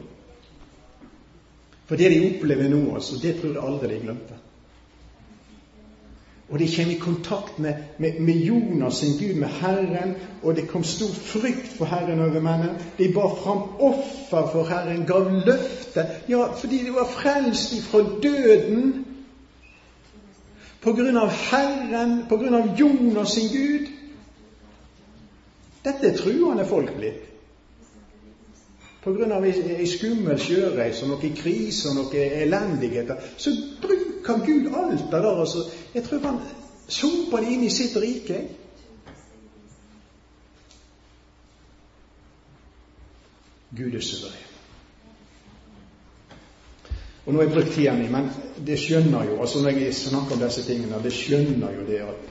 For 1.88 1.99
det 1.99 2.09
de 2.11 2.23
opplever 2.27 2.69
nå, 2.71 2.81
altså, 2.95 3.19
det 3.21 3.38
tror 3.39 3.53
jeg 3.53 3.63
aldri 3.63 3.89
de 3.93 3.99
glemte. 4.03 4.38
Og 6.49 6.59
de 6.59 6.67
kommer 6.75 6.93
i 6.93 6.99
kontakt 6.99 7.59
med, 7.59 7.73
med, 7.97 8.19
med, 8.19 8.33
Jonas 8.33 8.95
sin 8.95 9.17
Gud, 9.19 9.35
med 9.35 9.47
Herren, 9.47 10.15
og 10.43 10.55
det 10.55 10.67
kom 10.67 10.83
stor 10.83 11.11
frykt 11.13 11.67
for 11.77 11.85
Herren 11.85 12.19
over 12.19 12.39
mennene. 12.39 12.79
De 12.97 13.11
bar 13.13 13.35
fram 13.43 13.61
offer 13.79 14.47
for 14.51 14.63
Herren, 14.63 15.05
gav 15.05 15.31
løfte, 15.45 16.07
ja, 16.29 16.45
fordi 16.53 16.77
de 16.77 16.93
var 16.95 17.09
frelst 17.11 17.73
ifra 17.73 17.99
døden. 18.23 19.05
På 20.81 20.93
grunn 20.93 21.17
av 21.17 21.29
Herren, 21.29 22.21
på 22.29 22.37
grunn 22.37 22.55
av 22.55 22.75
Jonas 22.79 23.35
sin 23.35 23.51
Gud. 23.51 23.91
Dette 25.83 26.07
er 26.07 26.17
truende 26.17 26.65
folk 26.65 26.95
blitt 26.95 27.27
av 29.07 29.45
ei 29.47 29.85
skummel 29.87 30.39
sjøreise 30.41 31.05
og 31.05 31.13
noe 31.13 31.29
krise 31.35 31.91
og 31.91 31.95
noe 31.95 32.23
elendigheter, 32.41 33.21
så 33.39 33.53
bruker 34.28 34.45
Gud 34.45 34.73
alt 34.75 34.99
det 34.99 35.11
der. 35.11 35.39
Altså. 35.39 35.69
Jeg 35.93 36.03
tror 36.03 36.19
han 36.19 36.39
soper 36.88 37.38
det 37.38 37.51
inn 37.51 37.63
i 37.63 37.69
sitt 37.69 37.95
rike. 37.95 38.41
Gud 43.78 43.95
er 43.95 44.01
suveren. 44.01 44.43
Og 47.25 47.34
nå 47.34 47.39
har 47.41 47.49
jeg 47.49 47.53
brukt 47.53 47.73
tida 47.75 47.93
mi, 47.93 48.07
men 48.07 48.30
det 48.67 48.78
skjønner 48.80 49.25
jo 49.28 49.41
altså 49.43 49.59
når 49.59 49.69
jeg 49.69 49.95
snakker 49.95 50.38
om 50.38 50.43
disse 50.45 50.63
tingene, 50.63 51.01
det 51.03 51.11
skjønner 51.11 51.73
jo 51.75 51.84
det 51.88 51.97
at 51.99 52.30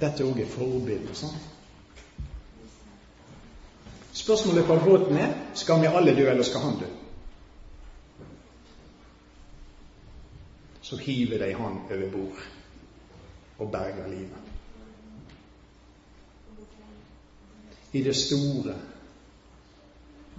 dette 0.00 0.26
òg 0.26 0.40
er 0.42 0.50
forbilder. 0.50 1.14
Sånn. 1.14 1.36
Spørsmålet 4.14 4.66
på 4.66 4.80
båten 4.82 5.22
er 5.22 5.36
skal 5.54 5.80
vi 5.80 5.86
alle 5.86 6.16
dø, 6.18 6.26
eller 6.30 6.42
skal 6.42 6.66
han 6.66 6.80
dø? 6.82 6.90
Så 10.84 10.96
hiver 10.96 11.38
de 11.38 11.54
han 11.54 11.78
over 11.90 12.10
bord 12.12 12.38
og 13.58 13.70
berger 13.72 14.08
livet. 14.08 14.36
I 17.92 18.02
det 18.02 18.16
store 18.16 18.74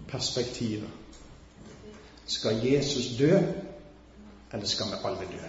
perspektivet 0.08 0.89
skal 2.26 2.56
Jesus 2.66 3.18
dø, 3.20 3.39
eller 4.54 4.66
skal 4.66 4.86
vi 4.86 5.00
alle 5.06 5.18
dø? 5.32 5.48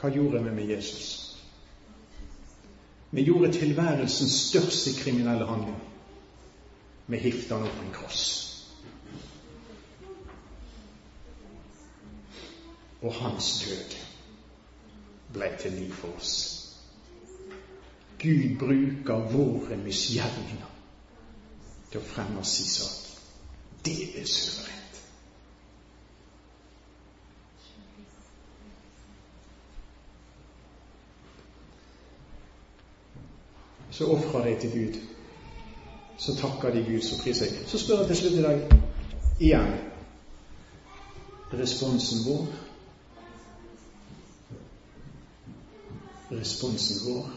Hva 0.00 0.10
gjorde 0.10 0.44
vi 0.44 0.50
med 0.50 0.68
Jesus? 0.76 1.10
Vi 3.10 3.24
gjorde 3.24 3.52
tilværelsens 3.52 4.32
største 4.32 4.90
kriminelle 5.02 5.46
handling. 5.46 5.93
Vi 7.06 7.18
hiftene 7.20 7.60
han 7.60 7.68
opp 7.68 7.80
en 7.82 7.92
kross. 7.92 8.24
Og 13.04 13.14
hans 13.20 13.48
død 13.64 13.96
ble 15.34 15.50
til 15.60 15.76
liv 15.76 15.92
for 15.92 16.16
oss. 16.16 16.36
Gud 18.22 18.54
bruker 18.58 19.26
våre 19.34 19.76
misgjerninger 19.82 20.70
til 21.90 22.00
å 22.00 22.06
fremme 22.14 22.44
sin 22.48 22.70
sak. 22.72 23.12
Det 23.84 23.98
er 24.20 24.24
suverent. 24.24 24.74
så 33.94 34.06
ofra 34.10 34.44
de 34.44 34.56
til 34.60 34.70
Gud. 34.70 35.13
Så 36.18 36.34
takker 36.38 36.74
de 36.74 36.84
Gud, 36.86 37.02
som 37.02 37.18
priser 37.18 37.50
seg. 37.50 37.64
Så 37.66 37.80
spør 37.82 38.04
jeg 38.04 38.12
til 38.12 38.20
slutt 38.22 38.38
i 38.38 38.44
dag 38.44 38.58
igjen 39.42 39.72
responsen 41.58 42.24
vår. 42.26 42.46
Responsen 46.30 47.00
vår. 47.06 47.32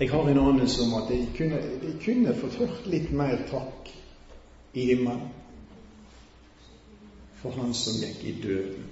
Jeg 0.00 0.10
har 0.10 0.28
en 0.28 0.38
anelse 0.38 0.82
om 0.82 0.94
at 0.94 1.10
jeg 1.10 1.28
kunne, 1.36 1.56
jeg 1.82 1.96
kunne 2.04 2.34
fått 2.34 2.56
hørt 2.62 2.86
litt 2.88 3.10
mer 3.12 3.42
takk 3.50 3.90
i 4.72 4.86
himmelen 4.92 5.26
for 7.40 7.56
Han 7.56 7.74
som 7.76 8.00
gikk 8.00 8.24
i 8.24 8.32
døden 8.40 8.86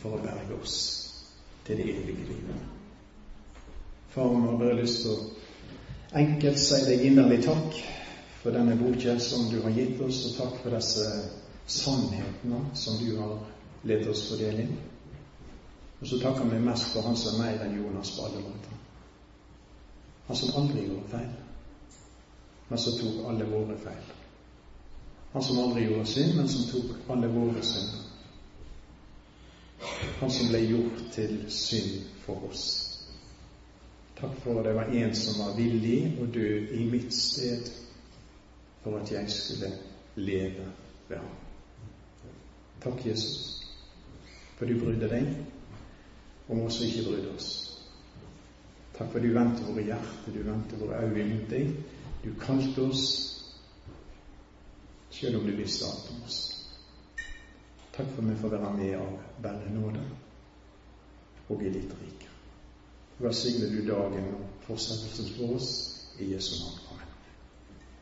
for 0.00 0.16
å 0.16 0.22
berge 0.24 0.56
oss 0.60 0.78
til 1.66 1.80
det 1.80 1.90
evige 1.92 2.30
livet. 2.32 2.71
Far, 4.14 4.28
vi 4.28 4.46
har 4.46 4.58
bare 4.58 4.74
lyst 4.76 5.02
til 5.02 5.12
å 5.14 5.20
enkelt 6.20 6.58
si 6.60 6.80
deg 6.84 7.04
inderlig 7.06 7.38
takk 7.46 7.78
for 8.42 8.52
denne 8.52 8.74
boka 8.76 9.14
som 9.24 9.46
du 9.48 9.62
har 9.64 9.72
gitt 9.72 10.02
oss, 10.04 10.18
og 10.28 10.34
takk 10.36 10.58
for 10.60 10.76
disse 10.76 11.06
sannhetene 11.64 12.58
som 12.76 12.98
du 13.00 13.14
har 13.16 13.38
lett 13.88 14.04
oss 14.12 14.26
få 14.28 14.36
del 14.36 14.60
i. 14.66 14.66
Og 16.02 16.10
så 16.10 16.20
takker 16.20 16.44
vi 16.50 16.60
mest 16.60 16.92
for 16.92 17.08
Han 17.08 17.16
som 17.16 17.40
er 17.40 17.54
mer 17.54 17.64
enn 17.64 17.78
Jonas 17.78 18.12
på 18.18 18.26
alle 18.26 18.44
måter. 18.44 18.76
Han 20.28 20.36
som 20.36 20.60
aldri 20.60 20.84
gjorde 20.90 21.08
feil, 21.14 21.32
men 22.68 22.84
som 22.84 23.00
tok 23.00 23.24
alle 23.32 23.48
våre 23.48 23.80
feil. 23.80 24.14
Han 25.32 25.48
som 25.48 25.64
aldri 25.64 25.88
gjorde 25.88 26.06
synd, 26.12 26.36
men 26.36 26.52
som 26.52 26.68
tok 26.68 27.10
alle 27.16 27.32
våre 27.32 27.64
synder. 27.64 28.04
Han 30.20 30.30
som 30.30 30.52
ble 30.52 30.66
gjort 30.66 31.04
til 31.16 31.38
synd 31.48 32.00
for 32.26 32.50
oss. 32.52 32.81
Takk 34.22 34.36
for 34.38 34.58
at 34.60 34.64
det 34.64 34.74
var 34.74 34.84
en 34.84 35.14
som 35.18 35.40
var 35.42 35.56
villig 35.56 35.96
å 36.22 36.28
dø 36.30 36.50
i 36.78 36.84
mitt 36.86 37.10
sted 37.10 37.66
for 38.84 39.00
at 39.00 39.10
jeg 39.10 39.30
skulle 39.34 39.72
leve 40.14 40.68
ved 41.08 41.16
ham. 41.18 41.32
Takk, 42.84 43.02
Jesus, 43.06 43.66
for 44.54 44.70
du 44.70 44.78
brydde 44.78 45.10
deg 45.10 45.26
om 46.46 46.62
oss 46.62 46.78
som 46.78 46.86
ikke 46.86 47.08
brydde 47.08 47.34
oss. 47.34 47.50
Takk 48.94 49.10
for 49.10 49.26
du 49.26 49.32
vendte 49.34 49.66
våre 49.66 49.88
hjerter, 49.90 50.30
du 50.36 50.42
vendte 50.46 50.78
våre 50.78 51.02
øyne 51.02 51.28
mot 51.32 51.50
deg. 51.50 51.74
Du 52.22 52.30
kalte 52.38 52.86
oss 52.86 53.06
selv 55.10 55.40
om 55.40 55.50
du 55.50 55.56
visste 55.58 55.90
alt 55.90 56.12
om 56.14 56.22
oss. 56.28 56.42
Takk 57.90 58.06
for 58.14 58.22
at 58.22 58.30
vi 58.30 58.42
får 58.44 58.54
være 58.54 58.76
med 58.78 59.00
av 59.02 59.16
bare 59.42 59.74
nåde 59.74 60.04
og 61.48 61.66
i 61.66 61.74
ditt 61.74 61.98
rike. 61.98 62.31
Velsigne 63.18 63.68
du 63.70 63.82
dagen 63.86 64.34
fortsettelsen 64.66 65.34
for 65.36 65.56
oss 65.56 65.68
i 66.18 66.32
Jesu 66.32 66.54
navn. 66.64 66.81